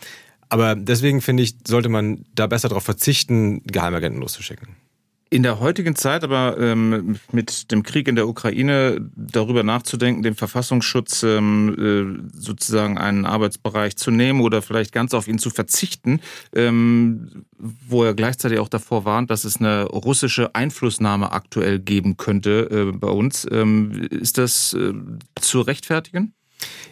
Aber 0.51 0.75
deswegen 0.75 1.21
finde 1.21 1.43
ich, 1.43 1.55
sollte 1.65 1.87
man 1.87 2.25
da 2.35 2.45
besser 2.45 2.67
darauf 2.67 2.83
verzichten, 2.83 3.63
Geheimagenten 3.63 4.19
loszuschicken. 4.19 4.75
In 5.29 5.43
der 5.43 5.61
heutigen 5.61 5.95
Zeit 5.95 6.25
aber 6.25 6.57
ähm, 6.59 7.17
mit 7.31 7.71
dem 7.71 7.83
Krieg 7.83 8.09
in 8.09 8.17
der 8.17 8.27
Ukraine 8.27 8.97
darüber 9.15 9.63
nachzudenken, 9.63 10.23
dem 10.23 10.35
Verfassungsschutz 10.35 11.23
ähm, 11.23 12.27
äh, 12.35 12.37
sozusagen 12.37 12.97
einen 12.97 13.25
Arbeitsbereich 13.25 13.95
zu 13.95 14.11
nehmen 14.11 14.41
oder 14.41 14.61
vielleicht 14.61 14.91
ganz 14.91 15.13
auf 15.13 15.29
ihn 15.29 15.39
zu 15.39 15.49
verzichten, 15.49 16.19
ähm, 16.53 17.45
wo 17.57 18.03
er 18.03 18.13
gleichzeitig 18.13 18.59
auch 18.59 18.67
davor 18.67 19.05
warnt, 19.05 19.31
dass 19.31 19.45
es 19.45 19.55
eine 19.55 19.85
russische 19.85 20.53
Einflussnahme 20.53 21.31
aktuell 21.31 21.79
geben 21.79 22.17
könnte 22.17 22.67
äh, 22.69 22.91
bei 22.91 23.07
uns. 23.07 23.47
Ähm, 23.49 23.93
ist 24.09 24.37
das 24.37 24.73
äh, 24.73 24.91
zu 25.39 25.61
rechtfertigen? 25.61 26.33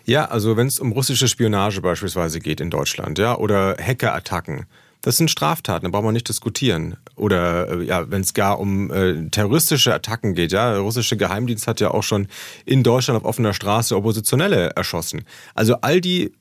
Ja, 0.05 0.25
also 0.25 0.57
wenn 0.57 0.67
es 0.67 0.79
um 0.79 0.91
russische 0.91 1.27
Spionage 1.27 1.81
beispielsweise 1.81 2.39
geht 2.39 2.61
in 2.61 2.69
Deutschland, 2.69 3.19
ja, 3.19 3.37
oder 3.37 3.77
Hackerattacken, 3.79 4.65
das 5.01 5.15
sind 5.15 5.31
Straftaten, 5.31 5.85
da 5.85 5.89
braucht 5.91 6.03
man 6.03 6.13
nicht 6.13 6.27
diskutieren. 6.27 6.97
Oder 7.15 7.69
äh, 7.69 7.83
ja, 7.83 8.11
wenn 8.11 8.21
es 8.21 8.33
gar 8.33 8.59
um 8.59 8.91
äh, 8.91 9.29
terroristische 9.29 9.93
Attacken 9.93 10.33
geht, 10.33 10.51
ja, 10.51 10.71
der 10.71 10.81
russische 10.81 11.15
Geheimdienst 11.15 11.67
hat 11.67 11.79
ja 11.79 11.91
auch 11.91 12.03
schon 12.03 12.27
in 12.65 12.83
Deutschland 12.83 13.19
auf 13.19 13.25
offener 13.25 13.53
Straße 13.53 13.95
Oppositionelle 13.95 14.71
erschossen. 14.71 15.23
Also 15.55 15.75
all 15.81 16.01
die 16.01 16.33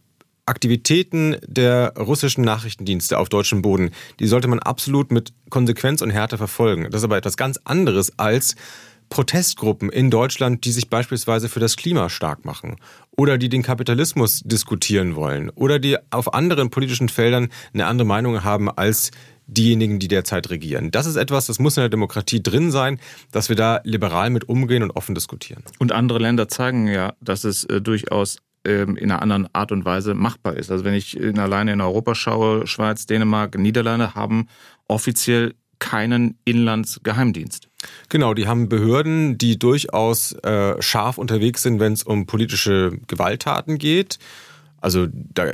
Aktivitäten 0.47 1.37
der 1.47 1.93
russischen 1.99 2.43
Nachrichtendienste 2.43 3.19
auf 3.19 3.29
deutschem 3.29 3.63
Boden, 3.63 3.91
die 4.19 4.27
sollte 4.27 4.49
man 4.49 4.59
absolut 4.59 5.13
mit 5.13 5.33
Konsequenz 5.51 6.01
und 6.01 6.11
Härte 6.11 6.39
verfolgen. 6.39 6.85
Das 6.91 7.03
ist 7.03 7.05
aber 7.05 7.19
etwas 7.19 7.37
ganz 7.37 7.61
anderes 7.65 8.19
als 8.19 8.57
Protestgruppen 9.11 9.91
in 9.91 10.11
Deutschland, 10.11 10.65
die 10.65 10.73
sich 10.73 10.89
beispielsweise 10.89 11.49
für 11.49 11.61
das 11.61 11.77
Klima 11.77 12.09
stark 12.09 12.45
machen 12.45 12.77
oder 13.19 13.37
die 13.37 13.49
den 13.49 13.63
Kapitalismus 13.63 14.41
diskutieren 14.45 15.17
wollen 15.17 15.51
oder 15.51 15.79
die 15.79 15.99
auf 16.11 16.33
anderen 16.33 16.71
politischen 16.71 17.09
Feldern 17.09 17.49
eine 17.75 17.87
andere 17.87 18.07
Meinung 18.07 18.45
haben 18.45 18.71
als 18.71 19.11
diejenigen, 19.49 19.99
die 19.99 20.09
derzeit 20.09 20.51
regieren. 20.51 20.91
Das 20.91 21.07
ist 21.07 21.17
etwas, 21.17 21.47
das 21.47 21.59
muss 21.59 21.77
in 21.77 21.81
der 21.81 21.89
Demokratie 21.89 22.43
drin 22.43 22.71
sein, 22.71 23.01
dass 23.33 23.49
wir 23.49 23.57
da 23.57 23.81
liberal 23.83 24.31
mit 24.31 24.49
umgehen 24.49 24.83
und 24.83 24.93
offen 24.93 25.15
diskutieren. 25.15 25.65
Und 25.79 25.91
andere 25.91 26.21
Länder 26.21 26.49
zeigen 26.49 26.87
ja, 26.87 27.15
dass 27.21 27.45
es 27.45 27.65
äh, 27.65 27.81
durchaus 27.81 28.39
ähm, 28.65 28.97
in 28.97 29.11
einer 29.11 29.23
anderen 29.23 29.49
Art 29.53 29.73
und 29.73 29.85
Weise 29.85 30.15
machbar 30.15 30.57
ist. 30.57 30.71
Also 30.71 30.85
wenn 30.85 30.95
ich 30.95 31.17
in, 31.17 31.39
alleine 31.39 31.73
in 31.73 31.81
Europa 31.81 32.15
schaue, 32.15 32.67
Schweiz, 32.67 33.07
Dänemark, 33.07 33.59
Niederlande 33.59 34.15
haben 34.15 34.49
offiziell 34.87 35.55
keinen 35.79 36.39
Inlandsgeheimdienst. 36.45 37.69
Genau, 38.09 38.35
die 38.35 38.47
haben 38.47 38.69
Behörden, 38.69 39.39
die 39.39 39.59
durchaus 39.59 40.33
äh, 40.33 40.81
scharf 40.83 41.19
unterwegs 41.19 41.63
sind, 41.63 41.81
wenn 41.81 41.93
es 41.93 42.03
um 42.03 42.27
politische 42.27 42.99
Gewalttaten 43.07 43.79
geht. 43.79 44.19
Also 44.81 45.07
da 45.13 45.53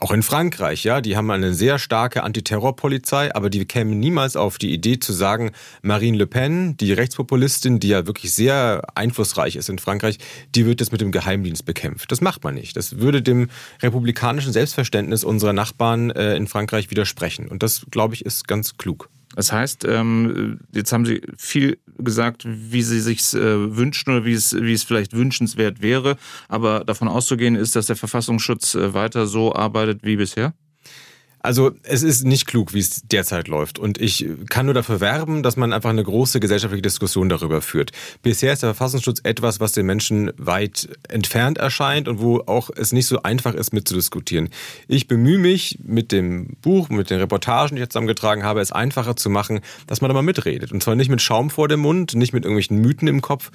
auch 0.00 0.12
in 0.12 0.22
Frankreich, 0.22 0.82
ja, 0.84 1.02
die 1.02 1.16
haben 1.16 1.30
eine 1.30 1.52
sehr 1.52 1.78
starke 1.78 2.22
Antiterrorpolizei, 2.22 3.34
aber 3.34 3.50
die 3.50 3.66
kämen 3.66 4.00
niemals 4.00 4.34
auf 4.34 4.56
die 4.56 4.72
Idee 4.72 4.98
zu 4.98 5.12
sagen, 5.12 5.50
Marine 5.82 6.16
Le 6.16 6.26
Pen, 6.26 6.76
die 6.78 6.94
Rechtspopulistin, 6.94 7.80
die 7.80 7.88
ja 7.88 8.06
wirklich 8.06 8.32
sehr 8.32 8.82
einflussreich 8.94 9.56
ist 9.56 9.68
in 9.68 9.78
Frankreich, 9.78 10.18
die 10.54 10.64
wird 10.64 10.80
jetzt 10.80 10.90
mit 10.90 11.02
dem 11.02 11.12
Geheimdienst 11.12 11.66
bekämpft. 11.66 12.10
Das 12.10 12.22
macht 12.22 12.42
man 12.42 12.54
nicht. 12.54 12.78
Das 12.78 12.98
würde 12.98 13.20
dem 13.20 13.50
republikanischen 13.82 14.54
Selbstverständnis 14.54 15.22
unserer 15.22 15.52
Nachbarn 15.52 16.10
äh, 16.10 16.34
in 16.34 16.46
Frankreich 16.46 16.90
widersprechen. 16.90 17.48
Und 17.48 17.62
das, 17.62 17.84
glaube 17.90 18.14
ich, 18.14 18.24
ist 18.24 18.48
ganz 18.48 18.78
klug. 18.78 19.10
Das 19.36 19.52
heißt, 19.52 19.84
ähm, 19.84 20.58
jetzt 20.72 20.92
haben 20.92 21.06
Sie 21.06 21.22
viel 21.36 21.78
gesagt, 21.98 22.44
wie 22.46 22.82
Sie 22.82 23.00
sich 23.00 23.32
äh, 23.34 23.76
wünschen 23.76 24.10
oder 24.10 24.24
wie 24.24 24.32
es, 24.32 24.54
wie 24.54 24.72
es 24.72 24.82
vielleicht 24.82 25.12
wünschenswert 25.14 25.80
wäre. 25.82 26.16
Aber 26.48 26.84
davon 26.84 27.08
auszugehen 27.08 27.54
ist, 27.54 27.76
dass 27.76 27.86
der 27.86 27.96
Verfassungsschutz 27.96 28.74
äh, 28.74 28.92
weiter 28.92 29.26
so 29.26 29.54
arbeitet 29.54 30.00
wie 30.02 30.16
bisher? 30.16 30.54
Also 31.42 31.72
es 31.82 32.02
ist 32.02 32.24
nicht 32.24 32.46
klug, 32.46 32.74
wie 32.74 32.80
es 32.80 33.02
derzeit 33.02 33.48
läuft. 33.48 33.78
Und 33.78 33.98
ich 34.00 34.26
kann 34.50 34.66
nur 34.66 34.74
dafür 34.74 35.00
werben, 35.00 35.42
dass 35.42 35.56
man 35.56 35.72
einfach 35.72 35.90
eine 35.90 36.04
große 36.04 36.38
gesellschaftliche 36.38 36.82
Diskussion 36.82 37.30
darüber 37.30 37.62
führt. 37.62 37.92
Bisher 38.22 38.52
ist 38.52 38.62
der 38.62 38.74
Verfassungsschutz 38.74 39.20
etwas, 39.22 39.58
was 39.58 39.72
den 39.72 39.86
Menschen 39.86 40.32
weit 40.36 40.88
entfernt 41.08 41.58
erscheint 41.58 42.08
und 42.08 42.20
wo 42.20 42.40
auch 42.40 42.68
es 42.76 42.92
nicht 42.92 43.06
so 43.06 43.22
einfach 43.22 43.54
ist, 43.54 43.72
mitzudiskutieren. 43.72 44.50
Ich 44.86 45.08
bemühe 45.08 45.38
mich 45.38 45.78
mit 45.82 46.12
dem 46.12 46.56
Buch, 46.60 46.90
mit 46.90 47.08
den 47.08 47.20
Reportagen, 47.20 47.76
die 47.76 47.82
ich 47.82 47.88
zusammengetragen 47.88 48.44
habe, 48.44 48.60
es 48.60 48.70
einfacher 48.70 49.16
zu 49.16 49.30
machen, 49.30 49.60
dass 49.86 50.02
man 50.02 50.10
da 50.10 50.14
mal 50.14 50.22
mitredet. 50.22 50.72
Und 50.72 50.82
zwar 50.82 50.94
nicht 50.94 51.08
mit 51.08 51.22
Schaum 51.22 51.48
vor 51.48 51.68
dem 51.68 51.80
Mund, 51.80 52.14
nicht 52.14 52.34
mit 52.34 52.44
irgendwelchen 52.44 52.78
Mythen 52.78 53.08
im 53.08 53.22
Kopf, 53.22 53.50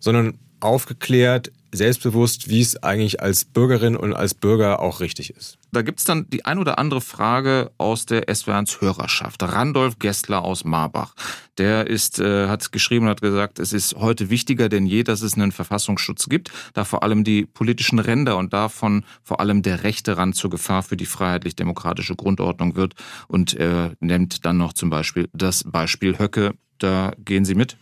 sondern 0.00 0.38
aufgeklärt, 0.60 1.52
selbstbewusst, 1.72 2.48
wie 2.48 2.60
es 2.60 2.82
eigentlich 2.82 3.20
als 3.20 3.44
Bürgerin 3.44 3.96
und 3.96 4.14
als 4.14 4.34
Bürger 4.34 4.80
auch 4.80 5.00
richtig 5.00 5.30
ist. 5.30 5.58
Da 5.70 5.82
gibt 5.82 5.98
es 5.98 6.04
dann 6.04 6.26
die 6.30 6.46
ein 6.46 6.58
oder 6.58 6.78
andere 6.78 7.00
Frage 7.00 7.70
aus 7.76 8.06
der 8.06 8.34
SWRs 8.34 8.80
Hörerschaft. 8.80 9.42
Randolph 9.42 9.98
Gessler 9.98 10.42
aus 10.42 10.64
Marbach. 10.64 11.14
Der 11.58 11.86
ist, 11.86 12.20
äh, 12.20 12.48
hat 12.48 12.72
geschrieben 12.72 13.04
und 13.04 13.10
hat 13.10 13.20
gesagt, 13.20 13.58
es 13.58 13.72
ist 13.72 13.96
heute 13.96 14.30
wichtiger 14.30 14.68
denn 14.68 14.86
je, 14.86 15.02
dass 15.02 15.22
es 15.22 15.34
einen 15.34 15.52
Verfassungsschutz 15.52 16.28
gibt, 16.28 16.50
da 16.72 16.84
vor 16.84 17.02
allem 17.02 17.24
die 17.24 17.44
politischen 17.44 17.98
Ränder 17.98 18.36
und 18.36 18.52
davon 18.52 19.04
vor 19.22 19.40
allem 19.40 19.62
der 19.62 19.82
rechte 19.82 20.16
Rand 20.16 20.36
zur 20.36 20.50
Gefahr 20.50 20.82
für 20.82 20.96
die 20.96 21.06
freiheitlich-demokratische 21.06 22.16
Grundordnung 22.16 22.76
wird. 22.76 22.94
Und 23.26 23.54
er 23.54 23.92
nennt 24.00 24.44
dann 24.44 24.56
noch 24.56 24.72
zum 24.72 24.88
Beispiel 24.90 25.28
das 25.32 25.64
Beispiel 25.64 26.18
Höcke. 26.18 26.54
Da 26.78 27.12
gehen 27.24 27.44
Sie 27.44 27.54
mit? 27.54 27.76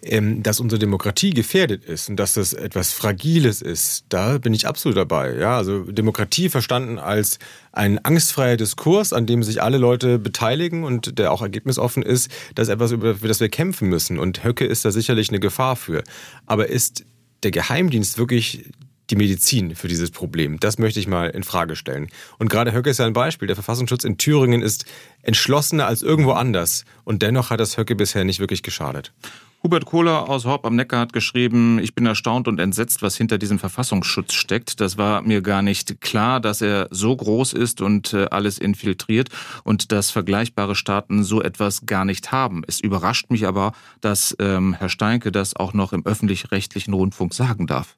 Ähm, 0.00 0.44
dass 0.44 0.60
unsere 0.60 0.78
Demokratie 0.78 1.30
gefährdet 1.30 1.84
ist 1.84 2.08
und 2.08 2.16
dass 2.16 2.34
das 2.34 2.52
etwas 2.52 2.92
Fragiles 2.92 3.60
ist, 3.60 4.04
da 4.08 4.38
bin 4.38 4.54
ich 4.54 4.66
absolut 4.68 4.96
dabei. 4.96 5.34
Ja, 5.34 5.56
also 5.56 5.82
Demokratie 5.82 6.48
verstanden 6.48 6.98
als 6.98 7.40
ein 7.72 7.98
angstfreier 8.04 8.56
Diskurs, 8.56 9.12
an 9.12 9.26
dem 9.26 9.42
sich 9.42 9.60
alle 9.60 9.76
Leute 9.76 10.20
beteiligen 10.20 10.84
und 10.84 11.18
der 11.18 11.32
auch 11.32 11.42
ergebnisoffen 11.42 12.04
ist, 12.04 12.30
das 12.54 12.68
ist 12.68 12.74
etwas, 12.74 12.92
über 12.92 13.14
das 13.14 13.40
wir 13.40 13.48
kämpfen 13.48 13.88
müssen. 13.88 14.20
Und 14.20 14.44
Höcke 14.44 14.64
ist 14.64 14.84
da 14.84 14.92
sicherlich 14.92 15.30
eine 15.30 15.40
Gefahr 15.40 15.74
für. 15.74 16.04
Aber 16.46 16.68
ist 16.68 17.04
der 17.42 17.50
Geheimdienst 17.50 18.18
wirklich 18.18 18.66
die 19.10 19.16
Medizin 19.16 19.74
für 19.74 19.88
dieses 19.88 20.10
Problem? 20.10 20.60
Das 20.60 20.78
möchte 20.78 21.00
ich 21.00 21.06
mal 21.06 21.30
in 21.30 21.42
Frage 21.42 21.76
stellen. 21.76 22.08
Und 22.38 22.48
gerade 22.50 22.72
Höcke 22.72 22.90
ist 22.90 22.98
ja 22.98 23.06
ein 23.06 23.12
Beispiel. 23.12 23.46
Der 23.46 23.56
Verfassungsschutz 23.56 24.04
in 24.04 24.18
Thüringen 24.18 24.62
ist 24.62 24.84
entschlossener 25.22 25.86
als 25.86 26.02
irgendwo 26.02 26.32
anders. 26.32 26.84
Und 27.04 27.22
dennoch 27.22 27.50
hat 27.50 27.60
das 27.60 27.76
Höcke 27.76 27.94
bisher 27.94 28.24
nicht 28.24 28.40
wirklich 28.40 28.62
geschadet. 28.62 29.12
Hubert 29.60 29.86
Kohler 29.86 30.28
aus 30.28 30.44
Horb 30.44 30.64
am 30.66 30.76
Neckar 30.76 31.00
hat 31.00 31.12
geschrieben, 31.12 31.80
ich 31.80 31.92
bin 31.92 32.06
erstaunt 32.06 32.46
und 32.46 32.60
entsetzt, 32.60 33.02
was 33.02 33.16
hinter 33.16 33.38
diesem 33.38 33.58
Verfassungsschutz 33.58 34.34
steckt. 34.34 34.80
Das 34.80 34.98
war 34.98 35.22
mir 35.22 35.42
gar 35.42 35.62
nicht 35.62 36.00
klar, 36.00 36.38
dass 36.38 36.60
er 36.60 36.86
so 36.92 37.16
groß 37.16 37.54
ist 37.54 37.80
und 37.80 38.14
äh, 38.14 38.26
alles 38.30 38.58
infiltriert 38.58 39.30
und 39.64 39.90
dass 39.90 40.12
vergleichbare 40.12 40.76
Staaten 40.76 41.24
so 41.24 41.42
etwas 41.42 41.86
gar 41.86 42.04
nicht 42.04 42.30
haben. 42.30 42.62
Es 42.68 42.78
überrascht 42.78 43.30
mich 43.30 43.48
aber, 43.48 43.72
dass 44.00 44.36
ähm, 44.38 44.74
Herr 44.74 44.88
Steinke 44.88 45.32
das 45.32 45.56
auch 45.56 45.72
noch 45.72 45.92
im 45.92 46.06
öffentlich-rechtlichen 46.06 46.94
Rundfunk 46.94 47.34
sagen 47.34 47.66
darf. 47.66 47.96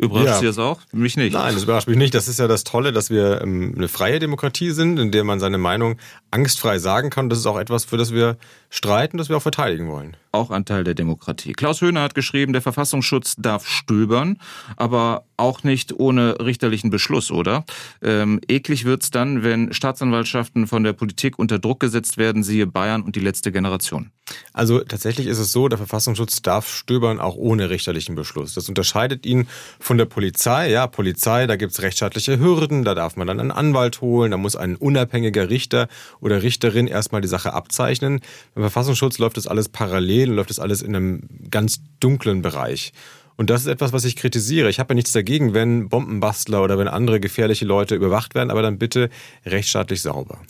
Überrascht 0.00 0.26
ja. 0.26 0.38
Sie 0.38 0.46
das 0.46 0.58
auch? 0.58 0.80
Mich 0.92 1.16
nicht. 1.16 1.34
Nein, 1.34 1.54
das 1.54 1.62
überrascht 1.62 1.86
mich 1.86 1.96
nicht. 1.96 2.14
Das 2.14 2.26
ist 2.26 2.40
ja 2.40 2.48
das 2.48 2.64
Tolle, 2.64 2.92
dass 2.92 3.10
wir 3.10 3.40
ähm, 3.40 3.74
eine 3.76 3.88
freie 3.88 4.18
Demokratie 4.18 4.72
sind, 4.72 4.98
in 4.98 5.12
der 5.12 5.22
man 5.22 5.38
seine 5.38 5.56
Meinung 5.56 5.98
angstfrei 6.32 6.78
sagen 6.78 7.10
kann. 7.10 7.28
Das 7.28 7.38
ist 7.38 7.46
auch 7.46 7.58
etwas, 7.58 7.84
für 7.84 7.96
das 7.96 8.12
wir 8.12 8.36
streiten, 8.74 9.18
das 9.18 9.28
wir 9.28 9.36
auch 9.36 9.42
verteidigen 9.42 9.88
wollen. 9.88 10.16
Auch 10.32 10.50
ein 10.50 10.64
Teil 10.64 10.82
der 10.82 10.94
Demokratie. 10.94 11.52
Klaus 11.52 11.80
Höhner 11.80 12.02
hat 12.02 12.16
geschrieben, 12.16 12.52
der 12.52 12.60
Verfassungsschutz 12.60 13.36
darf 13.38 13.68
stöbern, 13.68 14.40
aber 14.76 15.24
auch 15.36 15.62
nicht 15.62 15.92
ohne 15.92 16.40
richterlichen 16.40 16.90
Beschluss, 16.90 17.30
oder? 17.30 17.64
Ähm, 18.02 18.40
eklig 18.48 18.84
wird's 18.84 19.12
dann, 19.12 19.44
wenn 19.44 19.72
Staatsanwaltschaften 19.72 20.66
von 20.66 20.82
der 20.82 20.92
Politik 20.92 21.38
unter 21.38 21.60
Druck 21.60 21.78
gesetzt 21.78 22.18
werden, 22.18 22.42
siehe 22.42 22.66
Bayern 22.66 23.02
und 23.02 23.14
die 23.14 23.20
letzte 23.20 23.52
Generation. 23.52 24.10
Also 24.52 24.80
tatsächlich 24.80 25.26
ist 25.26 25.38
es 25.38 25.52
so, 25.52 25.68
der 25.68 25.76
Verfassungsschutz 25.76 26.40
darf 26.40 26.68
stöbern 26.68 27.20
auch 27.20 27.36
ohne 27.36 27.68
richterlichen 27.68 28.14
Beschluss. 28.14 28.54
Das 28.54 28.68
unterscheidet 28.68 29.26
ihn 29.26 29.46
von 29.78 29.98
der 29.98 30.06
Polizei. 30.06 30.70
Ja, 30.70 30.86
Polizei, 30.86 31.46
da 31.46 31.56
gibt's 31.56 31.82
rechtsstaatliche 31.82 32.38
Hürden, 32.38 32.84
da 32.84 32.94
darf 32.94 33.16
man 33.16 33.26
dann 33.26 33.38
einen 33.38 33.50
Anwalt 33.50 34.00
holen, 34.00 34.30
da 34.30 34.38
muss 34.38 34.56
ein 34.56 34.76
unabhängiger 34.76 35.50
Richter 35.50 35.88
oder 36.20 36.42
Richterin 36.42 36.86
erstmal 36.86 37.20
die 37.20 37.28
Sache 37.28 37.52
abzeichnen. 37.52 38.20
Beim 38.54 38.63
Verfassungsschutz 38.64 39.18
läuft 39.18 39.36
das 39.36 39.46
alles 39.46 39.68
parallel 39.68 40.30
und 40.30 40.36
läuft 40.36 40.50
das 40.50 40.58
alles 40.58 40.82
in 40.82 40.94
einem 40.94 41.28
ganz 41.50 41.80
dunklen 42.00 42.42
Bereich. 42.42 42.92
Und 43.36 43.50
das 43.50 43.62
ist 43.62 43.66
etwas, 43.66 43.92
was 43.92 44.04
ich 44.04 44.16
kritisiere. 44.16 44.70
Ich 44.70 44.78
habe 44.78 44.92
ja 44.92 44.94
nichts 44.94 45.12
dagegen, 45.12 45.54
wenn 45.54 45.88
Bombenbastler 45.88 46.62
oder 46.62 46.78
wenn 46.78 46.88
andere 46.88 47.20
gefährliche 47.20 47.64
Leute 47.64 47.94
überwacht 47.94 48.34
werden, 48.34 48.50
aber 48.50 48.62
dann 48.62 48.78
bitte 48.78 49.10
rechtsstaatlich 49.44 50.02
sauber. 50.02 50.40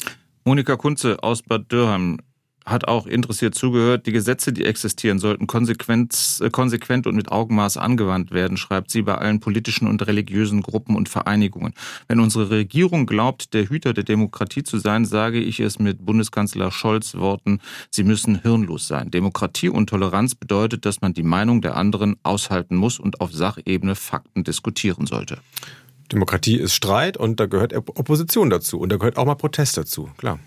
Monika 0.44 0.76
Kunze 0.76 1.22
aus 1.22 1.42
Bad 1.42 1.72
Dürheim 1.72 2.18
hat 2.64 2.88
auch 2.88 3.06
interessiert 3.06 3.54
zugehört. 3.54 4.06
Die 4.06 4.12
Gesetze, 4.12 4.52
die 4.52 4.64
existieren, 4.64 5.18
sollten 5.18 5.46
konsequent, 5.46 6.40
äh, 6.40 6.50
konsequent 6.50 7.06
und 7.06 7.14
mit 7.14 7.30
Augenmaß 7.30 7.76
angewandt 7.76 8.30
werden, 8.30 8.56
schreibt 8.56 8.90
sie 8.90 9.02
bei 9.02 9.14
allen 9.16 9.40
politischen 9.40 9.86
und 9.86 10.06
religiösen 10.06 10.62
Gruppen 10.62 10.96
und 10.96 11.08
Vereinigungen. 11.08 11.74
Wenn 12.08 12.20
unsere 12.20 12.50
Regierung 12.50 13.06
glaubt, 13.06 13.52
der 13.52 13.68
Hüter 13.68 13.92
der 13.92 14.04
Demokratie 14.04 14.62
zu 14.62 14.78
sein, 14.78 15.04
sage 15.04 15.40
ich 15.40 15.60
es 15.60 15.78
mit 15.78 16.04
Bundeskanzler 16.04 16.70
Scholz 16.70 17.14
Worten, 17.14 17.60
sie 17.90 18.04
müssen 18.04 18.40
hirnlos 18.40 18.88
sein. 18.88 19.10
Demokratie 19.10 19.68
und 19.68 19.90
Toleranz 19.90 20.34
bedeutet, 20.34 20.86
dass 20.86 21.02
man 21.02 21.12
die 21.12 21.22
Meinung 21.22 21.60
der 21.60 21.76
anderen 21.76 22.16
aushalten 22.22 22.76
muss 22.76 22.98
und 22.98 23.20
auf 23.20 23.32
Sachebene 23.32 23.94
Fakten 23.94 24.42
diskutieren 24.44 25.06
sollte. 25.06 25.38
Demokratie 26.12 26.56
ist 26.56 26.74
Streit 26.74 27.16
und 27.16 27.40
da 27.40 27.46
gehört 27.46 27.74
Opposition 27.74 28.50
dazu 28.50 28.78
und 28.78 28.90
da 28.90 28.96
gehört 28.96 29.16
auch 29.16 29.24
mal 29.24 29.34
Protest 29.34 29.76
dazu, 29.76 30.10
klar. 30.16 30.38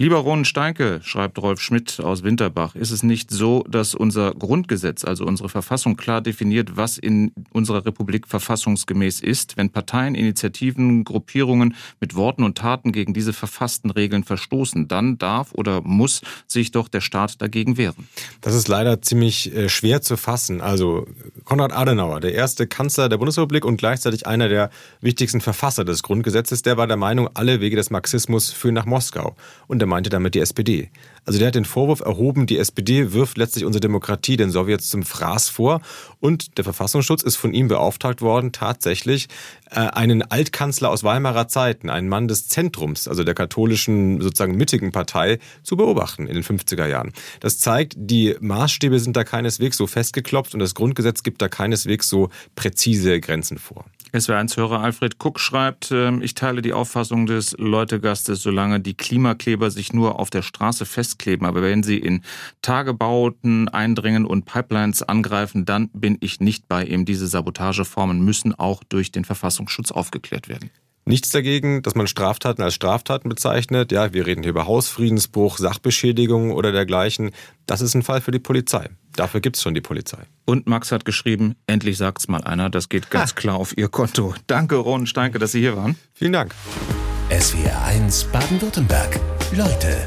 Lieber 0.00 0.16
Ron 0.16 0.46
Steinke, 0.46 1.00
schreibt 1.02 1.36
Rolf 1.42 1.60
Schmidt 1.60 2.00
aus 2.00 2.22
Winterbach, 2.22 2.74
ist 2.74 2.90
es 2.90 3.02
nicht 3.02 3.30
so, 3.30 3.64
dass 3.68 3.94
unser 3.94 4.32
Grundgesetz, 4.32 5.04
also 5.04 5.26
unsere 5.26 5.50
Verfassung 5.50 5.98
klar 5.98 6.22
definiert, 6.22 6.78
was 6.78 6.96
in 6.96 7.32
unserer 7.52 7.84
Republik 7.84 8.26
verfassungsgemäß 8.26 9.20
ist? 9.20 9.58
Wenn 9.58 9.68
Parteien, 9.68 10.14
Initiativen, 10.14 11.04
Gruppierungen 11.04 11.74
mit 12.00 12.14
Worten 12.14 12.44
und 12.44 12.56
Taten 12.56 12.92
gegen 12.92 13.12
diese 13.12 13.34
verfassten 13.34 13.90
Regeln 13.90 14.24
verstoßen, 14.24 14.88
dann 14.88 15.18
darf 15.18 15.52
oder 15.52 15.82
muss 15.82 16.22
sich 16.46 16.70
doch 16.70 16.88
der 16.88 17.02
Staat 17.02 17.42
dagegen 17.42 17.76
wehren. 17.76 18.08
Das 18.40 18.54
ist 18.54 18.68
leider 18.68 19.02
ziemlich 19.02 19.54
äh, 19.54 19.68
schwer 19.68 20.00
zu 20.00 20.16
fassen. 20.16 20.62
Also 20.62 21.08
Konrad 21.44 21.74
Adenauer, 21.74 22.20
der 22.20 22.32
erste 22.32 22.66
Kanzler 22.66 23.10
der 23.10 23.18
Bundesrepublik 23.18 23.66
und 23.66 23.76
gleichzeitig 23.76 24.26
einer 24.26 24.48
der 24.48 24.70
wichtigsten 25.02 25.42
Verfasser 25.42 25.84
des 25.84 26.02
Grundgesetzes, 26.02 26.62
der 26.62 26.78
war 26.78 26.86
der 26.86 26.96
Meinung, 26.96 27.28
alle 27.34 27.60
Wege 27.60 27.76
des 27.76 27.90
Marxismus 27.90 28.50
führen 28.50 28.76
nach 28.76 28.86
Moskau. 28.86 29.36
Und 29.66 29.80
der 29.80 29.89
meinte 29.90 30.08
damit 30.08 30.34
die 30.34 30.40
SPD. 30.40 30.90
Also 31.24 31.38
der 31.38 31.48
hat 31.48 31.54
den 31.54 31.64
Vorwurf 31.64 32.00
erhoben, 32.00 32.46
die 32.46 32.58
SPD 32.58 33.12
wirft 33.12 33.36
letztlich 33.36 33.64
unsere 33.64 33.80
Demokratie 33.80 34.36
den 34.36 34.50
Sowjets 34.50 34.88
zum 34.88 35.02
Fraß 35.02 35.48
vor. 35.48 35.80
Und 36.18 36.58
der 36.58 36.64
Verfassungsschutz 36.64 37.22
ist 37.22 37.36
von 37.36 37.54
ihm 37.54 37.68
beauftragt 37.68 38.22
worden, 38.22 38.52
tatsächlich 38.52 39.28
äh, 39.70 39.80
einen 39.80 40.22
Altkanzler 40.22 40.90
aus 40.90 41.04
Weimarer 41.04 41.48
Zeiten, 41.48 41.90
einen 41.90 42.08
Mann 42.08 42.28
des 42.28 42.48
Zentrums, 42.48 43.08
also 43.08 43.24
der 43.24 43.34
katholischen, 43.34 44.20
sozusagen 44.20 44.56
mittigen 44.56 44.92
Partei, 44.92 45.38
zu 45.62 45.76
beobachten 45.76 46.26
in 46.26 46.34
den 46.34 46.44
50er 46.44 46.86
Jahren. 46.86 47.12
Das 47.40 47.58
zeigt, 47.58 47.94
die 47.96 48.36
Maßstäbe 48.40 48.98
sind 48.98 49.16
da 49.16 49.24
keineswegs 49.24 49.76
so 49.76 49.86
festgeklopft 49.86 50.54
und 50.54 50.60
das 50.60 50.74
Grundgesetz 50.74 51.22
gibt 51.22 51.40
da 51.42 51.48
keineswegs 51.48 52.08
so 52.08 52.30
präzise 52.54 53.20
Grenzen 53.20 53.58
vor. 53.58 53.84
SW1-Hörer 54.12 54.80
Alfred 54.80 55.18
Kuck 55.18 55.38
schreibt, 55.38 55.92
ähm, 55.92 56.20
ich 56.20 56.34
teile 56.34 56.62
die 56.62 56.72
Auffassung 56.72 57.26
des 57.26 57.54
Leutegastes, 57.58 58.42
solange 58.42 58.80
die 58.80 58.94
Klimakleber 58.94 59.70
sich 59.70 59.92
nur 59.92 60.18
auf 60.18 60.30
der 60.30 60.42
Straße 60.42 60.84
festkleben, 61.10 61.46
aber 61.46 61.62
wenn 61.62 61.82
sie 61.82 61.98
in 61.98 62.22
Tagebauten 62.62 63.68
eindringen 63.68 64.24
und 64.24 64.44
Pipelines 64.44 65.02
angreifen, 65.02 65.64
dann 65.64 65.88
bin 65.92 66.16
ich 66.20 66.40
nicht 66.40 66.68
bei 66.68 66.84
ihm. 66.84 67.04
Diese 67.04 67.26
Sabotageformen 67.26 68.24
müssen 68.24 68.54
auch 68.54 68.82
durch 68.84 69.12
den 69.12 69.24
Verfassungsschutz 69.24 69.90
aufgeklärt 69.90 70.48
werden. 70.48 70.70
Nichts 71.06 71.30
dagegen, 71.30 71.82
dass 71.82 71.94
man 71.94 72.06
Straftaten 72.06 72.62
als 72.62 72.74
Straftaten 72.74 73.28
bezeichnet. 73.28 73.90
Ja, 73.90 74.12
wir 74.12 74.26
reden 74.26 74.42
hier 74.42 74.50
über 74.50 74.66
Hausfriedensbruch, 74.66 75.58
Sachbeschädigung 75.58 76.52
oder 76.52 76.72
dergleichen. 76.72 77.30
Das 77.66 77.80
ist 77.80 77.94
ein 77.94 78.02
Fall 78.02 78.20
für 78.20 78.30
die 78.30 78.38
Polizei. 78.38 78.90
Dafür 79.16 79.40
gibt 79.40 79.56
es 79.56 79.62
schon 79.62 79.74
die 79.74 79.80
Polizei. 79.80 80.18
Und 80.44 80.68
Max 80.68 80.92
hat 80.92 81.04
geschrieben, 81.04 81.56
endlich 81.66 81.96
sagt's 81.96 82.28
mal 82.28 82.44
einer, 82.44 82.70
das 82.70 82.88
geht 82.88 83.10
ganz 83.10 83.30
ha. 83.30 83.34
klar 83.34 83.56
auf 83.56 83.76
Ihr 83.76 83.88
Konto. 83.88 84.34
Danke, 84.46 84.76
Ron 84.76 85.06
Steinke, 85.06 85.38
dass 85.38 85.52
Sie 85.52 85.60
hier 85.60 85.76
waren. 85.76 85.96
Vielen 86.12 86.34
Dank. 86.34 86.54
SWR 87.30 87.82
1 87.86 88.24
Baden-Württemberg. 88.24 89.18
Leute, 89.56 90.06